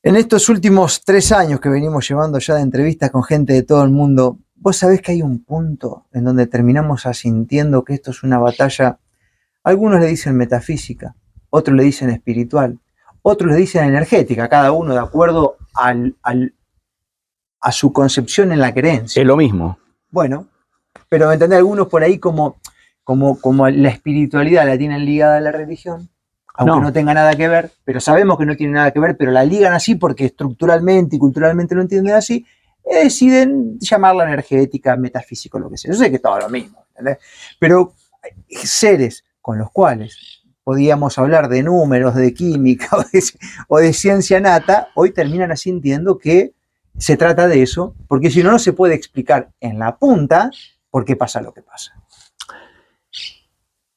en 0.04 0.16
estos 0.16 0.48
últimos 0.50 1.04
tres 1.04 1.32
años 1.32 1.60
que 1.60 1.70
venimos 1.70 2.08
llevando 2.08 2.40
ya 2.40 2.56
de 2.56 2.62
entrevistas 2.62 3.12
con 3.12 3.24
gente 3.24 3.54
de 3.54 3.64
todo 3.64 3.84
el 3.84 3.90
mundo, 3.90 4.40
vos 4.56 4.78
sabés 4.78 5.02
que 5.02 5.12
hay 5.14 5.22
un 5.22 5.44
punto 5.44 6.06
en 6.14 6.24
donde 6.24 6.48
terminamos 6.48 7.06
asintiendo 7.06 7.84
que 7.84 7.96
esto 7.96 8.12
es 8.12 8.24
una 8.24 8.38
batalla, 8.38 9.00
algunos 9.64 10.00
le 10.00 10.08
dicen 10.08 10.38
metafísica, 10.38 11.16
otros 11.50 11.76
le 11.78 11.84
dicen 11.84 12.10
espiritual, 12.10 12.80
otros 13.22 13.52
le 13.52 13.58
dicen 13.58 13.84
energética, 13.86 14.48
cada 14.50 14.72
uno 14.72 14.94
de 14.94 15.00
acuerdo 15.00 15.58
al, 15.74 16.16
al- 16.24 16.54
a 17.62 17.72
su 17.72 17.92
concepción 17.92 18.52
en 18.52 18.60
la 18.60 18.74
creencia. 18.74 19.22
Es 19.22 19.28
lo 19.28 19.36
mismo. 19.38 19.78
Bueno, 20.10 20.48
pero 21.10 21.28
¿me 21.28 21.34
entendés? 21.34 21.58
Algunos 21.58 21.88
por 21.88 22.04
ahí 22.04 22.20
como, 22.20 22.58
como, 23.04 23.40
como 23.40 23.68
la 23.70 23.90
espiritualidad 23.90 24.66
la 24.66 24.78
tienen 24.78 25.04
ligada 25.06 25.38
a 25.38 25.42
la 25.42 25.52
religión, 25.52 26.10
aunque 26.54 26.76
No. 26.76 26.82
no. 26.82 26.94
tenga 26.94 27.14
nada 27.14 27.36
que 27.36 27.48
ver, 27.48 27.72
pero 27.84 28.00
sabemos 28.00 28.38
que 28.38 28.46
no 28.46 28.56
tiene 28.56 28.74
nada 28.74 28.92
que 28.92 29.00
ver, 29.00 29.18
pero 29.18 29.32
la 29.32 29.44
ligan 29.44 29.74
así 29.74 29.96
porque 29.96 30.26
estructuralmente 30.26 31.16
y 31.16 31.20
culturalmente 31.20 31.76
lo 31.76 31.82
entienden 31.82 32.16
así, 32.16 32.46
eh, 32.86 33.04
deciden 33.04 33.78
llamarla 33.80 34.24
energética, 34.26 34.96
metafísico, 34.96 35.60
lo 35.60 35.70
que 35.70 35.78
sea. 35.78 35.92
Yo 35.92 35.98
sé 35.98 36.10
que 36.10 36.18
es 36.18 36.22
todo 36.22 36.40
lo 36.40 36.50
mismo, 36.50 36.86
¿entendés? 36.90 37.18
Pero 37.60 37.94
seres 38.50 39.24
con 39.42 39.58
los 39.58 39.72
cuales 39.72 40.37
podíamos 40.68 41.18
hablar 41.18 41.48
de 41.48 41.64
números, 41.64 42.14
de 42.14 42.34
química 42.34 42.90
o 42.98 43.02
de, 43.02 43.24
o 43.70 43.78
de 43.78 43.94
ciencia 43.94 44.42
nata, 44.42 44.90
hoy 44.96 45.12
terminan 45.12 45.50
asintiendo 45.50 46.18
que 46.18 46.56
se 46.98 47.16
trata 47.16 47.48
de 47.48 47.62
eso, 47.62 47.96
porque 48.10 48.30
si 48.30 48.44
no, 48.44 48.52
no 48.52 48.60
se 48.60 48.74
puede 48.74 48.94
explicar 48.94 49.50
en 49.62 49.80
la 49.80 49.96
punta 49.96 50.52
por 50.90 51.06
qué 51.06 51.16
pasa 51.16 51.40
lo 51.40 51.54
que 51.54 51.62
pasa. 51.62 51.94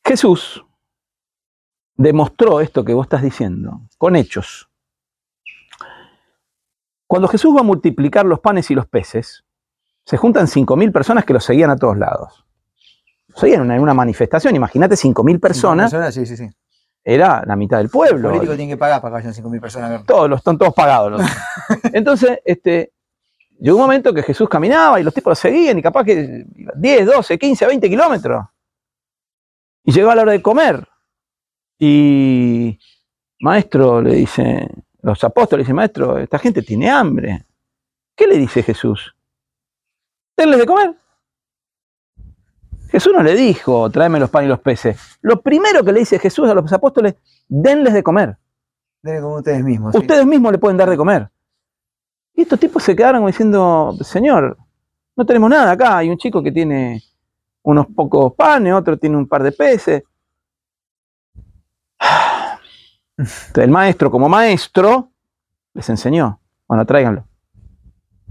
Jesús 0.04 0.64
demostró 1.96 2.60
esto 2.60 2.84
que 2.84 2.94
vos 2.94 3.06
estás 3.06 3.22
diciendo 3.22 3.80
con 3.98 4.14
hechos. 4.14 4.70
Cuando 7.08 7.26
Jesús 7.26 7.52
va 7.52 7.62
a 7.62 7.64
multiplicar 7.64 8.26
los 8.26 8.38
panes 8.38 8.70
y 8.70 8.76
los 8.76 8.86
peces, 8.86 9.42
se 10.04 10.16
juntan 10.16 10.46
5.000 10.46 10.92
personas 10.92 11.24
que 11.24 11.32
lo 11.32 11.40
seguían 11.40 11.70
a 11.70 11.76
todos 11.76 11.98
lados. 11.98 12.46
Seguían 13.34 13.68
en 13.68 13.80
una, 13.80 13.92
manifestación, 13.92 14.54
imagínate 14.54 14.94
5.000 14.94 15.40
personas, 15.40 16.14
Sí, 16.14 16.26
sí, 16.26 16.36
sí. 16.36 16.48
Era 17.04 17.42
la 17.46 17.56
mitad 17.56 17.78
del 17.78 17.86
El 17.86 17.90
pueblo. 17.90 18.28
político 18.28 18.54
tiene 18.56 18.72
que 18.72 18.76
pagar 18.76 19.00
para 19.00 19.20
que 19.20 19.26
vayan 19.28 19.44
5.000 19.44 19.60
personas. 19.60 20.06
Todos, 20.06 20.28
los, 20.28 20.38
están 20.40 20.58
todos 20.58 20.74
pagados. 20.74 21.12
los- 21.12 21.22
Entonces, 21.94 22.40
este, 22.44 22.92
llegó 23.58 23.76
un 23.76 23.82
momento 23.82 24.12
que 24.12 24.22
Jesús 24.22 24.48
caminaba 24.48 25.00
y 25.00 25.02
los 25.02 25.14
tipos 25.14 25.30
lo 25.30 25.34
seguían 25.34 25.78
y 25.78 25.82
capaz 25.82 26.04
que 26.04 26.44
iba 26.56 26.72
10, 26.76 27.06
12, 27.06 27.38
15, 27.38 27.66
20 27.66 27.88
kilómetros. 27.88 28.44
Y 29.84 29.92
llegó 29.92 30.10
a 30.10 30.14
la 30.14 30.22
hora 30.22 30.32
de 30.32 30.42
comer. 30.42 30.86
Y 31.78 32.78
maestro, 33.40 34.02
le 34.02 34.14
dice, 34.16 34.68
los 35.00 35.24
apóstoles 35.24 35.60
le 35.60 35.64
dicen, 35.64 35.76
maestro, 35.76 36.18
esta 36.18 36.38
gente 36.38 36.60
tiene 36.62 36.90
hambre. 36.90 37.46
¿Qué 38.14 38.26
le 38.26 38.36
dice 38.36 38.62
Jesús? 38.62 39.16
Denles 40.36 40.58
de 40.58 40.66
comer. 40.66 40.94
Jesús 42.90 43.12
no 43.12 43.22
le 43.22 43.34
dijo, 43.34 43.88
tráeme 43.90 44.18
los 44.18 44.30
panes 44.30 44.46
y 44.46 44.50
los 44.50 44.60
peces. 44.60 45.18
Lo 45.22 45.40
primero 45.40 45.84
que 45.84 45.92
le 45.92 46.00
dice 46.00 46.18
Jesús 46.18 46.48
a 46.48 46.54
los 46.54 46.72
apóstoles, 46.72 47.14
denles 47.48 47.94
de 47.94 48.02
comer. 48.02 48.36
Denle 49.02 49.20
como 49.20 49.36
ustedes 49.36 49.62
mismos. 49.62 49.92
sí. 49.92 49.98
Ustedes 49.98 50.26
mismos 50.26 50.52
le 50.52 50.58
pueden 50.58 50.76
dar 50.76 50.90
de 50.90 50.96
comer. 50.96 51.30
Y 52.34 52.42
estos 52.42 52.58
tipos 52.58 52.82
se 52.82 52.96
quedaron 52.96 53.24
diciendo, 53.26 53.96
Señor, 54.02 54.58
no 55.16 55.24
tenemos 55.24 55.48
nada 55.50 55.72
acá. 55.72 55.98
Hay 55.98 56.10
un 56.10 56.18
chico 56.18 56.42
que 56.42 56.50
tiene 56.50 57.02
unos 57.62 57.86
pocos 57.88 58.34
panes, 58.34 58.72
otro 58.72 58.98
tiene 58.98 59.16
un 59.16 59.28
par 59.28 59.42
de 59.42 59.52
peces. 59.52 60.02
Entonces, 63.16 63.64
el 63.64 63.70
maestro, 63.70 64.10
como 64.10 64.28
maestro, 64.28 65.10
les 65.74 65.88
enseñó. 65.90 66.40
Bueno, 66.66 66.86
tráiganlo. 66.86 67.24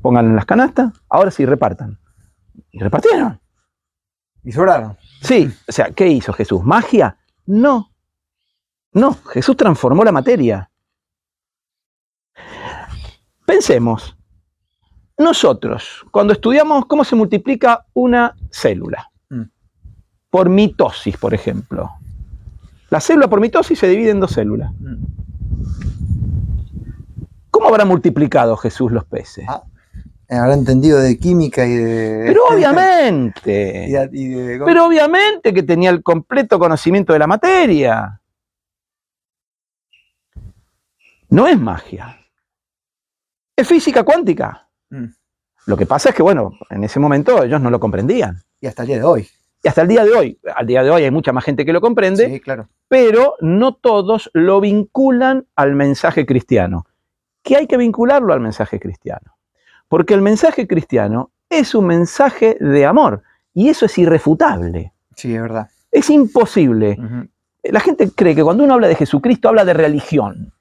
Pónganlo 0.01 0.31
en 0.31 0.35
las 0.35 0.45
canastas, 0.45 0.91
ahora 1.07 1.31
sí 1.31 1.45
repartan. 1.45 1.99
Y 2.71 2.79
repartieron. 2.79 3.39
Y 4.43 4.51
sobraron. 4.51 4.97
Sí, 5.21 5.51
o 5.67 5.71
sea, 5.71 5.91
¿qué 5.91 6.07
hizo 6.07 6.31
Jesús? 6.33 6.63
¿Magia? 6.63 7.17
No. 7.45 7.91
No, 8.93 9.13
Jesús 9.33 9.55
transformó 9.57 10.03
la 10.03 10.11
materia. 10.11 10.69
Pensemos, 13.45 14.15
nosotros, 15.17 16.05
cuando 16.11 16.33
estudiamos 16.33 16.85
cómo 16.85 17.03
se 17.03 17.15
multiplica 17.15 17.85
una 17.93 18.35
célula, 18.51 19.09
Mm. 19.29 19.43
por 20.29 20.49
mitosis, 20.49 21.17
por 21.17 21.33
ejemplo, 21.33 21.89
La 22.91 22.99
célula 22.99 23.27
por 23.27 23.39
mitosis 23.39 23.77
se 23.77 23.87
divide 23.87 24.09
en 24.09 24.19
dos 24.19 24.31
células. 24.31 24.71
Mm. 24.79 25.05
¿Cómo 27.51 27.67
habrá 27.67 27.85
multiplicado 27.85 28.57
Jesús 28.57 28.91
los 28.91 29.05
peces? 29.05 29.45
Ah, 29.47 29.61
Habrá 30.29 30.53
entendido 30.53 30.99
de 30.99 31.17
química 31.17 31.65
y 31.65 31.75
de. 31.75 32.23
Pero 32.27 32.43
y 32.51 32.55
obviamente, 32.55 33.51
de- 33.51 34.09
y 34.13 34.27
de- 34.29 34.61
pero 34.65 34.85
obviamente 34.85 35.53
que 35.53 35.63
tenía 35.63 35.89
el 35.89 36.03
completo 36.03 36.59
conocimiento 36.59 37.13
de 37.13 37.19
la 37.19 37.27
materia. 37.27 38.21
No 41.29 41.47
es 41.47 41.59
magia. 41.59 42.17
Es 43.55 43.67
física 43.67 44.03
cuántica. 44.03 44.67
Mm. 44.89 45.05
Lo 45.65 45.77
que 45.77 45.85
pasa 45.85 46.09
es 46.09 46.15
que, 46.15 46.23
bueno, 46.23 46.51
en 46.69 46.83
ese 46.83 46.99
momento 46.99 47.43
ellos 47.43 47.61
no 47.61 47.69
lo 47.69 47.79
comprendían. 47.79 48.41
Y 48.59 48.67
hasta 48.67 48.83
el 48.83 48.87
día 48.87 48.97
de 48.97 49.03
hoy. 49.03 49.27
Y 49.63 49.67
hasta 49.67 49.81
el 49.81 49.87
día 49.89 50.03
de 50.05 50.11
hoy, 50.13 50.39
al 50.55 50.65
día 50.65 50.83
de 50.83 50.89
hoy 50.89 51.03
hay 51.03 51.11
mucha 51.11 51.33
más 51.33 51.43
gente 51.43 51.65
que 51.65 51.73
lo 51.73 51.81
comprende, 51.81 52.29
Sí, 52.29 52.39
claro. 52.39 52.69
pero 52.87 53.35
no 53.41 53.73
todos 53.75 54.31
lo 54.33 54.61
vinculan 54.61 55.45
al 55.55 55.75
mensaje 55.75 56.25
cristiano. 56.25 56.85
Que 57.43 57.57
hay 57.57 57.67
que 57.67 57.75
vincularlo 57.77 58.33
al 58.33 58.39
mensaje 58.39 58.79
cristiano. 58.79 59.35
Porque 59.89 60.13
el 60.13 60.21
mensaje 60.21 60.67
cristiano 60.67 61.31
es 61.49 61.75
un 61.75 61.87
mensaje 61.87 62.57
de 62.59 62.85
amor 62.85 63.23
y 63.53 63.69
eso 63.69 63.85
es 63.87 63.97
irrefutable. 63.97 64.93
Sí, 65.15 65.35
es 65.35 65.41
verdad. 65.41 65.67
Es 65.91 66.09
imposible. 66.09 66.97
La 67.63 67.79
gente 67.79 68.09
cree 68.11 68.35
que 68.35 68.43
cuando 68.43 68.63
uno 68.63 68.75
habla 68.75 68.87
de 68.87 68.95
Jesucristo 68.95 69.49
habla 69.49 69.65
de 69.65 69.73
religión. 69.73 70.53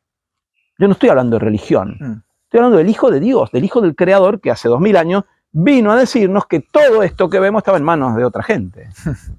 Yo 0.78 0.88
no 0.88 0.94
estoy 0.94 1.10
hablando 1.10 1.38
de 1.38 1.44
religión. 1.44 1.96
Mm. 2.00 2.22
Estoy 2.44 2.58
hablando 2.58 2.78
del 2.78 2.88
Hijo 2.88 3.10
de 3.10 3.20
Dios, 3.20 3.52
del 3.52 3.64
Hijo 3.64 3.80
del 3.80 3.94
Creador 3.94 4.40
que 4.40 4.50
hace 4.50 4.68
dos 4.68 4.80
mil 4.80 4.96
años 4.96 5.24
vino 5.52 5.92
a 5.92 5.96
decirnos 5.96 6.46
que 6.46 6.60
todo 6.60 7.02
esto 7.02 7.28
que 7.28 7.40
vemos 7.40 7.60
estaba 7.60 7.78
en 7.78 7.84
manos 7.84 8.16
de 8.16 8.24
otra 8.24 8.42
gente. 8.42 8.88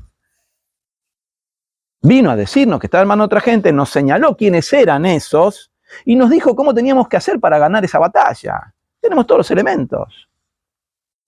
Vino 2.01 2.31
a 2.31 2.35
decirnos 2.37 2.79
que 2.79 2.87
estaba 2.87 3.01
en 3.01 3.09
manos 3.09 3.23
de 3.23 3.35
otra 3.35 3.41
gente, 3.41 3.73
nos 3.73 3.89
señaló 3.89 4.37
quiénes 4.37 4.71
eran 4.71 5.05
esos 5.05 5.69
y 6.05 6.15
nos 6.15 6.29
dijo 6.29 6.55
cómo 6.55 6.73
teníamos 6.73 7.09
que 7.09 7.17
hacer 7.17 7.41
para 7.41 7.59
ganar 7.59 7.83
esa 7.83 7.99
batalla. 7.99 8.73
Tenemos 9.01 9.25
todos 9.27 9.39
los 9.39 9.51
elementos. 9.51 10.27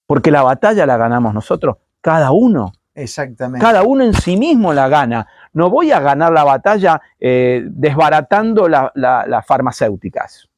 Porque 0.05 0.31
la 0.31 0.43
batalla 0.43 0.85
la 0.85 0.97
ganamos 0.97 1.33
nosotros, 1.33 1.77
cada 2.01 2.31
uno. 2.31 2.73
Exactamente. 2.93 3.65
Cada 3.65 3.83
uno 3.83 4.03
en 4.03 4.13
sí 4.13 4.35
mismo 4.35 4.73
la 4.73 4.89
gana. 4.89 5.25
No 5.53 5.69
voy 5.69 5.91
a 5.91 6.01
ganar 6.01 6.33
la 6.33 6.43
batalla 6.43 7.01
eh, 7.19 7.63
desbaratando 7.65 8.67
la- 8.67 8.91
la- 8.95 9.25
las 9.25 9.45
farmacéuticas 9.45 10.49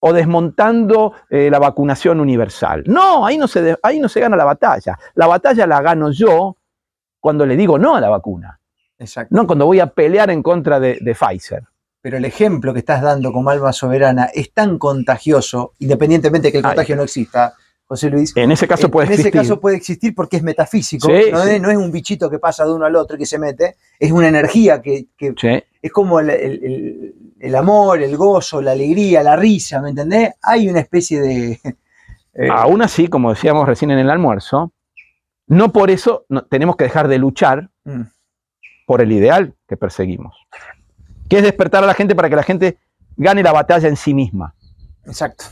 o 0.00 0.12
desmontando 0.12 1.12
eh, 1.30 1.48
la 1.48 1.60
vacunación 1.60 2.18
universal. 2.18 2.82
No, 2.86 3.24
ahí 3.24 3.38
no, 3.38 3.46
se 3.46 3.62
de- 3.62 3.78
ahí 3.84 4.00
no 4.00 4.08
se 4.08 4.18
gana 4.18 4.36
la 4.36 4.44
batalla. 4.44 4.98
La 5.14 5.28
batalla 5.28 5.64
la 5.68 5.80
gano 5.80 6.10
yo 6.10 6.56
cuando 7.20 7.46
le 7.46 7.56
digo 7.56 7.78
no 7.78 7.94
a 7.94 8.00
la 8.00 8.08
vacuna, 8.08 8.58
Exacto. 8.98 9.32
no 9.36 9.46
cuando 9.46 9.66
voy 9.66 9.78
a 9.78 9.86
pelear 9.86 10.28
en 10.30 10.42
contra 10.42 10.80
de, 10.80 10.98
de 11.00 11.14
Pfizer. 11.14 11.62
Pero 12.02 12.16
el 12.18 12.24
ejemplo 12.24 12.72
que 12.72 12.80
estás 12.80 13.00
dando 13.00 13.32
como 13.32 13.48
alma 13.50 13.72
soberana 13.72 14.24
es 14.34 14.52
tan 14.52 14.76
contagioso, 14.78 15.72
independientemente 15.78 16.48
de 16.48 16.52
que 16.52 16.58
el 16.58 16.64
Ay. 16.66 16.70
contagio 16.70 16.96
no 16.96 17.04
exista, 17.04 17.54
José 17.86 18.10
Luis. 18.10 18.36
En 18.36 18.50
ese 18.50 18.66
caso 18.66 18.90
puede 18.90 19.06
en 19.06 19.12
existir. 19.12 19.28
ese 19.36 19.38
caso 19.48 19.60
puede 19.60 19.76
existir 19.76 20.14
porque 20.14 20.38
es 20.38 20.42
metafísico, 20.42 21.06
Sí, 21.06 21.30
no, 21.30 21.42
sí. 21.44 21.50
Es, 21.50 21.60
no 21.62 21.70
es 21.70 21.76
un 21.76 21.92
bichito 21.92 22.28
que 22.28 22.38
pasa 22.38 22.64
de 22.64 22.72
uno 22.72 22.86
al 22.86 22.96
otro 22.96 23.16
y 23.16 23.20
que 23.20 23.26
se 23.26 23.38
mete, 23.38 23.76
es 23.98 24.10
una 24.10 24.28
energía 24.28 24.82
que, 24.82 25.06
que 25.16 25.32
Sí. 25.40 25.62
es 25.80 25.92
como 25.92 26.18
el, 26.20 26.30
el- 26.30 26.64
el- 26.64 27.14
el 27.38 27.54
amor, 27.56 28.00
el 28.02 28.16
gozo, 28.16 28.60
la 28.62 28.72
alegría, 28.72 29.22
la 29.22 29.36
risa, 29.36 29.80
¿me 29.82 29.90
entendés? 29.90 30.30
Hay 30.42 30.68
una 30.68 30.80
especie 30.80 31.20
de... 31.20 31.60
eh, 32.34 32.48
Aún 32.50 32.82
así, 32.82 33.08
como 33.08 33.30
decíamos 33.30 33.66
recién 33.66 33.90
en 33.90 33.98
el 33.98 34.10
almuerzo, 34.10 34.72
no 35.48 35.72
por 35.72 35.90
eso 35.90 36.24
no- 36.28 36.44
tenemos 36.46 36.76
que 36.76 36.84
dejar 36.84 37.08
de 37.08 37.18
luchar 37.18 37.68
mm, 37.84 38.02
por 38.86 39.02
el 39.02 39.12
ideal 39.12 39.54
que 39.68 39.76
perseguimos, 39.76 40.34
que 41.32 41.38
es 41.38 41.44
despertar 41.44 41.82
a 41.82 41.86
la 41.86 41.94
gente 41.94 42.14
para 42.14 42.28
que 42.28 42.36
la 42.36 42.42
gente 42.42 42.76
gane 43.16 43.42
la 43.42 43.52
batalla 43.52 43.88
en 43.88 43.96
sí 43.96 44.12
misma. 44.12 44.54
exacto. 45.06 45.46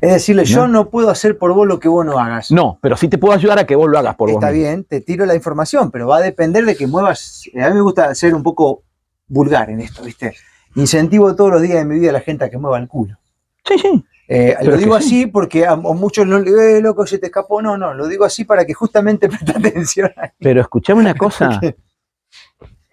Es 0.00 0.12
decirle, 0.12 0.44
yo 0.44 0.68
no 0.68 0.90
puedo 0.90 1.10
hacer 1.10 1.38
por 1.38 1.52
vos 1.54 1.66
lo 1.66 1.80
que 1.80 1.88
vos 1.88 2.06
no 2.06 2.20
hagas. 2.20 2.52
No, 2.52 2.78
pero 2.80 2.96
sí 2.96 3.08
te 3.08 3.18
puedo 3.18 3.34
ayudar 3.34 3.58
a 3.58 3.64
que 3.66 3.74
vos 3.74 3.90
lo 3.90 3.98
hagas 3.98 4.14
por 4.14 4.28
vos 4.30 4.36
Está 4.36 4.50
bien, 4.52 4.84
te 4.84 5.00
tiro 5.00 5.26
la 5.26 5.34
información, 5.34 5.90
pero 5.90 6.06
va 6.06 6.18
a 6.18 6.20
depender 6.20 6.64
de 6.66 6.76
que 6.76 6.86
muevas. 6.86 7.42
eh, 7.52 7.60
A 7.64 7.68
mí 7.70 7.74
me 7.74 7.80
gusta 7.80 8.14
ser 8.14 8.32
un 8.32 8.44
poco 8.44 8.84
vulgar 9.26 9.70
en 9.70 9.80
esto, 9.80 10.04
¿viste? 10.04 10.36
Incentivo 10.76 11.34
todos 11.34 11.50
los 11.50 11.62
días 11.62 11.78
de 11.78 11.84
mi 11.84 11.98
vida 11.98 12.10
a 12.10 12.12
la 12.12 12.20
gente 12.20 12.44
a 12.44 12.48
que 12.50 12.58
mueva 12.58 12.78
el 12.78 12.86
culo. 12.86 13.18
Sí, 13.64 13.76
sí. 13.76 14.04
Eh, 14.28 14.56
lo 14.62 14.76
digo 14.76 15.00
sí. 15.00 15.04
así 15.06 15.26
porque 15.26 15.66
a, 15.66 15.72
a 15.72 15.76
muchos 15.76 16.26
no 16.28 16.38
le 16.38 16.76
eh, 16.78 16.80
loco, 16.80 17.04
se 17.04 17.18
te 17.18 17.26
escapó. 17.26 17.60
No, 17.60 17.76
no, 17.76 17.92
lo 17.92 18.06
digo 18.06 18.24
así 18.24 18.44
para 18.44 18.64
que 18.64 18.74
justamente 18.74 19.28
preste 19.30 19.50
atención. 19.50 20.12
a- 20.16 20.32
Pero 20.38 20.60
escuchame 20.60 21.00
una 21.00 21.14
cosa. 21.16 21.58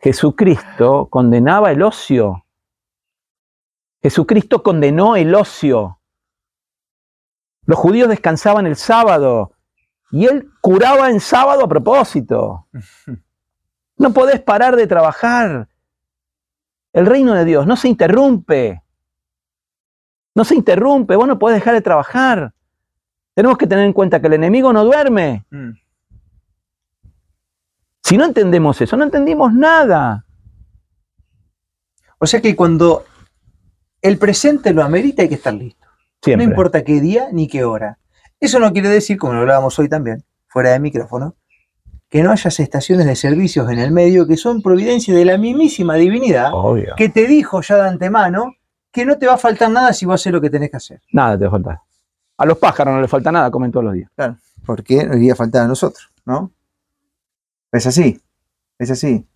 Jesucristo 0.06 1.08
condenaba 1.10 1.72
el 1.72 1.82
ocio. 1.82 2.45
Jesucristo 4.03 4.62
condenó 4.62 5.16
el 5.16 5.34
ocio. 5.34 5.99
Los 7.66 7.80
judíos 7.80 8.08
descansaban 8.08 8.68
el 8.68 8.76
sábado 8.76 9.53
y 10.12 10.28
él 10.28 10.51
curaba 10.62 11.10
en 11.10 11.20
sábado 11.20 11.64
a 11.64 11.68
propósito. 11.68 12.68
No 13.97 14.12
podés 14.12 14.41
parar 14.41 14.76
de 14.76 14.88
trabajar. 14.88 15.70
El 16.91 17.06
reino 17.06 17.34
de 17.34 17.45
Dios 17.45 17.66
no 17.66 17.78
se 17.78 17.88
interrumpe. 17.88 18.84
No 20.36 20.43
se 20.43 20.53
interrumpe, 20.53 21.16
vos 21.16 21.26
no 21.30 21.39
podés 21.39 21.60
dejar 21.60 21.76
de 21.76 21.82
trabajar. 21.82 22.53
Tenemos 23.34 23.58
que 23.58 23.68
tener 23.68 23.86
en 23.86 23.93
cuenta 23.93 24.20
que 24.20 24.28
el 24.28 24.34
enemigo 24.34 24.74
no 24.74 24.84
duerme. 24.84 25.45
Si 28.06 28.18
no 28.18 28.26
entendemos 28.26 28.80
eso, 28.80 28.95
no 28.97 29.03
entendimos 29.03 29.51
nada. 29.51 30.28
O 32.20 32.28
sea 32.28 32.39
que 32.39 32.56
cuando 32.56 33.03
el 33.99 34.20
presente 34.20 34.76
lo 34.76 34.84
amerita 34.84 35.24
hay 35.24 35.28
que 35.28 35.34
estar 35.34 35.56
listo. 35.56 35.88
Siempre. 36.22 36.45
No 36.45 36.51
importa 36.51 36.84
qué 36.84 37.01
día 37.01 37.30
ni 37.32 37.47
qué 37.47 37.64
hora. 37.64 37.97
Eso 38.39 38.60
no 38.60 38.72
quiere 38.74 38.89
decir, 38.89 39.18
como 39.18 39.34
lo 39.34 39.39
hablábamos 39.39 39.80
hoy 39.80 39.89
también, 39.89 40.24
fuera 40.45 40.70
de 40.70 40.80
micrófono, 40.80 41.36
que 42.08 42.22
no 42.22 42.32
hayas 42.32 42.60
estaciones 42.60 43.08
de 43.08 43.16
servicios 43.16 43.72
en 43.72 43.80
el 43.80 43.91
medio 43.91 44.28
que 44.28 44.38
son 44.38 44.62
providencia 44.62 45.16
de 45.16 45.26
la 45.26 45.39
mismísima 45.39 45.95
divinidad 45.95 46.51
Obvio. 46.53 46.93
que 46.95 47.10
te 47.10 47.26
dijo 47.26 47.62
ya 47.62 47.78
de 47.78 47.89
antemano 47.89 48.53
que 48.91 49.03
no 49.03 49.18
te 49.18 49.26
va 49.26 49.34
a 49.34 49.38
faltar 49.39 49.72
nada 49.72 49.93
si 49.93 50.06
vos 50.06 50.22
haces 50.22 50.32
lo 50.32 50.39
que 50.39 50.51
tenés 50.51 50.70
que 50.70 50.78
hacer. 50.78 51.01
Nada 51.12 51.39
te 51.39 51.45
va 51.45 51.47
a 51.47 51.51
faltar. 51.51 51.80
A 52.38 52.45
los 52.45 52.60
pájaros 52.60 52.93
no 52.93 53.01
les 53.01 53.10
falta 53.10 53.32
nada, 53.32 53.49
comen 53.49 53.72
todos 53.72 53.86
los 53.86 53.93
días. 53.95 54.12
Porque 54.64 55.03
nos 55.06 55.18
iría 55.18 55.34
a 55.34 55.36
faltar 55.36 55.64
a 55.64 55.68
nosotros, 55.68 56.12
¿no? 56.24 56.51
Es 57.76 57.86
así, 57.88 58.21
es 58.80 58.91
así. 58.91 59.28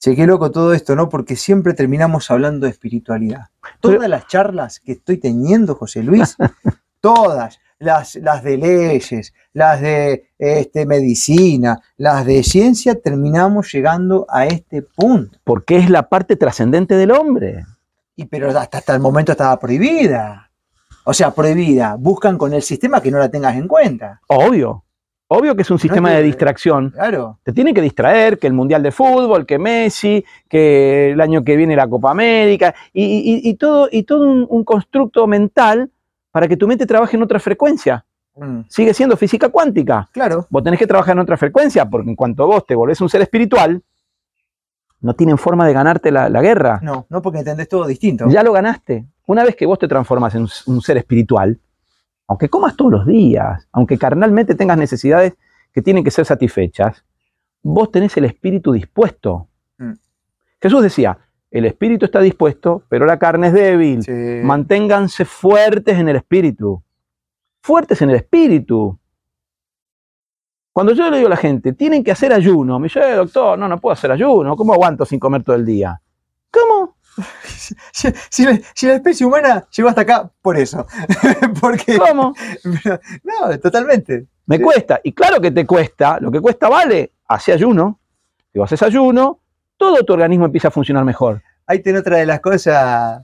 Che, 0.00 0.14
qué 0.14 0.26
loco 0.26 0.50
todo 0.50 0.74
esto, 0.74 0.94
¿no? 0.94 1.08
Porque 1.08 1.36
siempre 1.36 1.74
terminamos 1.74 2.30
hablando 2.30 2.66
de 2.66 2.72
espiritualidad. 2.72 3.46
Todas 3.80 3.98
Pero- 3.98 4.08
las 4.08 4.26
charlas 4.26 4.80
que 4.80 4.92
estoy 4.92 5.18
teniendo, 5.18 5.74
José 5.74 6.02
Luis, 6.02 6.36
todas, 7.00 7.58
las, 7.78 8.16
las 8.16 8.42
de 8.42 8.56
leyes, 8.58 9.32
las 9.52 9.80
de 9.80 10.30
este, 10.38 10.86
medicina, 10.86 11.80
las 11.96 12.24
de 12.26 12.42
ciencia, 12.42 13.00
terminamos 13.00 13.72
llegando 13.72 14.26
a 14.28 14.46
este 14.46 14.82
punto. 14.82 15.38
Porque 15.44 15.76
es 15.78 15.90
la 15.90 16.08
parte 16.08 16.36
trascendente 16.36 16.96
del 16.96 17.12
hombre. 17.12 17.64
Y 18.16 18.24
pero 18.24 18.48
hasta, 18.56 18.78
hasta 18.78 18.94
el 18.94 19.00
momento 19.00 19.32
estaba 19.32 19.58
prohibida. 19.58 20.50
O 21.04 21.14
sea, 21.14 21.32
prohibida. 21.32 21.96
Buscan 21.96 22.36
con 22.36 22.52
el 22.52 22.62
sistema 22.62 23.00
que 23.00 23.10
no 23.10 23.18
la 23.18 23.30
tengas 23.30 23.56
en 23.56 23.68
cuenta. 23.68 24.20
Obvio. 24.28 24.84
Obvio 25.30 25.54
que 25.54 25.62
es 25.62 25.70
un 25.70 25.78
sistema 25.78 26.08
te- 26.08 26.16
de 26.16 26.22
distracción. 26.22 26.90
Claro. 26.90 27.38
Te 27.42 27.52
tiene 27.52 27.74
que 27.74 27.82
distraer 27.82 28.38
que 28.38 28.46
el 28.46 28.54
Mundial 28.54 28.82
de 28.82 28.90
Fútbol, 28.90 29.44
que 29.44 29.58
Messi, 29.58 30.24
que 30.48 31.10
el 31.12 31.20
año 31.20 31.44
que 31.44 31.54
viene 31.56 31.76
la 31.76 31.86
Copa 31.86 32.10
América, 32.10 32.74
y, 32.94 33.04
y- 33.04 33.48
y 33.50 33.54
todo, 33.54 33.88
y 33.92 34.04
todo 34.04 34.26
un, 34.28 34.46
un 34.48 34.64
constructo 34.64 35.26
mental 35.26 35.90
para 36.30 36.48
que 36.48 36.56
tu 36.56 36.66
mente 36.66 36.86
trabaje 36.86 37.16
en 37.16 37.22
otra 37.22 37.38
frecuencia. 37.38 38.04
Mm, 38.36 38.60
Sigue 38.68 38.94
siendo 38.94 39.16
física 39.18 39.48
cuántica. 39.50 40.08
Claro. 40.12 40.46
Vos 40.48 40.62
tenés 40.62 40.78
que 40.78 40.86
trabajar 40.86 41.14
en 41.14 41.20
otra 41.20 41.36
frecuencia, 41.36 41.84
porque 41.84 42.08
en 42.08 42.16
cuanto 42.16 42.46
vos 42.46 42.64
te 42.66 42.74
volvés 42.74 43.00
un 43.02 43.08
ser 43.10 43.20
espiritual, 43.20 43.82
no 45.00 45.14
tienen 45.14 45.36
forma 45.38 45.66
de 45.66 45.72
ganarte 45.74 46.10
la, 46.10 46.28
la 46.28 46.40
guerra. 46.40 46.80
No, 46.82 47.06
no 47.10 47.20
porque 47.22 47.38
entendés 47.40 47.68
todo 47.68 47.86
distinto. 47.86 48.26
Ya 48.28 48.42
lo 48.42 48.52
ganaste. 48.52 49.06
Una 49.26 49.44
vez 49.44 49.54
que 49.56 49.66
vos 49.66 49.78
te 49.78 49.86
transformas 49.88 50.34
en 50.34 50.42
un, 50.42 50.48
un 50.66 50.80
ser 50.80 50.96
espiritual, 50.96 51.60
aunque 52.28 52.48
comas 52.48 52.76
todos 52.76 52.92
los 52.92 53.06
días, 53.06 53.66
aunque 53.72 53.98
carnalmente 53.98 54.54
tengas 54.54 54.78
necesidades 54.78 55.34
que 55.72 55.82
tienen 55.82 56.04
que 56.04 56.10
ser 56.10 56.26
satisfechas, 56.26 57.04
vos 57.62 57.90
tenés 57.90 58.16
el 58.18 58.26
espíritu 58.26 58.72
dispuesto. 58.72 59.48
Mm. 59.78 59.94
Jesús 60.60 60.82
decía, 60.82 61.18
el 61.50 61.64
espíritu 61.64 62.04
está 62.04 62.20
dispuesto, 62.20 62.82
pero 62.90 63.06
la 63.06 63.18
carne 63.18 63.48
es 63.48 63.52
débil. 63.54 64.02
Sí. 64.02 64.12
Manténganse 64.44 65.24
fuertes 65.24 65.98
en 65.98 66.10
el 66.10 66.16
espíritu. 66.16 66.82
Fuertes 67.62 68.02
en 68.02 68.10
el 68.10 68.16
espíritu. 68.16 68.98
Cuando 70.72 70.92
yo 70.92 71.10
le 71.10 71.16
digo 71.16 71.28
a 71.28 71.30
la 71.30 71.36
gente, 71.36 71.72
tienen 71.72 72.04
que 72.04 72.12
hacer 72.12 72.32
ayuno, 72.32 72.78
me 72.78 72.84
dice, 72.84 73.00
"Eh, 73.00 73.14
doctor, 73.14 73.58
no, 73.58 73.66
no 73.66 73.80
puedo 73.80 73.94
hacer 73.94 74.12
ayuno, 74.12 74.54
¿cómo 74.54 74.74
aguanto 74.74 75.06
sin 75.06 75.18
comer 75.18 75.42
todo 75.42 75.56
el 75.56 75.64
día? 75.64 76.00
Si, 77.92 78.08
si 78.30 78.44
la, 78.44 78.58
si 78.74 78.86
la 78.86 78.94
especie 78.94 79.26
humana 79.26 79.66
llegó 79.76 79.88
hasta 79.88 80.02
acá 80.02 80.30
por 80.42 80.56
eso. 80.56 80.86
Porque. 81.60 81.96
¿Cómo? 81.98 82.34
No, 83.24 83.58
totalmente. 83.58 84.26
Me 84.46 84.56
Sí. 84.56 84.62
cuesta. 84.62 85.00
Y 85.04 85.12
claro 85.12 85.40
que 85.40 85.50
te 85.50 85.66
cuesta, 85.66 86.18
lo 86.20 86.30
que 86.30 86.40
cuesta 86.40 86.68
vale. 86.68 87.12
Hace 87.28 87.52
ayuno. 87.52 88.00
Si 88.52 88.58
vos 88.58 88.66
haces 88.72 88.82
ayuno, 88.86 89.40
todo 89.76 90.02
tu 90.04 90.12
organismo 90.14 90.46
empieza 90.46 90.68
a 90.68 90.70
funcionar 90.70 91.04
mejor. 91.04 91.42
Ahí 91.66 91.80
tiene 91.80 91.98
otra 91.98 92.16
de 92.16 92.24
las 92.24 92.40
cosas, 92.40 93.22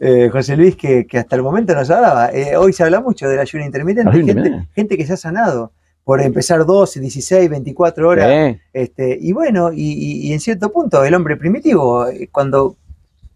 eh, 0.00 0.28
José 0.32 0.56
Luis, 0.56 0.74
que, 0.76 1.06
que 1.06 1.18
hasta 1.18 1.36
el 1.36 1.42
momento 1.42 1.72
no 1.74 1.84
se 1.84 1.94
hablaba. 1.94 2.30
Eh, 2.32 2.56
hoy 2.56 2.72
se 2.72 2.82
habla 2.82 3.00
mucho 3.00 3.28
del 3.28 3.38
ayuno 3.38 3.64
intermitente. 3.64 4.10
Ayuno 4.10 4.26
gente, 4.26 4.40
intermitente. 4.40 4.72
gente 4.74 4.96
que 4.96 5.06
se 5.06 5.12
ha 5.12 5.16
sanado 5.16 5.72
por 6.02 6.20
empezar 6.20 6.66
12, 6.66 6.98
16, 6.98 7.48
24 7.48 8.08
horas. 8.08 8.28
Sí. 8.54 8.60
Este, 8.72 9.16
y 9.20 9.32
bueno, 9.32 9.72
y, 9.72 9.82
y- 9.82 10.28
y 10.28 10.32
en 10.32 10.40
cierto 10.40 10.72
punto 10.72 11.04
el 11.04 11.14
hombre 11.14 11.36
primitivo, 11.36 12.08
eh, 12.08 12.28
cuando 12.32 12.76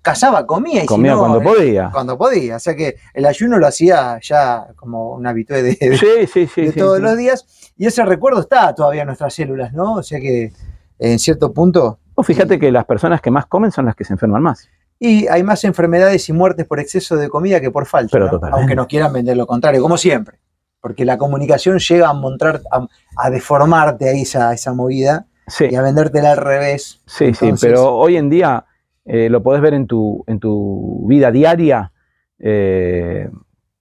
cazaba, 0.05 0.46
comía. 0.46 0.78
Y 0.78 0.80
si 0.82 0.86
Comía 0.86 1.12
no, 1.14 1.18
cuando 1.20 1.40
eh, 1.40 1.44
podía. 1.44 1.90
Cuando 1.90 2.16
podía. 2.18 2.57
O 2.57 2.61
sea 2.61 2.76
que 2.76 2.96
el 3.14 3.24
ayuno 3.26 3.59
lo 3.59 3.66
hacía 3.66 4.18
ya 4.22 4.68
como 4.76 5.14
un 5.14 5.26
habitué 5.26 5.62
de, 5.62 5.76
de- 5.80 5.96
Sí, 5.98 6.26
sí, 6.32 6.46
sí. 6.46 6.61
de 6.66 6.72
sí, 6.72 6.78
todos 6.78 7.00
los 7.00 7.16
días. 7.16 7.72
Y 7.76 7.86
ese 7.86 8.05
recuerdo 8.05 8.40
está 8.40 8.72
todavía 8.74 9.00
en 9.02 9.07
nuestras 9.07 9.34
células, 9.34 9.72
¿no? 9.72 9.94
O 9.94 10.02
sea 10.02 10.20
que 10.20 10.52
en 10.98 11.18
cierto 11.18 11.52
punto. 11.52 11.98
Vos 12.14 12.24
fíjate 12.26 12.61
que 12.61 12.70
las 12.70 12.84
personas 12.84 13.20
que 13.20 13.30
más 13.32 13.46
comen 13.46 13.72
son 13.72 13.86
las 13.86 13.96
que 13.96 14.05
se 14.05 14.12
enferman 14.12 14.42
más. 14.42 14.68
Y 15.00 15.26
hay 15.26 15.42
más 15.42 15.64
enfermedades 15.64 16.28
y 16.28 16.32
muertes 16.32 16.66
por 16.66 16.78
exceso 16.78 17.16
de 17.16 17.28
comida 17.28 17.61
que 17.61 17.70
por 17.72 17.86
falta. 17.86 18.11
Pero 18.12 18.30
¿no? 18.30 18.57
Aunque 18.57 18.76
nos 18.76 18.86
quieran 18.86 19.12
vender 19.12 19.36
lo 19.36 19.46
contrario, 19.46 19.82
como 19.82 19.96
siempre. 19.96 20.38
Porque 20.80 21.05
la 21.05 21.18
comunicación 21.18 21.78
llega 21.78 22.09
a 22.11 22.12
montar, 22.12 22.61
a, 22.70 22.86
a 23.16 23.30
deformarte 23.30 24.09
ahí 24.09 24.20
esa, 24.22 24.52
esa 24.52 24.72
movida 24.74 25.26
Sí, 25.48 25.66
y 25.70 25.74
a 25.74 25.82
vendértela 25.82 26.32
al 26.32 26.36
revés. 26.38 27.00
sí, 27.07 27.34
sí. 27.34 27.52
Pero 27.61 27.94
hoy 27.96 28.16
en 28.16 28.30
día 28.30 28.64
eh, 29.05 29.28
lo 29.28 29.42
podés 29.42 29.61
ver 29.62 29.74
en 29.74 29.86
tu, 29.86 30.24
en 30.26 30.38
tu 30.40 31.05
vida 31.09 31.30
diaria, 31.30 31.92
eh, 32.38 33.28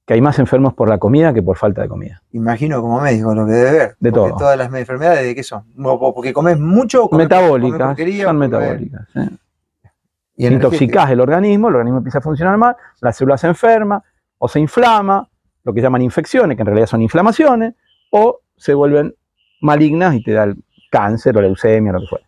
que 0.05 0.13
hay 0.15 0.21
más 0.21 0.37
enfermos 0.39 0.73
por 0.73 0.89
la 0.89 0.97
comida 0.97 1.33
que 1.33 1.41
por 1.41 1.57
falta 1.57 1.81
de 1.81 1.87
comida. 1.87 2.21
Imagino 2.33 2.81
como 2.81 2.99
médico 2.99 3.33
lo 3.33 3.45
que 3.45 3.53
debe 3.53 3.71
ver. 3.71 3.95
De 3.99 4.11
todo. 4.11 4.35
todas 4.35 4.57
las 4.57 4.73
enfermedades, 4.73 5.23
¿de 5.23 5.33
qué 5.33 5.43
son? 5.43 5.63
Porque 5.75 6.33
comes 6.33 6.59
mucho 6.59 7.05
o 7.05 7.09
comes- 7.09 7.27
comes 7.27 7.39
Metabólicas, 7.41 7.87
porquería, 7.87 8.25
son 8.25 8.35
comes- 8.37 8.49
metabólicas. 8.49 9.07
¿eh? 9.15 9.29
y. 10.35 10.47
Intoxicás 10.47 11.09
el 11.11 11.21
organismo, 11.21 11.69
el 11.69 11.75
organismo 11.75 11.99
empieza 11.99 12.17
a 12.17 12.21
funcionar 12.21 12.57
mal, 12.57 12.75
la 13.01 13.13
célula 13.13 13.37
se 13.37 13.47
enferma 13.47 14.03
o 14.39 14.47
se 14.49 14.59
inflama, 14.59 15.29
lo 15.63 15.73
que 15.73 15.81
llaman 15.81 16.01
infecciones, 16.01 16.57
que 16.57 16.63
en 16.63 16.67
realidad 16.67 16.87
son 16.87 17.01
inflamaciones, 17.01 17.75
o 18.11 18.41
se 18.57 18.73
vuelven 18.73 19.15
malignas 19.61 20.15
y 20.15 20.23
te 20.23 20.33
da 20.33 20.43
el 20.43 20.61
cáncer 20.91 21.37
o 21.37 21.41
leucemia 21.41 21.91
o 21.91 21.93
lo 21.93 22.01
que 22.01 22.07
fuera. 22.07 22.25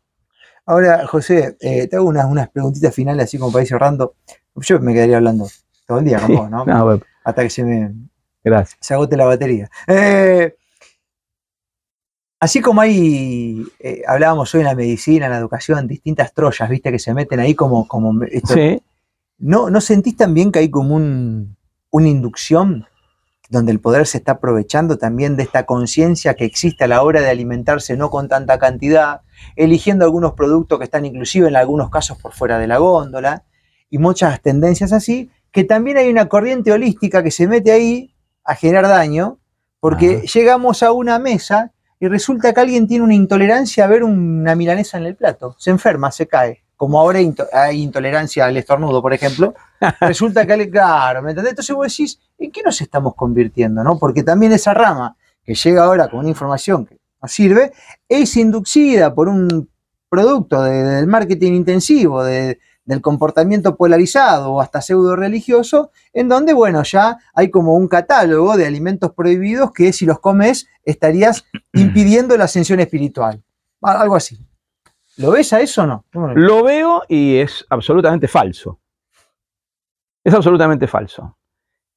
Ahora, 0.65 1.05
José, 1.07 1.57
eh, 1.59 1.87
te 1.87 1.95
hago 1.95 2.07
unas, 2.07 2.25
unas 2.25 2.49
preguntitas 2.49 2.93
finales 2.93 3.25
así 3.25 3.37
como 3.37 3.51
para 3.51 3.63
ir 3.63 3.69
cerrando. 3.69 4.15
Yo 4.55 4.79
me 4.79 4.93
quedaría 4.93 5.17
hablando 5.17 5.47
todo 5.85 5.99
el 5.99 6.05
día 6.05 6.19
con 6.19 6.35
vos, 6.35 6.49
¿no? 6.49 6.65
Hasta 7.23 7.43
que 7.43 7.49
se 7.49 7.63
me 7.63 7.93
gracias. 8.43 8.77
se 8.81 8.93
agote 8.93 9.15
la 9.17 9.25
batería. 9.25 9.69
Eh, 9.87 10.55
así 12.39 12.61
como 12.61 12.81
hay, 12.81 13.63
eh, 13.79 14.01
hablábamos 14.07 14.53
hoy 14.55 14.61
en 14.61 14.67
la 14.67 14.75
medicina, 14.75 15.25
en 15.25 15.31
la 15.33 15.37
educación, 15.37 15.87
distintas 15.87 16.33
troyas, 16.33 16.69
viste, 16.69 16.91
que 16.91 16.99
se 16.99 17.13
meten 17.13 17.39
ahí 17.39 17.53
como, 17.55 17.87
como 17.87 18.23
esto- 18.23 18.53
Sí, 18.53 18.81
¿No, 19.37 19.69
¿No 19.69 19.81
sentís 19.81 20.15
también 20.15 20.51
que 20.51 20.59
hay 20.59 20.69
como 20.69 20.95
un, 20.95 21.57
una 21.91 22.07
inducción 22.07 22.85
donde 23.49 23.71
el 23.71 23.79
poder 23.79 24.07
se 24.07 24.17
está 24.17 24.33
aprovechando 24.33 24.97
también 24.97 25.35
de 25.35 25.43
esta 25.43 25.65
conciencia 25.65 26.33
que 26.33 26.45
existe 26.45 26.83
a 26.83 26.87
la 26.87 27.01
hora 27.03 27.21
de 27.21 27.29
alimentarse 27.29 27.95
no 27.95 28.09
con 28.09 28.27
tanta 28.27 28.57
cantidad, 28.57 29.21
eligiendo 29.55 30.05
algunos 30.05 30.33
productos 30.33 30.79
que 30.79 30.85
están 30.85 31.05
inclusive 31.05 31.47
en 31.47 31.55
algunos 31.55 31.89
casos 31.89 32.17
por 32.17 32.33
fuera 32.33 32.57
de 32.57 32.67
la 32.67 32.77
góndola 32.77 33.43
y 33.89 33.97
muchas 33.97 34.41
tendencias 34.41 34.91
así, 34.91 35.29
que 35.51 35.63
también 35.63 35.97
hay 35.97 36.09
una 36.09 36.27
corriente 36.27 36.71
holística 36.71 37.23
que 37.23 37.31
se 37.31 37.47
mete 37.47 37.71
ahí 37.71 38.15
a 38.43 38.55
generar 38.55 38.87
daño, 38.87 39.39
porque 39.79 40.21
llegamos 40.33 40.83
a 40.83 40.91
una 40.91 41.19
mesa 41.19 41.71
y 41.99 42.07
resulta 42.07 42.53
que 42.53 42.59
alguien 42.59 42.87
tiene 42.87 43.03
una 43.03 43.13
intolerancia 43.13 43.85
a 43.85 43.87
ver 43.87 44.03
una 44.03 44.55
milanesa 44.55 44.97
en 44.97 45.05
el 45.05 45.15
plato, 45.15 45.55
se 45.59 45.71
enferma, 45.71 46.11
se 46.11 46.27
cae. 46.27 46.64
Como 46.77 46.99
ahora 46.99 47.19
hay 47.53 47.81
intolerancia 47.81 48.45
al 48.45 48.57
estornudo, 48.57 49.01
por 49.01 49.13
ejemplo, 49.13 49.53
resulta 50.01 50.45
que, 50.45 50.69
claro, 50.69 51.21
¿me 51.21 51.29
entendés? 51.31 51.51
Entonces 51.51 51.75
vos 51.75 51.87
decís, 51.87 52.19
¿en 52.37 52.51
qué 52.51 52.61
nos 52.63 52.81
estamos 52.81 53.15
convirtiendo? 53.15 53.83
¿no? 53.83 53.97
Porque 53.97 54.23
también 54.23 54.51
esa 54.51 54.73
rama 54.73 55.15
que 55.43 55.55
llega 55.55 55.83
ahora 55.83 56.09
con 56.09 56.19
una 56.19 56.29
información 56.29 56.85
que 56.85 56.97
nos 57.21 57.31
sirve, 57.31 57.71
es 58.09 58.35
inducida 58.35 59.13
por 59.13 59.29
un 59.29 59.69
producto 60.09 60.61
de- 60.63 60.83
del 60.83 61.07
marketing 61.07 61.53
intensivo, 61.53 62.23
de- 62.23 62.59
del 62.83 63.01
comportamiento 63.01 63.75
polarizado 63.75 64.51
o 64.53 64.61
hasta 64.61 64.79
pseudo 64.81 65.15
religioso, 65.15 65.89
en 66.13 66.29
donde, 66.29 66.53
bueno, 66.53 66.83
ya 66.83 67.17
hay 67.33 67.49
como 67.49 67.73
un 67.75 67.87
catálogo 67.87 68.57
de 68.57 68.67
alimentos 68.67 69.11
prohibidos 69.13 69.71
que 69.71 69.91
si 69.91 70.05
los 70.05 70.19
comes 70.19 70.67
estarías 70.83 71.45
impidiendo 71.73 72.37
la 72.37 72.43
ascensión 72.45 72.79
espiritual. 72.79 73.41
Al- 73.81 73.97
Algo 74.01 74.15
así. 74.15 74.37
¿Lo 75.17 75.31
ves 75.31 75.53
a 75.53 75.61
eso 75.61 75.83
o 75.83 75.85
no? 75.87 76.05
¿Cómo 76.11 76.27
lo 76.33 76.63
veo 76.63 77.03
y 77.07 77.37
es 77.37 77.65
absolutamente 77.69 78.27
falso. 78.27 78.79
Es 80.23 80.33
absolutamente 80.33 80.87
falso. 80.87 81.37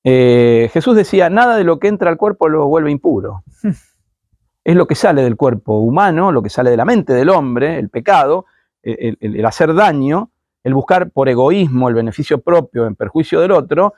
Eh, 0.04 0.70
Jesús 0.72 0.94
decía, 0.94 1.28
nada 1.28 1.56
de 1.56 1.64
lo 1.64 1.78
que 1.78 1.88
entra 1.88 2.10
al 2.10 2.16
cuerpo 2.16 2.48
lo 2.48 2.66
vuelve 2.68 2.90
impuro. 2.90 3.42
es 4.64 4.76
lo 4.76 4.86
que 4.86 4.94
sale 4.94 5.22
del 5.22 5.36
cuerpo 5.36 5.78
humano, 5.80 6.30
lo 6.30 6.42
que 6.42 6.50
sale 6.50 6.70
de 6.70 6.76
la 6.76 6.84
mente 6.84 7.12
del 7.14 7.30
hombre, 7.30 7.78
el 7.78 7.88
pecado, 7.90 8.46
el, 8.82 9.16
el- 9.20 9.36
el 9.36 9.46
hacer 9.46 9.74
daño, 9.74 10.30
el 10.62 10.74
buscar 10.74 11.10
por 11.10 11.28
egoísmo 11.28 11.88
el 11.88 11.94
beneficio 11.94 12.40
propio 12.40 12.86
en 12.86 12.94
perjuicio 12.94 13.40
del 13.40 13.52
otro, 13.52 13.94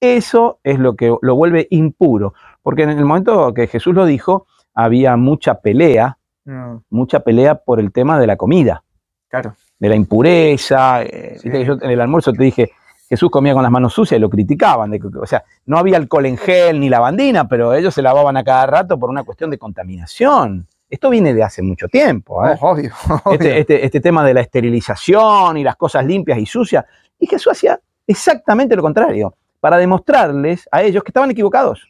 eso 0.00 0.58
es 0.62 0.78
lo 0.78 0.96
que 0.96 1.14
lo 1.20 1.34
vuelve 1.36 1.66
impuro. 1.70 2.34
Porque 2.62 2.82
en 2.82 2.90
el 2.90 3.04
momento 3.04 3.52
que 3.54 3.66
Jesús 3.66 3.94
lo 3.94 4.04
dijo, 4.06 4.46
había 4.74 5.16
mucha 5.16 5.60
pelea, 5.60 6.15
No, 6.46 6.82
mucha 6.90 7.20
pelea 7.20 7.56
por 7.56 7.78
el 7.80 7.92
tema 7.92 8.18
de 8.18 8.26
la 8.26 8.36
comida 8.36 8.82
claro. 9.28 9.54
de 9.78 9.88
la 9.88 9.94
impureza. 9.96 11.02
eh, 11.02 11.36
Sí. 11.38 11.50
yo 11.64 11.74
en 11.74 11.90
el 11.90 12.00
almuerzo 12.00 12.32
te 12.32 12.42
dije, 12.42 12.70
Jesús 13.08 13.30
comía 13.30 13.52
con 13.52 13.62
las 13.62 13.70
manos 13.70 13.92
sucias 13.92 14.16
y 14.18 14.20
lo 14.20 14.30
criticaban. 14.30 14.90
de 14.90 14.98
que- 15.00 15.08
o 15.08 15.26
sea, 15.26 15.44
no 15.66 15.76
había 15.78 15.96
alcohol 15.96 16.26
en 16.26 16.36
gel 16.36 16.80
ni 16.80 16.88
lavandina, 16.88 17.46
pero 17.48 17.74
ellos 17.74 17.92
se 17.94 18.00
lavaban 18.02 18.36
a 18.36 18.42
cada 18.44 18.66
rato 18.66 18.98
por 18.98 19.10
una 19.10 19.22
cuestión 19.24 19.50
de 19.50 19.58
contaminación. 19.58 20.66
Esto 20.88 21.10
viene 21.10 21.34
de 21.34 21.42
hace 21.42 21.62
mucho 21.62 21.88
tiempo. 21.88 22.46
¿eh? 22.46 22.56
Obvio, 22.62 22.92
Este, 23.32 23.58
este- 23.58 23.84
este 23.84 24.00
tema 24.00 24.24
de 24.24 24.34
la 24.34 24.40
esterilización 24.40 25.56
y 25.56 25.64
las 25.64 25.76
cosas 25.76 26.04
limpias 26.06 26.38
y 26.38 26.46
sucias. 26.46 26.84
Y 27.18 27.26
Jesús 27.26 27.52
hacía 27.52 27.80
exactamente 28.06 28.76
lo 28.76 28.82
contrario, 28.82 29.34
para 29.58 29.78
demostrarles 29.78 30.68
a 30.70 30.82
ellos 30.84 31.02
que 31.02 31.10
estaban 31.10 31.30
equivocados. 31.30 31.88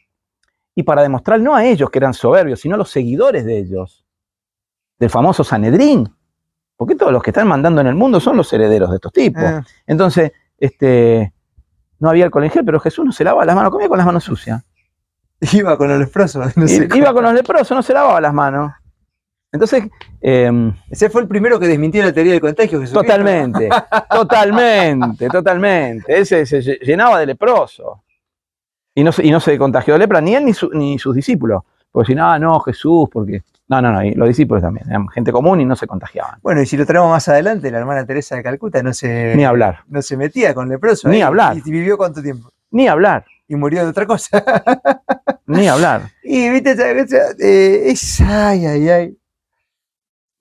Y 0.74 0.82
para 0.82 1.02
demostrar 1.02 1.40
no 1.40 1.54
a 1.54 1.64
ellos 1.64 1.90
que 1.90 1.98
eran 1.98 2.14
soberbios, 2.14 2.60
sino 2.60 2.74
a 2.74 2.78
los 2.78 2.88
seguidores 2.90 3.44
de 3.44 3.58
ellos, 3.58 4.05
del 4.98 5.10
famoso 5.10 5.44
Sanedrín. 5.44 6.08
Porque 6.76 6.94
todos 6.94 7.12
los 7.12 7.22
que 7.22 7.30
están 7.30 7.48
mandando 7.48 7.80
en 7.80 7.86
el 7.86 7.94
mundo 7.94 8.20
son 8.20 8.36
los 8.36 8.52
herederos 8.52 8.90
de 8.90 8.96
estos 8.96 9.12
tipos. 9.12 9.42
Eh, 9.42 9.60
Entonces, 9.86 10.32
este, 10.58 11.32
no 11.98 12.10
había 12.10 12.24
alcohol 12.26 12.44
en 12.44 12.50
gel, 12.50 12.64
pero 12.64 12.78
Jesús 12.80 13.04
no 13.04 13.12
se 13.12 13.24
lavaba 13.24 13.44
las 13.46 13.56
manos, 13.56 13.72
comía 13.72 13.88
con 13.88 13.96
las 13.96 14.06
manos 14.06 14.24
sucias. 14.24 14.62
iba 15.52 15.76
con 15.78 15.88
los 15.88 15.98
leprosos. 15.98 16.56
no 16.56 16.64
I- 16.64 16.68
sé 16.68 16.88
Iba 16.94 17.12
con 17.14 17.24
los 17.24 17.32
leprosos, 17.32 17.74
no 17.76 17.82
se 17.82 17.92
lavaba 17.94 18.20
las 18.20 18.34
manos. 18.34 18.72
Entonces, 19.52 19.84
em, 20.20 20.74
Ese 20.90 21.08
fue 21.08 21.22
el 21.22 21.28
primero 21.28 21.58
que 21.58 21.66
desmintió 21.66 22.02
la 22.04 22.12
teoría 22.12 22.32
del 22.32 22.40
contagio. 22.42 22.78
Jesucristo. 22.80 23.00
Totalmente, 23.00 23.70
totalmente, 24.10 25.28
totalmente. 25.28 26.14
Él 26.14 26.26
se, 26.26 26.44
se 26.44 26.60
llenaba 26.82 27.18
de 27.20 27.26
leproso. 27.26 28.02
Y 28.94 29.02
no, 29.04 29.12
se- 29.12 29.24
y 29.26 29.30
no 29.30 29.40
se 29.40 29.56
contagió 29.56 29.94
de 29.94 30.00
lepra, 30.00 30.20
ni 30.20 30.34
él 30.34 30.44
ni, 30.44 30.52
su- 30.52 30.70
ni 30.72 30.98
sus 30.98 31.14
discípulos. 31.14 31.62
Porque 31.90 32.08
si 32.08 32.14
no, 32.14 32.38
no, 32.38 32.60
Jesús, 32.60 33.08
porque. 33.10 33.42
No, 33.68 33.82
no, 33.82 33.92
no, 33.92 34.04
y 34.04 34.14
los 34.14 34.28
discípulos 34.28 34.62
también. 34.62 34.88
Eran 34.88 35.08
gente 35.08 35.32
común 35.32 35.60
y 35.60 35.64
no 35.64 35.74
se 35.74 35.86
contagiaban. 35.86 36.38
Bueno, 36.42 36.62
y 36.62 36.66
si 36.66 36.76
lo 36.76 36.86
traemos 36.86 37.10
más 37.10 37.28
adelante, 37.28 37.70
la 37.70 37.78
hermana 37.78 38.06
Teresa 38.06 38.36
de 38.36 38.42
Calcuta 38.42 38.82
no 38.82 38.94
se, 38.94 39.34
Ni 39.34 39.44
hablar, 39.44 39.80
no 39.88 40.02
se 40.02 40.16
metía 40.16 40.54
con 40.54 40.68
leprosos. 40.68 41.10
Ni 41.10 41.18
¿eh? 41.18 41.22
hablar. 41.24 41.56
¿Y 41.56 41.70
vivió 41.70 41.96
cuánto 41.96 42.22
tiempo? 42.22 42.52
ni 42.70 42.88
hablar, 42.88 43.24
Y 43.48 43.56
murió 43.56 43.82
de 43.84 43.90
otra 43.90 44.06
cosa. 44.06 44.44
ni 45.46 45.66
hablar. 45.66 46.10
y 46.22 46.50
viste, 46.50 46.72
eh, 47.40 47.90
es. 47.90 48.20
Ay, 48.20 48.66
ay, 48.66 48.88
ay. 48.88 49.18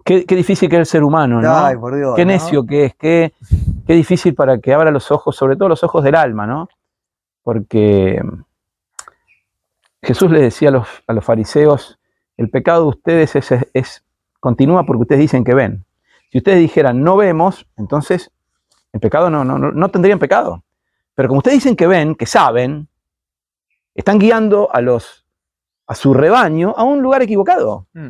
Qué, 0.03 0.25
qué 0.25 0.35
difícil 0.35 0.69
que 0.69 0.75
es 0.75 0.81
el 0.81 0.85
ser 0.85 1.03
humano, 1.03 1.41
¿no? 1.41 1.65
Ay, 1.65 1.77
por 1.77 1.95
Dios. 1.95 2.15
qué 2.15 2.25
¿no? 2.25 2.31
necio 2.31 2.65
que 2.65 2.85
es, 2.85 2.95
qué, 2.95 3.33
qué 3.87 3.93
difícil 3.93 4.35
para 4.35 4.59
que 4.59 4.71
abra 4.73 4.91
los 4.91 5.09
ojos, 5.11 5.35
sobre 5.35 5.55
todo 5.55 5.69
los 5.69 5.83
ojos 5.83 6.03
del 6.03 6.15
alma, 6.15 6.45
¿no? 6.45 6.69
Porque 7.41 8.21
Jesús 10.03 10.29
les 10.29 10.41
decía 10.41 10.69
a 10.69 10.73
los, 10.73 10.87
a 11.07 11.13
los 11.13 11.25
fariseos, 11.25 11.97
el 12.37 12.49
pecado 12.49 12.83
de 12.83 12.89
ustedes 12.89 13.35
es, 13.35 13.51
es- 13.51 13.67
es- 13.73 14.03
continúa 14.39 14.85
porque 14.85 15.01
ustedes 15.03 15.21
dicen 15.21 15.43
que 15.43 15.53
ven. 15.53 15.85
Si 16.31 16.37
ustedes 16.39 16.59
dijeran 16.59 17.03
no 17.03 17.15
vemos, 17.17 17.67
entonces 17.77 18.31
el 18.93 18.99
pecado 18.99 19.29
no, 19.29 19.43
no, 19.43 19.57
no, 19.57 19.71
no 19.71 19.89
tendrían 19.89 20.19
pecado. 20.19 20.63
Pero 21.15 21.29
como 21.29 21.37
ustedes 21.39 21.57
dicen 21.57 21.75
que 21.75 21.87
ven, 21.87 22.15
que 22.15 22.25
saben, 22.25 22.87
están 23.93 24.19
guiando 24.19 24.69
a, 24.73 24.81
los, 24.81 25.25
a 25.87 25.95
su 25.95 26.13
rebaño 26.13 26.73
a 26.77 26.83
un 26.83 27.01
lugar 27.01 27.21
equivocado. 27.21 27.87
Mm. 27.93 28.09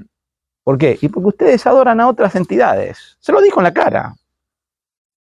¿Por 0.64 0.78
qué? 0.80 0.98
Y 1.00 1.10
porque 1.10 1.28
ustedes 1.30 1.66
adoran 1.68 2.02
a 2.02 2.08
otras 2.08 2.36
entidades. 2.36 3.18
Se 3.20 3.32
lo 3.32 3.40
dijo 3.42 3.60
en 3.60 3.66
la 3.66 3.74
cara. 3.74 4.16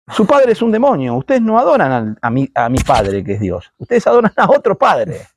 Su 0.07 0.25
padre 0.25 0.53
es 0.53 0.61
un 0.61 0.71
demonio. 0.71 1.15
Ustedes 1.15 1.41
no 1.41 1.59
adoran 1.59 2.17
a, 2.21 2.29
mi, 2.29 2.49
a 2.55 2.69
mi 2.69 2.77
padre, 2.79 3.23
que 3.23 3.33
es 3.33 3.39
Dios. 3.41 3.73
Ustedes 3.77 4.05
adoran 4.07 4.31
a 4.37 4.49
otro 4.49 4.77
padre, 4.77 5.27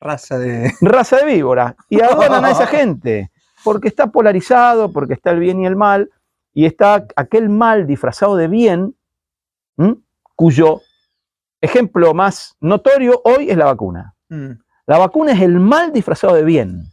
Raza 0.00 0.38
de. 0.38 0.72
raza 0.80 1.18
de 1.18 1.26
víbora. 1.26 1.76
Y 1.88 2.00
adoran 2.00 2.44
a 2.44 2.50
esa 2.50 2.66
gente. 2.78 3.30
Porque 3.62 3.88
está 3.88 4.06
polarizado, 4.06 4.90
porque 4.92 5.14
está 5.14 5.30
el 5.30 5.40
bien 5.40 5.60
y 5.60 5.66
el 5.66 5.76
mal. 5.76 6.10
y 6.54 6.64
está 6.66 7.06
aquel 7.14 7.48
mal 7.48 7.86
disfrazado 7.86 8.36
de 8.36 8.48
bien, 8.48 8.96
¿m? 9.76 9.96
cuyo 10.34 10.80
ejemplo 11.60 12.14
más 12.14 12.56
notorio 12.60 13.20
hoy 13.24 13.50
es 13.50 13.56
la 13.56 13.66
vacuna. 13.66 14.14
Mm. 14.28 14.52
La 14.86 14.98
vacuna 14.98 15.32
es 15.32 15.40
el 15.40 15.60
mal 15.60 15.92
disfrazado 15.92 16.34
de 16.34 16.42
bien. 16.42 16.84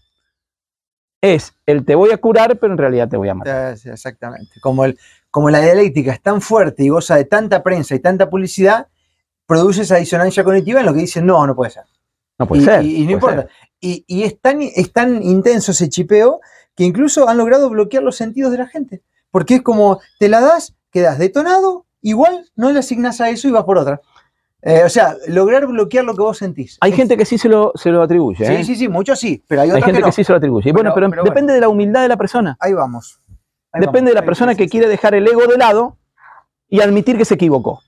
Es 1.22 1.53
el 1.66 1.84
te 1.84 1.95
voy 1.95 2.12
a 2.12 2.18
curar, 2.18 2.60
pero 2.60 2.74
en 2.74 2.78
realidad 2.78 3.10
te 3.10 3.18
voy 3.18 3.30
a 3.30 3.34
matar. 3.34 3.78
Sí, 3.78 3.89
Exactamente. 3.89 4.60
Como, 4.62 4.86
el, 4.86 4.99
como 5.32 5.49
la 5.49 5.62
dialéctica 5.62 6.12
es 6.12 6.22
tan 6.22 6.41
fuerte 6.41 6.84
y 6.84 6.89
goza 6.89 7.16
de 7.16 7.26
tanta 7.26 7.64
prensa 7.64 7.95
y 7.95 7.99
tanta 7.99 8.30
publicidad, 8.30 8.88
produce 9.47 9.82
esa 9.82 9.95
disonancia 9.95 10.43
cognitiva 10.43 10.82
en 10.82 10.86
lo 10.86 10.93
que 10.93 10.99
dicen, 10.99 11.26
no, 11.26 11.47
no 11.47 11.55
puede 11.55 11.72
ser. 11.72 11.86
No 12.39 12.47
puede 12.47 12.61
y, 12.61 12.65
ser. 12.65 12.83
y- 12.85 12.95
y 13.01 13.05
no 13.05 13.11
importa. 13.13 13.41
ser. 13.43 13.49
Y, 13.79 14.03
y 14.07 14.23
es, 14.23 14.39
tan, 14.39 14.61
es 14.61 14.91
tan 14.91 15.21
intenso 15.23 15.71
ese 15.71 15.89
chipeo 15.89 16.39
que 16.75 16.83
incluso 16.83 17.27
han 17.27 17.38
logrado 17.38 17.69
bloquear 17.69 18.03
los 18.03 18.15
sentidos 18.15 18.51
de 18.51 18.57
la 18.59 18.67
gente. 18.67 19.01
Porque 19.31 19.55
es 19.55 19.61
como, 19.61 19.99
te 20.19 20.29
la 20.29 20.41
das, 20.41 20.75
quedas 20.91 21.17
detonado, 21.19 21.85
igual 22.01 22.45
no 22.55 22.71
le 22.71 22.79
asignas 22.79 23.19
a 23.21 23.29
eso 23.29 23.47
y 23.47 23.51
vas 23.51 23.63
por 23.65 23.77
otra. 23.77 24.01
Eh, 24.61 24.81
o 24.85 24.89
sea, 24.89 25.15
lograr 25.27 25.67
bloquear 25.67 26.03
lo 26.05 26.15
que 26.15 26.21
vos 26.21 26.38
sentís. 26.38 26.77
Hay 26.81 26.91
Es- 26.91 26.97
gente 26.97 27.15
que 27.17 27.25
sí 27.25 27.38
se 27.38 27.47
lo, 27.49 27.71
se 27.75 27.89
lo 27.91 28.01
atribuye. 28.01 28.43
¿eh? 28.45 28.57
Sí, 28.57 28.63
sí, 28.63 28.75
sí, 28.75 28.88
muchos 28.88 29.19
sí, 29.19 29.43
pero 29.47 29.61
hay 29.61 29.69
Hay 29.71 29.81
gente 29.81 30.01
que 30.01 30.11
sí 30.11 30.23
se 30.23 30.31
lo 30.31 30.38
atribuye. 30.38 30.69
Y 30.69 30.73
bueno, 30.73 30.91
Bueno, 30.91 30.95
pero, 30.95 31.09
pero 31.11 31.21
bueno. 31.23 31.33
depende 31.33 31.53
de 31.53 31.61
la 31.61 31.69
humildad 31.69 32.01
de 32.01 32.07
la 32.07 32.17
persona. 32.17 32.57
Ahí 32.59 32.73
vamos. 32.73 33.21
Ahí 33.71 33.81
Depende 33.81 33.99
vamos. 33.99 34.09
de 34.09 34.13
la 34.15 34.21
Sí, 34.21 34.25
persona 34.25 34.51
sí, 34.53 34.57
que 34.57 34.63
sí. 34.63 34.69
quiere 34.69 34.88
dejar 34.88 35.13
el 35.13 35.27
ego 35.27 35.45
de 35.45 35.57
lado 35.57 35.97
y 36.69 36.81
admitir 36.81 37.17
que 37.17 37.25
se 37.25 37.35
equivocó. 37.35 37.81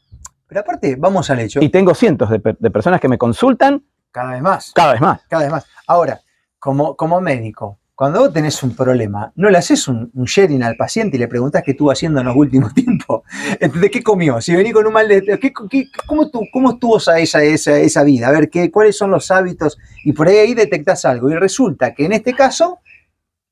Pero 0.48 0.62
aparte, 0.62 0.96
vamos 0.96 1.30
al 1.30 1.40
hecho. 1.40 1.60
Y 1.62 1.70
tengo 1.70 1.94
cientos 1.96 2.30
de 2.30 2.40
personas 2.72 3.00
que 3.02 3.08
me 3.08 3.18
consultan 3.18 3.84
Cada 4.12 4.32
vez 4.34 4.42
más. 4.42 4.72
cada 4.74 4.94
vez 4.94 5.02
más. 5.02 5.22
Cada 5.30 5.44
vez 5.44 5.52
más. 5.52 5.66
Ahora, 5.88 6.20
como, 6.58 6.96
como 6.96 7.22
médico, 7.22 7.78
cuando 7.96 8.20
vos 8.22 8.34
tenés 8.34 8.64
un 8.64 8.76
problema, 8.76 9.32
no 9.36 9.50
le 9.50 9.58
haces 9.58 9.88
un, 9.90 10.10
un 10.14 10.24
sharing 10.26 10.64
al 10.64 10.78
paciente 10.78 11.18
y 11.18 11.20
le 11.20 11.28
preguntás 11.28 11.64
qué 11.64 11.72
estuvo 11.72 11.92
haciendo 11.92 12.20
en 12.22 12.28
los 12.28 12.36
últimos 12.36 12.74
tiempos. 12.74 13.24
¿De 13.60 13.92
qué 13.92 14.02
comió? 14.02 14.40
Si 14.42 14.56
vení 14.56 14.72
con 14.72 14.88
un 14.88 14.94
mal 14.94 15.08
de... 15.08 15.22
¿qué- 15.40 15.52
qué- 15.70 15.88
cómo, 16.08 16.30
tu- 16.30 16.46
¿Cómo 16.52 16.72
estuvo 16.72 16.98
esa, 16.98 17.20
esa, 17.20 17.44
esa, 17.44 18.04
vida? 18.04 18.30
A 18.30 18.32
ver, 18.32 18.50
¿qué, 18.50 18.72
¿cuáles 18.72 18.98
son 18.98 19.12
los 19.12 19.30
hábitos? 19.32 19.78
Y 20.06 20.14
por 20.14 20.28
ahí, 20.30 20.38
ahí 20.38 20.54
detectás 20.54 21.04
algo. 21.06 21.30
Y 21.30 21.36
resulta 21.36 21.94
que 21.94 22.06
en 22.06 22.14
este 22.14 22.34
caso, 22.34 22.80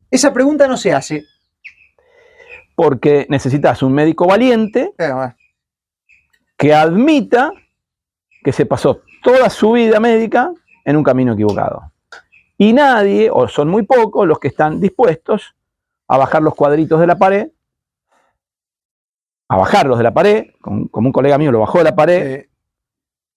esa 0.09 0.31
pregunta 0.33 0.67
no 0.67 0.77
se 0.77 0.93
hace. 0.93 1.25
Porque 2.75 3.25
necesitas 3.29 3.81
un 3.83 3.91
médico 3.93 4.27
valiente 4.27 4.93
que 6.57 6.73
admita 6.73 7.51
que 8.43 8.51
se 8.53 8.65
pasó 8.65 9.01
toda 9.27 9.49
su 9.49 9.73
vida 9.73 9.99
médica 9.99 10.53
en 10.85 10.95
un 10.95 11.03
camino 11.03 11.33
equivocado. 11.33 11.91
Y 12.57 12.71
nadie, 12.71 13.29
o 13.29 13.49
son 13.49 13.67
muy 13.67 13.83
pocos, 13.83 14.25
los 14.25 14.39
que 14.39 14.47
están 14.47 14.79
dispuestos 14.79 15.53
a 16.07 16.17
bajar 16.17 16.41
los 16.41 16.55
cuadritos 16.55 16.97
de 16.97 17.07
la 17.07 17.17
pared, 17.17 17.49
a 19.49 19.57
bajarlos 19.57 19.97
de 19.97 20.03
la 20.05 20.13
pared, 20.13 20.45
como, 20.61 20.87
un 20.93 21.11
colega 21.11 21.37
mío 21.37 21.51
lo 21.51 21.59
bajó 21.59 21.79
de 21.79 21.83
la 21.83 21.93
pared, 21.93 22.45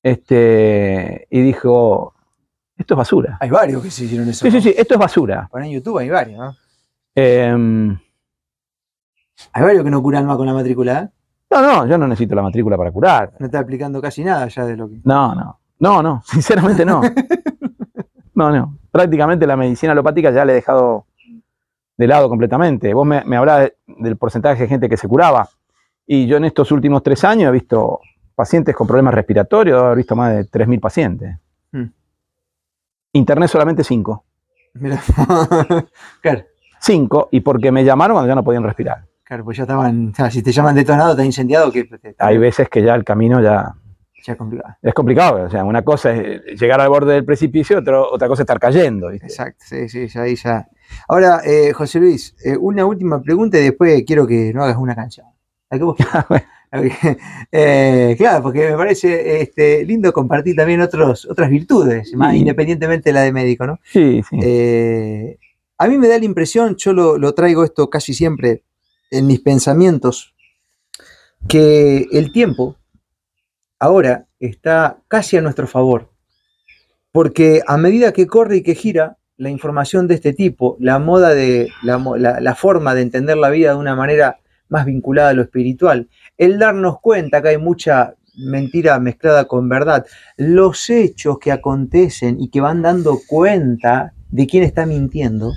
este, 0.00 1.26
y 1.28 1.40
dijo, 1.40 2.14
esto 2.76 2.94
es 2.94 2.98
basura. 2.98 3.36
hay 3.40 3.50
varios 3.50 3.82
que 3.82 3.90
se 3.90 4.04
hicieron 4.04 4.28
eso. 4.28 4.44
Sí, 4.44 4.52
sí, 4.52 4.60
sí, 4.62 4.74
esto 4.76 4.94
es 4.94 5.00
basura. 5.00 5.50
En 5.52 5.70
YouTube 5.72 5.98
hay 5.98 6.08
varios, 6.08 6.38
¿no? 6.38 6.56
Em, 7.16 7.98
Hay 9.52 9.62
varios 9.64 9.82
que 9.82 9.90
no 9.90 10.00
curan 10.00 10.24
más 10.24 10.36
con 10.36 10.46
la 10.46 10.54
matrícula. 10.54 11.10
no, 11.50 11.60
no, 11.60 11.86
yo 11.88 11.98
no 11.98 12.06
necesito 12.06 12.36
la 12.36 12.42
matrícula 12.42 12.76
para 12.76 12.92
curar. 12.92 13.32
No 13.40 13.46
está 13.46 13.58
aplicando 13.58 14.00
casi 14.00 14.22
nada 14.22 14.46
ya 14.46 14.64
de 14.64 14.76
lo 14.76 14.88
que... 14.88 15.00
No, 15.02 15.34
no, 15.34 15.59
no, 15.80 16.02
no, 16.02 16.22
sinceramente 16.26 16.84
no. 16.84 17.00
No, 18.34 18.50
no. 18.50 18.78
Prácticamente 18.90 19.46
la 19.46 19.56
medicina 19.56 19.92
alopática 19.92 20.30
ya 20.30 20.44
la 20.44 20.52
he 20.52 20.56
dejado 20.56 21.06
de 21.96 22.06
lado 22.06 22.28
completamente. 22.28 22.94
Vos 22.94 23.06
me, 23.06 23.22
me 23.24 23.38
de- 23.38 23.74
del 23.86 24.16
porcentaje 24.16 24.62
de 24.62 24.68
gente 24.68 24.88
que 24.88 24.96
se 24.96 25.08
curaba. 25.08 25.48
Y 26.06 26.26
yo 26.26 26.38
en 26.38 26.44
estos 26.44 26.72
últimos 26.72 27.02
tres 27.02 27.24
años 27.24 27.48
he 27.48 27.52
visto 27.52 28.00
pacientes 28.34 28.74
con 28.74 28.86
problemas 28.86 29.14
respiratorios, 29.14 29.92
he 29.92 29.96
visto 29.96 30.16
más 30.16 30.34
de 30.34 30.44
3.000 30.46 30.80
pacientes. 30.80 31.36
Hmm. 31.72 31.86
Internet 33.12 33.50
solamente 33.50 33.84
5. 33.84 34.24
Mira. 34.74 35.00
claro. 36.22 36.44
5, 36.80 37.28
y 37.32 37.40
porque 37.40 37.70
me 37.70 37.84
llamaron 37.84 38.14
cuando 38.14 38.28
ya 38.28 38.34
no 38.34 38.42
podían 38.42 38.64
respirar. 38.64 39.04
Claro, 39.22 39.44
pues 39.44 39.58
ya 39.58 39.64
estaban, 39.64 40.08
o 40.08 40.14
sea, 40.14 40.30
si 40.30 40.42
te 40.42 40.50
llaman 40.50 40.74
detonado, 40.74 41.14
te 41.14 41.20
han 41.20 41.26
incendiado, 41.26 41.70
que 41.70 41.86
Hay 42.18 42.38
veces 42.38 42.68
que 42.70 42.82
ya 42.82 42.94
el 42.94 43.04
camino 43.04 43.40
ya 43.42 43.74
es 44.26 44.36
complicado. 44.36 44.74
es 44.82 44.94
complicado. 44.94 45.44
O 45.46 45.50
sea, 45.50 45.64
una 45.64 45.82
cosa 45.82 46.14
es 46.14 46.60
llegar 46.60 46.80
al 46.80 46.88
borde 46.88 47.14
del 47.14 47.24
precipicio, 47.24 47.78
otro- 47.78 48.10
otra 48.12 48.28
cosa 48.28 48.42
es 48.42 48.44
estar 48.44 48.58
cayendo. 48.60 49.08
¿viste? 49.10 49.26
Exacto, 49.26 49.64
sí, 49.66 49.88
sí, 49.88 50.06
ya 50.08 50.22
ahí 50.22 50.36
ya. 50.36 50.68
Ahora, 51.08 51.40
eh, 51.44 51.72
José 51.72 52.00
Luis, 52.00 52.34
eh, 52.44 52.56
una 52.56 52.84
última 52.86 53.22
pregunta 53.22 53.58
y 53.58 53.62
después 53.64 54.02
quiero 54.06 54.26
que 54.26 54.52
no 54.52 54.64
hagas 54.64 54.76
una 54.76 54.94
canción. 54.94 55.26
Vos 55.80 55.96
eh, 57.52 58.14
claro, 58.16 58.42
porque 58.44 58.70
me 58.70 58.76
parece 58.76 59.40
este, 59.42 59.84
lindo 59.84 60.12
compartir 60.12 60.54
también 60.56 60.80
otros, 60.80 61.26
otras 61.28 61.50
virtudes, 61.50 62.12
más 62.14 62.32
Sí. 62.32 62.38
independientemente 62.38 63.10
de 63.10 63.14
la 63.14 63.22
de 63.22 63.32
médico, 63.32 63.66
¿no? 63.66 63.78
Sí, 63.84 64.22
sí. 64.28 64.38
Eh, 64.42 65.38
a 65.78 65.88
mí 65.88 65.98
me 65.98 66.08
da 66.08 66.18
la 66.18 66.24
impresión, 66.24 66.76
yo 66.76 66.92
lo, 66.92 67.18
lo 67.18 67.34
traigo 67.34 67.64
esto 67.64 67.88
casi 67.90 68.14
siempre 68.14 68.62
en 69.10 69.26
mis 69.26 69.40
pensamientos, 69.40 70.34
que 71.48 72.06
el 72.12 72.32
tiempo 72.32 72.76
ahora 73.80 74.26
está 74.38 74.98
casi 75.08 75.36
a 75.36 75.42
nuestro 75.42 75.66
favor. 75.66 76.10
Porque 77.10 77.62
a 77.66 77.76
medida 77.76 78.12
que 78.12 78.28
corre 78.28 78.58
y 78.58 78.62
que 78.62 78.76
gira 78.76 79.18
la 79.36 79.50
información 79.50 80.06
de 80.06 80.14
este 80.14 80.32
tipo, 80.32 80.76
la 80.78 80.98
moda 80.98 81.30
de 81.30 81.70
la, 81.82 82.54
forma 82.54 82.94
de 82.94 83.02
entender 83.02 83.38
la 83.38 83.50
vida 83.50 83.70
de 83.70 83.76
una 83.76 83.96
manera 83.96 84.38
más 84.68 84.84
vinculada 84.84 85.30
a 85.30 85.32
lo 85.32 85.42
espiritual, 85.42 86.08
el 86.36 86.58
darnos 86.58 87.00
cuenta 87.00 87.42
que 87.42 87.48
hay 87.48 87.58
mucha 87.58 88.14
mentira 88.36 89.00
mezclada 89.00 89.46
con 89.46 89.68
verdad, 89.68 90.06
los 90.36 90.88
hechos 90.90 91.38
que 91.38 91.50
acontecen 91.50 92.40
y 92.40 92.50
que 92.50 92.60
van 92.60 92.82
dando 92.82 93.18
cuenta 93.26 94.12
de 94.28 94.46
quién 94.46 94.62
está 94.62 94.86
mintiendo, 94.86 95.52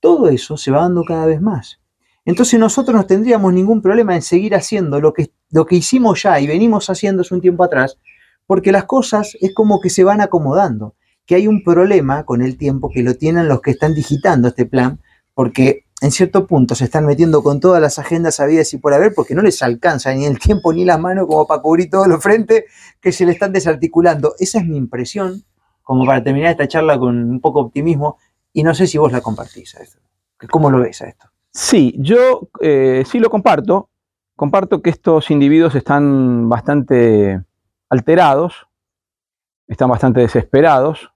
todo 0.00 0.28
eso 0.28 0.56
se 0.56 0.70
va 0.70 0.80
dando 0.80 1.04
cada 1.04 1.26
vez 1.26 1.40
más. 1.40 1.78
Entonces 2.24 2.58
nosotros 2.58 2.96
no 2.96 3.06
tendríamos 3.06 3.52
ningún 3.52 3.82
problema 3.82 4.14
en 4.14 4.22
seguir 4.22 4.54
haciendo 4.54 5.00
lo 5.00 5.12
que, 5.12 5.30
lo 5.50 5.66
que 5.66 5.76
hicimos 5.76 6.22
ya 6.22 6.40
y 6.40 6.46
venimos 6.46 6.90
haciendo 6.90 7.22
un 7.30 7.40
tiempo 7.40 7.64
atrás, 7.64 7.98
porque 8.46 8.72
las 8.72 8.84
cosas 8.84 9.36
es 9.40 9.54
como 9.54 9.80
que 9.80 9.90
se 9.90 10.04
van 10.04 10.20
acomodando, 10.20 10.94
que 11.26 11.34
hay 11.34 11.46
un 11.46 11.62
problema 11.62 12.24
con 12.24 12.42
el 12.42 12.56
tiempo 12.56 12.90
que 12.90 13.02
lo 13.02 13.14
tienen 13.14 13.48
los 13.48 13.60
que 13.60 13.70
están 13.70 13.94
digitando 13.94 14.48
este 14.48 14.66
plan, 14.66 15.00
porque 15.34 15.84
en 16.00 16.10
cierto 16.10 16.46
punto 16.46 16.74
se 16.74 16.84
están 16.84 17.06
metiendo 17.06 17.42
con 17.42 17.60
todas 17.60 17.80
las 17.80 17.98
agendas 17.98 18.40
habidas 18.40 18.72
y 18.72 18.78
por 18.78 18.94
haber, 18.94 19.12
porque 19.14 19.34
no 19.34 19.42
les 19.42 19.62
alcanza 19.62 20.14
ni 20.14 20.24
el 20.24 20.38
tiempo 20.38 20.72
ni 20.72 20.84
las 20.84 20.98
manos 20.98 21.26
como 21.26 21.46
para 21.46 21.60
cubrir 21.60 21.90
todos 21.90 22.08
los 22.08 22.22
frentes 22.22 22.64
que 23.00 23.12
se 23.12 23.26
le 23.26 23.32
están 23.32 23.52
desarticulando. 23.52 24.34
Esa 24.38 24.58
es 24.60 24.66
mi 24.66 24.76
impresión, 24.76 25.44
como 25.82 26.06
para 26.06 26.22
terminar 26.22 26.52
esta 26.52 26.68
charla 26.68 26.98
con 26.98 27.16
un 27.16 27.40
poco 27.40 27.60
de 27.60 27.66
optimismo, 27.66 28.16
y 28.52 28.62
no 28.62 28.74
sé 28.74 28.86
si 28.86 28.98
vos 28.98 29.12
la 29.12 29.20
compartís 29.20 29.74
a 29.76 29.82
esto. 29.82 29.98
¿Cómo 30.50 30.70
lo 30.70 30.80
ves 30.80 31.02
a 31.02 31.08
esto? 31.08 31.26
Sí, 31.52 31.94
yo 31.98 32.48
eh, 32.60 33.04
sí 33.08 33.18
lo 33.18 33.28
comparto. 33.28 33.90
Comparto 34.40 34.80
que 34.80 34.88
estos 34.88 35.30
individuos 35.30 35.74
están 35.74 36.48
bastante 36.48 37.42
alterados, 37.90 38.66
están 39.68 39.90
bastante 39.90 40.20
desesperados, 40.20 41.12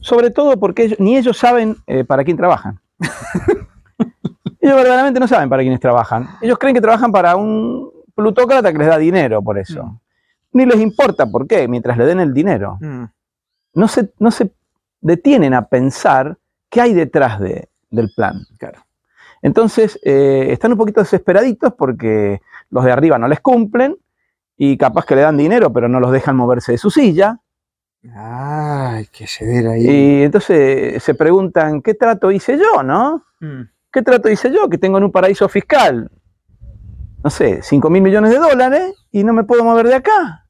sobre 0.00 0.30
todo 0.32 0.58
porque 0.58 0.82
ellos- 0.86 0.98
ni 0.98 1.16
ellos 1.16 1.36
saben 1.38 1.76
eh, 1.86 2.02
para 2.02 2.24
quién 2.24 2.36
trabajan. 2.36 2.80
ellos 4.60 4.74
verdaderamente 4.74 5.20
no 5.20 5.28
saben 5.28 5.48
para 5.48 5.62
quiénes 5.62 5.78
trabajan. 5.78 6.26
Ellos 6.42 6.58
creen 6.58 6.74
que 6.74 6.80
trabajan 6.80 7.12
para 7.12 7.36
un 7.36 7.92
plutócrata 8.12 8.72
que 8.72 8.78
les 8.78 8.88
da 8.88 8.98
dinero 8.98 9.40
por 9.40 9.56
eso. 9.56 9.84
Mm. 9.84 9.98
Ni 10.54 10.66
les 10.66 10.80
importa 10.80 11.26
por 11.26 11.46
qué, 11.46 11.68
mientras 11.68 11.96
le 11.96 12.06
den 12.06 12.18
el 12.18 12.34
dinero. 12.34 12.76
Mm, 12.80 13.04
No 13.74 13.86
se, 13.86 14.12
no 14.18 14.32
se 14.32 14.50
detienen 15.00 15.54
a 15.54 15.66
pensar 15.68 16.36
qué 16.68 16.80
hay 16.80 16.92
detrás 16.92 17.38
de- 17.38 17.68
del 17.88 18.10
plan. 18.16 18.34
claro. 18.58 18.80
Entonces, 19.42 19.98
eh, 20.02 20.48
están 20.50 20.72
un 20.72 20.78
poquito 20.78 21.00
desesperaditos 21.00 21.72
porque 21.74 22.40
los 22.70 22.84
de 22.84 22.92
arriba 22.92 23.18
no 23.18 23.28
les 23.28 23.40
cumplen 23.40 23.96
y 24.56 24.76
capaz 24.76 25.06
que 25.06 25.16
le 25.16 25.22
dan 25.22 25.36
dinero, 25.36 25.72
pero 25.72 25.88
no 25.88 26.00
los 26.00 26.12
dejan 26.12 26.36
moverse 26.36 26.72
de 26.72 26.78
su 26.78 26.90
silla. 26.90 27.40
Ay, 28.14 29.06
qué 29.12 29.26
severa 29.26 29.72
ahí. 29.72 29.86
Y 29.86 30.22
entonces 30.22 31.02
se 31.02 31.14
preguntan, 31.14 31.82
¿qué 31.82 31.94
trato 31.94 32.30
hice 32.30 32.58
yo, 32.58 32.82
no? 32.82 33.24
Mm, 33.40 33.62
¿Qué 33.92 34.02
trato 34.02 34.28
hice 34.28 34.50
yo 34.50 34.68
que 34.68 34.78
tengo 34.78 34.98
en 34.98 35.04
un 35.04 35.12
paraíso 35.12 35.48
fiscal, 35.48 36.10
no 37.22 37.30
sé, 37.30 37.60
5 37.62 37.90
mil 37.90 38.02
millones 38.02 38.30
de 38.30 38.38
dólares 38.38 38.94
y 39.10 39.24
no 39.24 39.32
me 39.32 39.44
puedo 39.44 39.64
mover 39.64 39.88
de 39.88 39.94
acá? 39.94 40.46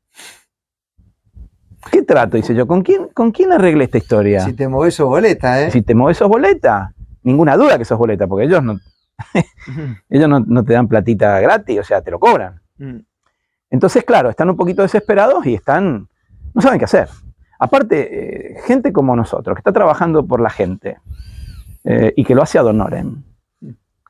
¿Qué 1.91 2.03
trato 2.03 2.37
hice 2.37 2.55
yo? 2.55 2.67
¿Con 2.67 2.83
quién, 2.83 3.09
con 3.09 3.33
quién 3.33 3.53
arreglé 3.53 3.85
esta 3.85 3.99
historia? 3.99 4.41
Si 4.41 4.53
te 4.53 4.69
moves 4.69 4.95
sos 4.95 5.09
boleta, 5.09 5.63
¿eh? 5.63 5.71
Si 5.71 5.83
te 5.83 5.95
mueves 5.95 6.19
sos 6.19 6.29
boleta, 6.29 6.93
ninguna 7.23 7.57
duda 7.57 7.79
que 7.79 7.85
sos 7.85 7.99
boleta, 7.99 8.27
porque 8.27 8.45
ellos 8.47 8.63
no, 8.63 8.79
ellos 10.09 10.29
no, 10.29 10.41
no 10.41 10.65
te 10.65 10.73
dan 10.73 10.89
platita 10.89 11.41
gratis, 11.41 11.81
o 11.81 11.85
sea, 11.85 12.03
te 12.03 12.11
lo 12.11 12.19
cobran. 12.19 12.61
Mm, 12.79 12.99
Entonces, 13.71 14.05
claro, 14.05 14.31
están 14.31 14.51
un 14.51 14.57
poquito 14.57 14.83
desesperados 14.83 15.45
y 15.47 15.55
están, 15.55 16.09
no 16.55 16.61
saben 16.61 16.79
qué 16.79 16.85
hacer. 16.87 17.09
Aparte, 17.59 18.55
eh, 18.55 18.61
gente 18.67 18.93
como 18.93 19.15
nosotros, 19.15 19.55
que 19.55 19.61
está 19.61 19.73
trabajando 19.73 20.27
por 20.27 20.41
la 20.41 20.51
gente 20.51 20.99
eh, 21.85 22.13
y 22.17 22.25
que 22.25 22.35
lo 22.35 22.43
hace 22.43 22.59
ad 22.59 22.67
honorem, 22.67 23.23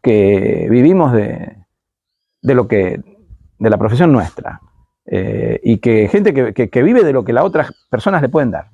que 0.03 0.69
vivimos 0.71 1.13
de, 1.13 1.57
de 2.43 2.55
lo 2.55 2.69
que, 2.69 3.03
de 3.59 3.71
la 3.71 3.77
profesión 3.79 4.13
nuestra. 4.13 4.61
Eh, 5.05 5.59
y 5.65 5.79
que 5.79 6.07
gente 6.09 6.33
que, 6.33 6.55
que- 6.55 6.71
que 6.71 6.83
vive 6.85 7.03
de 7.03 7.13
lo 7.13 7.25
que 7.25 7.33
las 7.33 7.45
otras 7.45 7.73
personas 7.91 8.23
le 8.23 8.29
pueden 8.29 8.53
dar. 8.53 8.71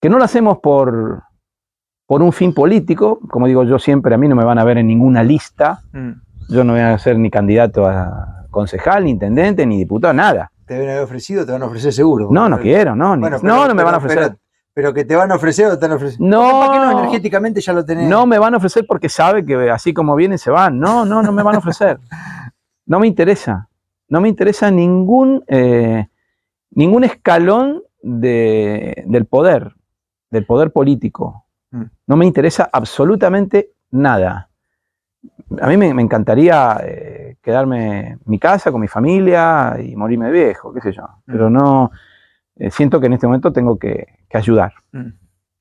Que 0.00 0.08
no 0.08 0.18
lo 0.18 0.24
hacemos 0.24 0.58
por, 0.58 1.22
por 2.06 2.22
un 2.22 2.32
fin 2.32 2.52
político, 2.52 3.18
como 3.30 3.46
digo 3.46 3.64
yo 3.64 3.78
siempre, 3.78 4.14
a 4.14 4.18
mí 4.18 4.28
no 4.28 4.36
me 4.36 4.44
van 4.44 4.58
a 4.58 4.64
ver 4.64 4.78
en 4.78 4.86
ninguna 4.86 5.22
lista, 5.22 5.80
Mm. 5.92 6.10
yo 6.50 6.64
no 6.64 6.72
voy 6.74 6.82
a 6.82 6.98
ser 6.98 7.18
ni 7.18 7.30
candidato 7.30 7.86
a 7.86 8.44
concejal, 8.50 9.04
ni 9.04 9.10
intendente, 9.10 9.66
ni 9.66 9.78
diputado, 9.78 10.12
nada. 10.14 10.50
Te 10.66 10.78
van 10.78 10.88
a 10.88 10.92
haber 10.92 11.04
ofrecido, 11.04 11.44
te 11.44 11.52
van 11.52 11.62
a 11.62 11.66
ofrecer 11.66 11.92
seguro. 11.92 12.28
No, 12.30 12.48
no 12.48 12.58
quiero, 12.58 12.94
no, 12.94 13.16
ni- 13.16 13.20
Bueno, 13.22 13.36
no, 13.36 13.42
pero- 13.42 13.68
no 13.68 13.74
me 13.74 13.82
van 13.82 13.94
a 13.94 13.98
ofrecer. 13.98 14.18
Pero, 14.18 14.36
pero 14.74 14.94
que 14.94 15.04
te 15.04 15.16
van 15.16 15.30
a 15.32 15.36
ofrecer 15.36 15.66
o 15.66 15.78
te 15.78 15.84
van 15.86 15.92
a 15.92 15.96
ofrecer. 15.96 16.20
No. 16.20 16.70
Que 16.72 16.78
no, 16.78 16.98
energéticamente 17.00 17.60
ya 17.60 17.72
lo 17.72 17.84
tenés. 17.84 18.08
No 18.08 18.26
me 18.26 18.38
van 18.38 18.54
a 18.54 18.56
ofrecer 18.58 18.84
porque 18.88 19.08
sabe 19.08 19.44
que 19.44 19.70
así 19.70 19.92
como 19.94 20.14
vienen 20.14 20.38
se 20.38 20.50
van. 20.50 20.78
No, 20.78 21.04
no, 21.04 21.22
no 21.22 21.32
me 21.32 21.42
van 21.42 21.54
a 21.56 21.58
ofrecer. 21.58 21.98
No 22.86 23.00
me 23.00 23.06
interesa. 23.06 23.68
No 24.08 24.20
me 24.20 24.28
interesa 24.28 24.70
ningún, 24.70 25.42
eh, 25.48 26.06
ningún 26.72 27.02
escalón 27.04 27.82
de- 28.02 29.04
del 29.06 29.24
poder, 29.24 29.72
del 30.30 30.44
poder 30.44 30.70
político. 30.70 31.43
Mm. 31.74 31.84
No 32.06 32.16
me 32.16 32.26
interesa 32.26 32.70
absolutamente 32.72 33.70
nada. 33.90 34.48
A 35.60 35.68
mí 35.68 35.76
me, 35.76 35.92
me 35.94 36.02
encantaría 36.02 36.80
eh, 36.84 37.36
quedarme 37.42 38.10
en 38.10 38.20
mi 38.26 38.38
casa 38.38 38.70
con 38.70 38.80
mi 38.80 38.88
familia 38.88 39.76
y 39.82 39.96
morirme 39.96 40.26
de 40.26 40.32
viejo, 40.32 40.72
qué 40.72 40.80
sé 40.80 40.92
yo. 40.92 41.04
Pero 41.26 41.50
no, 41.50 41.90
eh, 42.56 42.70
siento 42.70 43.00
que 43.00 43.06
en 43.06 43.14
este 43.14 43.26
momento 43.26 43.52
tengo 43.52 43.78
que, 43.78 44.06
que 44.28 44.38
ayudar 44.38 44.72
Mm. 44.92 45.10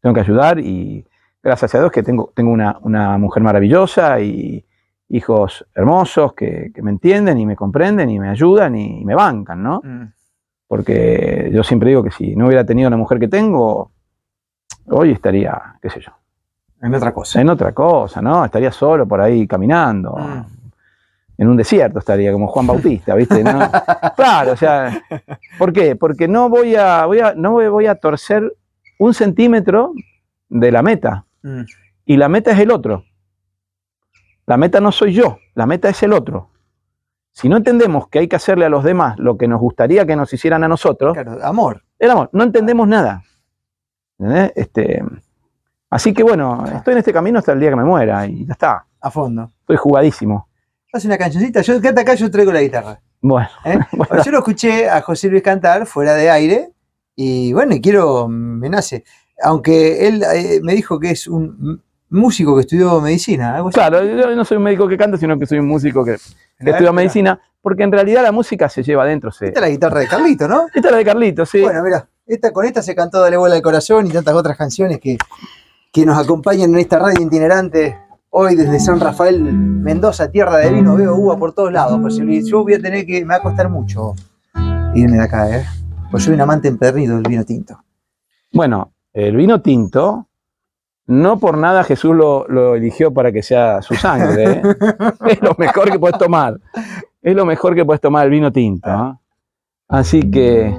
tengo 0.02 0.14
que 0.14 0.22
ayudar 0.22 0.60
y 0.60 1.06
gracias 1.42 1.74
a 1.74 1.80
Dios 1.80 1.92
que 1.92 2.04
tengo, 2.04 2.32
tengo 2.36 2.52
una, 2.52 2.78
una 2.82 3.18
mujer 3.18 3.42
maravillosa 3.42 4.20
y 4.22 4.64
hijos 5.10 5.66
hermosos 5.74 6.34
que, 6.34 6.72
que 6.74 6.82
me 6.82 6.92
entienden 6.92 7.40
y 7.40 7.46
me 7.46 7.56
comprenden 7.56 8.10
y 8.10 8.20
me 8.20 8.30
ayudan 8.30 8.76
y, 8.76 9.04
me 9.06 9.16
bancan, 9.16 9.64
¿no? 9.64 9.82
Mm. 9.84 10.14
Porque 10.68 11.50
yo 11.54 11.64
siempre 11.64 11.90
digo 11.90 12.04
que 12.04 12.12
si 12.12 12.36
no 12.36 12.48
hubiera 12.48 12.66
tenido 12.66 12.90
la 12.90 12.98
mujer 12.98 13.20
que 13.20 13.28
tengo, 13.28 13.92
hoy 14.88 15.12
estaría, 15.12 15.76
qué 15.82 15.90
sé 15.90 16.00
yo, 16.02 16.12
En 16.82 16.94
otra 16.96 17.14
cosa. 17.14 17.42
en 17.42 17.50
otra 17.50 17.72
cosa, 17.74 18.22
¿no? 18.22 18.46
Estaría 18.46 18.72
solo 18.72 19.08
por 19.08 19.22
ahí 19.22 19.48
caminando. 19.48 20.16
Mm. 20.18 20.46
En 21.38 21.48
un 21.50 21.58
desierto 21.58 22.00
estaría 22.00 22.32
como 22.32 22.48
Juan 22.48 22.68
Bautista, 22.68 23.16
¿viste? 23.16 23.44
¿No? 23.44 23.60
claro, 24.16 24.52
o 24.52 24.58
sea, 24.58 25.02
¿por 25.58 25.74
qué? 25.74 25.96
Porque 25.96 26.28
no 26.28 26.48
voy 26.48 26.76
a, 26.76 27.06
voy 27.06 27.20
a, 27.20 27.34
no 27.36 27.52
voy- 27.54 27.88
a 27.88 27.96
torcer 27.96 28.56
un 29.00 29.14
centímetro 29.14 29.94
de 30.50 30.72
la 30.72 30.84
meta. 30.84 31.26
Mm. 31.42 31.62
Y 32.06 32.18
la 32.18 32.30
meta 32.30 32.52
es 32.52 32.60
el 32.60 32.72
otro. 32.72 33.04
La 34.46 34.58
meta 34.58 34.80
no 34.80 34.92
soy 34.92 35.14
yo, 35.14 35.40
la 35.56 35.66
meta 35.66 35.90
es 35.90 36.04
el 36.04 36.14
otro. 36.14 36.50
Si 37.32 37.50
no 37.50 37.58
entendemos 37.58 38.08
que 38.10 38.20
hay 38.20 38.28
que 38.28 38.36
hacerle 38.36 38.66
a 38.66 38.70
los 38.70 38.84
demás 38.84 39.18
lo 39.18 39.38
que 39.38 39.48
nos 39.48 39.60
gustaría 39.60 40.06
que 40.06 40.16
nos 40.16 40.32
hicieran 40.34 40.64
a 40.64 40.68
nosotros, 40.68 41.14
Claro, 41.14 41.44
amor. 41.44 41.82
el 41.98 42.12
amor, 42.12 42.30
no 42.34 42.44
entendemos 42.44 42.88
nada. 42.88 43.24
¿Entendés? 44.20 44.52
Este, 44.56 45.04
así 45.90 46.14
que 46.14 46.24
bueno, 46.24 46.64
estoy 46.76 46.94
en 46.94 47.00
este 47.00 47.14
camino 47.14 47.40
hasta 47.40 47.54
el 47.54 47.60
día 47.60 47.70
que 47.70 47.76
me 47.76 47.84
muera 47.84 48.26
y 48.28 48.46
ya 48.46 48.54
está. 48.54 48.86
A 49.02 49.12
fondo. 49.12 49.52
Estoy 49.60 49.76
jugadísimo. 49.76 50.48
Haz 50.94 51.04
una 51.06 51.18
cancioncita. 51.18 51.62
Yo 51.62 51.82
quédate 51.82 52.02
acá, 52.02 52.14
yo 52.14 52.32
traigo 52.32 52.54
la 52.54 52.62
guitarra. 52.62 53.02
Bueno, 53.22 53.50
¿eh? 53.66 53.80
bueno, 53.92 54.24
Yo 54.24 54.32
lo 54.32 54.38
escuché 54.40 54.90
a 54.90 55.02
José 55.02 55.30
Luis 55.30 55.44
cantar 55.44 55.86
fuera 55.86 56.14
de 56.14 56.30
aire 56.30 56.72
y 57.16 57.54
bueno, 57.54 57.76
y 57.76 57.82
quiero, 57.82 58.28
me 58.28 58.70
nace. 58.70 59.04
Aunque 59.42 60.08
él 60.08 60.24
eh, 60.24 60.60
me 60.64 60.74
dijo 60.74 61.00
que 61.00 61.12
es 61.12 61.28
un 61.28 61.82
músico 62.10 62.56
que 62.56 62.62
estudió 62.62 63.02
medicina, 63.02 63.56
algo 63.56 63.70
así. 63.70 63.76
claro, 63.76 64.04
yo 64.04 64.36
no 64.36 64.46
soy 64.46 64.58
un 64.58 64.64
médico 64.64 64.88
que 64.88 64.98
canta, 64.98 65.18
sino 65.18 65.38
que 65.38 65.46
soy 65.46 65.60
un 65.60 65.68
músico 65.68 66.06
que, 66.06 66.18
mirá. 66.60 66.92
medicina, 66.92 67.40
porque 67.62 67.84
en 67.84 67.92
realidad 67.92 68.22
la 68.24 68.32
música 68.32 68.70
se 68.70 68.84
lleva 68.84 69.04
adentro. 69.04 69.32
Se... 69.32 69.48
Esta 69.48 69.60
es 69.60 69.66
la 69.66 69.70
guitarra 69.70 70.00
de 70.00 70.08
Carlito, 70.08 70.48
¿no? 70.48 70.68
Esta 70.74 70.88
es 70.88 70.92
la 70.92 70.98
de 70.98 71.06
Carlitos, 71.06 71.50
sí. 71.50 71.62
Bueno, 71.62 71.82
mira, 71.84 72.08
esta, 72.26 72.52
con 72.52 72.66
esta 72.66 72.82
se 72.82 72.96
cantó 72.96 73.20
Dale 73.20 73.38
vuela 73.38 73.56
al 73.56 73.62
corazón 73.62 74.08
y 74.08 74.10
tantas 74.10 74.34
otras 74.34 74.58
canciones 74.58 75.00
que, 75.00 75.18
que 75.92 76.06
nos 76.06 76.18
acompañan 76.18 76.72
en 76.74 76.80
esta 76.80 77.00
radio 77.00 77.22
itinerante. 77.22 77.98
Hoy 78.30 78.56
desde 78.56 78.80
San 78.80 79.00
Rafael, 79.00 79.42
Mendoza, 79.42 80.32
tierra 80.32 80.58
de 80.58 80.72
vino, 80.72 80.96
veo 80.96 81.16
uva 81.16 81.38
por 81.38 81.54
todos 81.54 81.72
lados. 81.72 82.20
Luis. 82.20 82.48
Yo 82.48 82.64
voy 82.64 82.74
a 82.74 82.82
tener 82.82 83.06
que, 83.06 83.22
me 83.22 83.34
va 83.34 83.36
a 83.36 83.42
costar 83.42 83.70
mucho 83.70 84.16
irme 84.96 85.18
de 85.18 85.24
acá, 85.24 85.56
¿eh? 85.56 85.66
Pues 86.10 86.24
soy 86.24 86.34
un 86.34 86.42
amante 86.42 86.68
empedernido 86.68 87.16
del 87.16 87.24
vino 87.24 87.44
tinto. 87.44 87.84
Bueno, 88.52 88.94
el 89.14 89.36
vino 89.36 89.62
tinto, 89.62 90.28
no 91.06 91.40
por 91.40 91.58
nada 91.58 91.84
Jesús 91.84 92.16
lo, 92.16 92.48
lo 92.48 92.76
eligió 92.76 93.14
para 93.14 93.32
que 93.32 93.44
sea 93.44 93.84
su 93.84 93.94
sangre. 93.94 94.52
¿eh? 94.52 94.62
es 95.28 95.42
lo 95.42 95.56
mejor 95.60 95.92
que 95.92 96.00
puedes 96.00 96.18
tomar. 96.18 96.60
Es 97.22 97.36
lo 97.36 97.46
mejor 97.46 97.76
que 97.76 97.86
puedes 97.86 98.02
tomar 98.02 98.26
el 98.26 98.32
vino 98.32 98.52
tinto. 98.52 98.90
¿eh? 98.90 99.14
Así 99.90 100.32
que. 100.32 100.76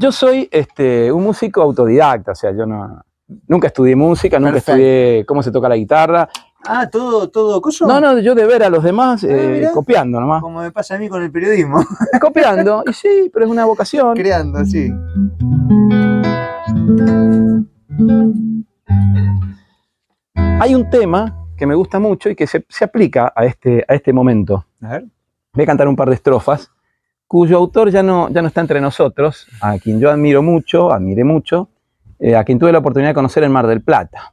Yo 0.00 0.12
soy 0.12 0.48
este, 0.52 1.10
un 1.10 1.24
músico 1.24 1.60
autodidacta, 1.60 2.30
o 2.30 2.34
sea, 2.36 2.52
yo 2.52 2.64
no, 2.64 3.02
nunca 3.48 3.66
estudié 3.66 3.96
música, 3.96 4.38
nunca 4.38 4.52
Perfecto. 4.52 4.72
estudié 4.80 5.26
cómo 5.26 5.42
se 5.42 5.50
toca 5.50 5.68
la 5.68 5.74
guitarra. 5.74 6.28
Ah, 6.64 6.88
todo, 6.88 7.28
todo 7.30 7.60
coso. 7.60 7.84
No, 7.84 8.00
no, 8.00 8.16
yo 8.20 8.36
de 8.36 8.46
ver 8.46 8.62
a 8.62 8.70
los 8.70 8.84
demás 8.84 9.24
eh, 9.24 9.56
mirá. 9.58 9.72
copiando 9.72 10.20
nomás. 10.20 10.40
Como 10.40 10.60
me 10.60 10.70
pasa 10.70 10.94
a 10.94 10.98
mí 10.98 11.08
con 11.08 11.20
el 11.20 11.32
periodismo, 11.32 11.84
copiando, 12.20 12.84
y 12.86 12.92
sí, 12.92 13.28
pero 13.32 13.46
es 13.46 13.50
una 13.50 13.64
vocación. 13.64 14.14
creando, 14.14 14.64
sí. 14.64 14.88
Hay 20.60 20.76
un 20.76 20.88
tema 20.90 21.44
que 21.56 21.66
me 21.66 21.74
gusta 21.74 21.98
mucho 21.98 22.30
y 22.30 22.36
que 22.36 22.46
se, 22.46 22.64
se 22.68 22.84
aplica 22.84 23.32
a 23.34 23.46
este, 23.46 23.84
a 23.88 23.94
este 23.94 24.12
momento. 24.12 24.64
A 24.80 24.90
ver. 24.90 25.06
Voy 25.54 25.64
a 25.64 25.66
cantar 25.66 25.88
un 25.88 25.96
par 25.96 26.08
de 26.08 26.14
estrofas, 26.14 26.70
cuyo 27.28 27.58
autor 27.58 27.90
ya 27.90 28.02
no, 28.02 28.28
ya 28.30 28.42
no 28.42 28.48
está 28.48 28.60
entre 28.62 28.80
nosotros, 28.80 29.46
a 29.60 29.78
quien 29.78 30.00
yo 30.00 30.10
admiro 30.10 30.42
mucho, 30.42 30.90
admiré 30.92 31.22
mucho, 31.24 31.68
eh, 32.18 32.34
a 32.34 32.42
quien 32.42 32.58
tuve 32.58 32.72
la 32.72 32.78
oportunidad 32.78 33.10
de 33.10 33.14
conocer 33.14 33.44
en 33.44 33.52
Mar 33.52 33.66
del 33.66 33.82
Plata, 33.82 34.32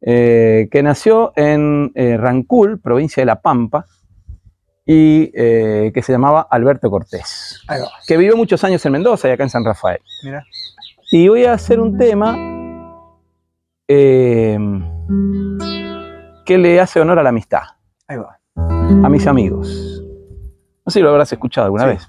eh, 0.00 0.68
que 0.70 0.82
nació 0.82 1.32
en 1.36 1.92
eh, 1.94 2.16
Rancul, 2.18 2.80
provincia 2.80 3.20
de 3.22 3.26
La 3.26 3.40
Pampa, 3.40 3.86
y 4.84 5.30
eh, 5.34 5.90
que 5.94 6.02
se 6.02 6.12
llamaba 6.12 6.46
Alberto 6.50 6.90
Cortés, 6.90 7.60
que 8.06 8.16
vivió 8.16 8.36
muchos 8.36 8.62
años 8.64 8.84
en 8.86 8.92
Mendoza 8.92 9.28
y 9.28 9.32
acá 9.32 9.42
en 9.44 9.50
San 9.50 9.64
Rafael. 9.64 10.00
Mira. 10.22 10.44
Y 11.10 11.26
voy 11.28 11.44
a 11.44 11.52
hacer 11.54 11.80
un 11.80 11.96
tema 11.96 12.36
que 16.44 16.58
le 16.58 16.80
hace 16.80 17.00
honor 17.00 17.18
a 17.18 17.22
la 17.22 17.28
amistad, 17.30 17.62
Ahí 18.08 18.16
va. 18.16 18.38
a 18.56 19.08
mis 19.08 19.26
amigos. 19.26 20.02
No 20.84 20.90
sé 20.90 20.98
si 21.00 21.02
lo 21.02 21.10
habrás 21.10 21.32
escuchado 21.32 21.64
alguna 21.66 21.84
Sí. 21.84 21.88
vez. 21.90 22.08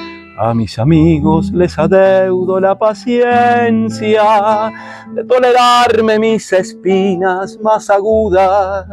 A 0.43 0.55
mis 0.55 0.79
amigos 0.79 1.51
les 1.51 1.77
adeudo 1.77 2.59
la 2.59 2.75
paciencia 2.75 4.23
de 5.13 5.23
tolerarme 5.23 6.17
mis 6.17 6.51
espinas 6.51 7.59
más 7.61 7.91
agudas, 7.91 8.87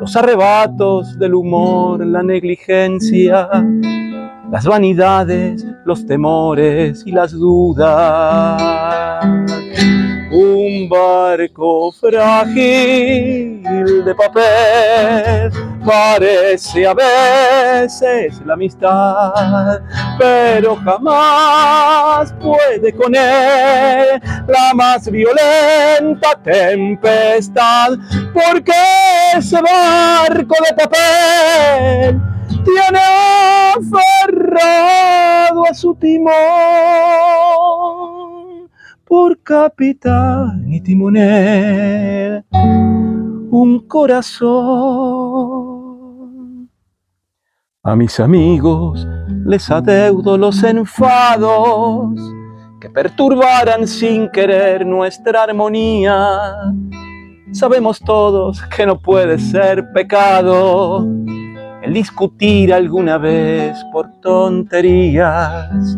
los 0.00 0.16
arrebatos 0.16 1.18
del 1.18 1.34
humor, 1.34 2.06
la 2.06 2.22
negligencia, 2.22 3.46
las 4.50 4.64
vanidades, 4.64 5.66
los 5.84 6.06
temores 6.06 7.02
y 7.04 7.12
las 7.12 7.32
dudas. 7.32 8.62
Un 10.84 10.90
barco 10.90 11.92
frágil 11.92 13.62
de 14.04 14.14
papel. 14.14 15.50
Parece 15.82 16.86
a 16.86 16.92
veces 16.92 18.38
la 18.44 18.52
amistad, 18.52 19.80
pero 20.18 20.76
jamás 20.76 22.34
puede 22.34 22.92
con 22.92 23.14
él. 23.14 24.20
La 24.46 24.74
más 24.74 25.10
violenta 25.10 26.38
tempestad, 26.42 27.92
porque 28.34 28.72
ese 29.38 29.58
barco 29.62 30.54
de 30.68 30.74
papel 30.74 32.20
tiene 32.62 33.00
aferrado 34.28 35.64
a 35.66 35.72
su 35.72 35.94
timón 35.94 36.34
por 39.14 39.38
capitán 39.44 40.64
y 40.66 40.80
timonel 40.80 42.44
un 42.50 43.86
corazón. 43.86 44.34
A 47.84 47.94
mis 47.94 48.18
amigos 48.18 49.06
les 49.46 49.70
adeudo 49.70 50.36
los 50.36 50.64
enfados 50.64 52.12
que 52.80 52.90
perturbaran 52.90 53.86
sin 53.86 54.28
querer 54.32 54.84
nuestra 54.84 55.44
armonía. 55.44 56.72
Sabemos 57.52 58.00
todos 58.00 58.60
que 58.62 58.84
no 58.84 58.98
puede 58.98 59.38
ser 59.38 59.92
pecado 59.92 61.06
el 61.84 61.94
discutir 61.94 62.74
alguna 62.74 63.18
vez 63.18 63.76
por 63.92 64.10
tonterías. 64.20 65.96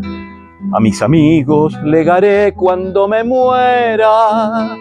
A 0.77 0.79
mis 0.79 1.01
amigos 1.01 1.72
legaré 1.85 2.53
cuando 2.53 3.09
me 3.09 3.24
muera 3.24 4.77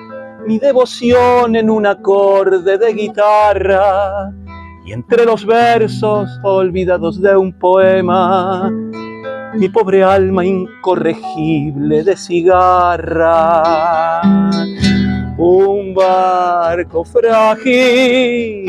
mi 0.46 0.60
devoción 0.60 1.56
en 1.56 1.70
un 1.70 1.86
acorde 1.86 2.78
de 2.78 2.94
guitarra 2.94 4.30
y 4.86 4.92
entre 4.92 5.24
los 5.24 5.46
versos 5.46 6.30
olvidados 6.44 7.22
de 7.22 7.38
un 7.38 7.58
poema, 7.58 8.70
mi 9.54 9.70
pobre 9.70 10.04
alma 10.04 10.44
incorregible 10.44 12.04
de 12.04 12.18
cigarra. 12.18 13.64
Un 15.38 15.94
barco 15.96 17.06
frágil 17.06 18.60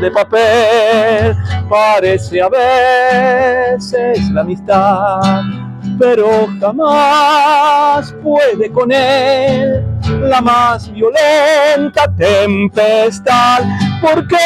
de 0.00 0.10
papel 0.12 1.34
parece 1.68 2.40
a 2.40 2.48
veces 2.48 4.30
la 4.30 4.42
amistad, 4.42 5.65
pero 5.98 6.46
jamás 6.60 8.14
puede 8.22 8.70
con 8.70 8.92
él 8.92 9.84
la 10.22 10.40
más 10.40 10.92
violenta 10.92 12.12
tempestad, 12.16 13.64
porque 14.00 14.36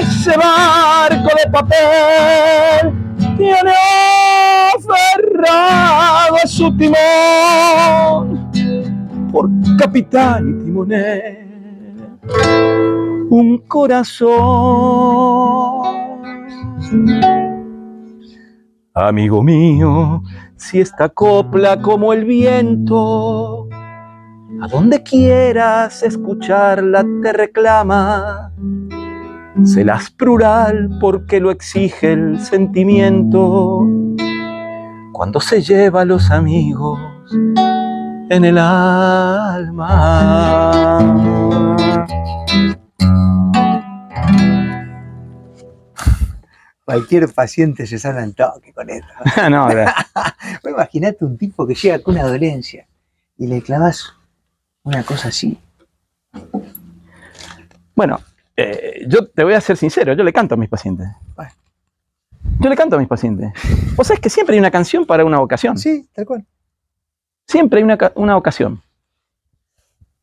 ese 0.00 0.36
barco 0.36 1.28
de 1.42 1.50
papel 1.50 2.92
tiene 3.36 3.72
aferrado 4.76 6.36
a 6.42 6.46
su 6.46 6.76
timón 6.76 8.50
por 9.32 9.48
capitán 9.78 10.60
y 10.60 10.64
timonel 10.64 11.50
un 13.30 13.58
corazón. 13.68 14.30
Amigo 18.94 19.40
mío, 19.40 20.20
si 20.56 20.80
esta 20.80 21.08
copla 21.10 21.80
como 21.80 22.12
el 22.12 22.24
viento, 22.24 23.68
a 24.60 24.66
donde 24.66 25.04
quieras 25.04 26.02
escucharla 26.02 27.06
te 27.22 27.32
reclama, 27.32 28.52
se 29.62 29.84
las 29.84 30.10
plural 30.10 30.90
porque 31.00 31.38
lo 31.38 31.52
exige 31.52 32.14
el 32.14 32.40
sentimiento, 32.40 33.86
cuando 35.12 35.38
se 35.38 35.62
lleva 35.62 36.00
a 36.00 36.04
los 36.04 36.32
amigos 36.32 36.98
en 38.28 38.44
el 38.44 38.58
alma. 38.58 39.90
Cualquier 46.94 47.32
paciente 47.32 47.86
se 47.86 47.98
sana 47.98 48.22
al 48.22 48.34
toque 48.34 48.72
con 48.72 48.90
esto. 48.90 49.08
no, 49.50 49.68
gra- 49.68 49.94
Vos 50.62 50.72
Imaginate 50.72 51.24
un 51.24 51.36
tipo 51.38 51.66
que 51.66 51.74
llega 51.74 52.00
con 52.02 52.14
una 52.14 52.24
dolencia 52.24 52.86
y 53.38 53.46
le 53.46 53.62
clavas 53.62 54.12
una 54.82 55.02
cosa 55.02 55.28
así. 55.28 55.58
bueno, 57.94 58.20
eh, 58.56 59.04
yo 59.08 59.26
te 59.28 59.44
voy 59.44 59.54
a 59.54 59.60
ser 59.60 59.76
sincero, 59.76 60.12
yo 60.14 60.24
le 60.24 60.32
canto 60.32 60.54
a 60.54 60.58
mis 60.58 60.68
pacientes. 60.68 61.08
Bueno. 61.36 61.50
Yo 62.58 62.68
le 62.68 62.76
canto 62.76 62.96
a 62.96 62.98
mis 62.98 63.08
pacientes. 63.08 63.52
Vos 63.96 64.06
sabés 64.06 64.20
que 64.20 64.30
siempre 64.30 64.54
hay 64.54 64.60
una 64.60 64.70
canción 64.70 65.04
para 65.06 65.24
una 65.24 65.40
ocasión. 65.40 65.78
Sí, 65.78 66.08
tal 66.12 66.26
cual. 66.26 66.44
Siempre 67.46 67.78
hay 67.78 67.84
una, 67.84 67.98
una 68.14 68.36
ocasión. 68.36 68.82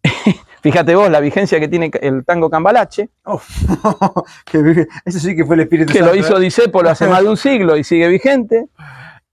Fíjate 0.62 0.96
vos 0.96 1.10
la 1.10 1.20
vigencia 1.20 1.60
que 1.60 1.68
tiene 1.68 1.92
el 2.02 2.26
tango 2.26 2.50
cambalache, 2.50 3.10
Oh, 3.26 3.40
que- 4.52 4.88
eso 5.06 5.20
sí 5.20 5.36
que 5.36 5.46
fue 5.46 5.56
el 5.56 5.62
Espíritu 5.62 5.94
que 5.94 6.02
lo 6.02 6.16
hizo 6.16 6.38
¿eh? 6.38 6.42
Disépolo 6.42 6.90
hace 6.90 7.08
más 7.08 7.22
de 7.24 7.30
un 7.30 7.38
siglo 7.38 7.78
y 7.78 7.84
sigue 7.84 8.08
vigente. 8.08 8.68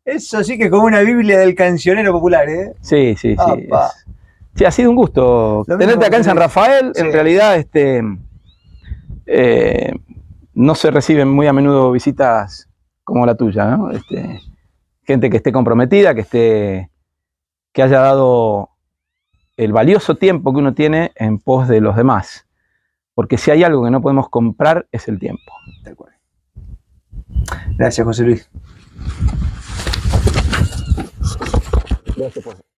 Eso 0.04 0.44
sí 0.44 0.58
que 0.58 0.64
es 0.64 0.70
como 0.70 0.84
una 0.84 1.00
Biblia 1.00 1.38
del 1.38 1.54
cancionero 1.54 2.12
popular, 2.12 2.48
¿eh? 2.48 2.74
Sí, 2.80 3.14
sí, 3.16 3.34
sí. 3.36 3.68
Sí, 4.54 4.64
ha 4.64 4.70
sido 4.70 4.90
un 4.90 4.96
gusto 4.96 5.64
Lo 5.66 5.78
tenerte 5.78 6.06
acá 6.06 6.18
en 6.18 6.24
San 6.24 6.36
Rafael. 6.36 6.92
Sí. 6.94 7.00
En 7.00 7.12
realidad, 7.12 7.56
este, 7.56 8.02
eh, 9.26 9.92
no 10.52 10.74
se 10.74 10.90
reciben 10.90 11.28
muy 11.28 11.46
a 11.46 11.52
menudo 11.52 11.90
visitas 11.90 12.68
como 13.02 13.26
la 13.26 13.34
tuya, 13.34 13.64
¿no? 13.76 13.90
Este, 13.90 14.40
gente 15.04 15.30
que 15.30 15.38
esté 15.38 15.52
comprometida, 15.52 16.14
que 16.14 16.20
esté, 16.20 16.90
que 17.72 17.82
haya 17.82 18.00
dado 18.00 18.70
el 19.56 19.72
valioso 19.72 20.16
tiempo 20.16 20.52
que 20.52 20.58
uno 20.58 20.74
tiene 20.74 21.12
en 21.14 21.38
pos 21.38 21.68
de 21.68 21.80
los 21.80 21.96
demás. 21.96 22.46
Porque 23.14 23.38
si 23.38 23.50
hay 23.50 23.62
algo 23.62 23.84
que 23.84 23.90
no 23.90 24.00
podemos 24.00 24.28
comprar 24.28 24.86
es 24.90 25.08
el 25.08 25.18
tiempo. 25.18 25.52
Tal 25.84 25.94
cual. 25.94 26.12
Gracias, 27.76 28.04
José 28.04 28.24
Luis. 28.24 28.50
Gracias 32.16 32.44
por 32.44 32.73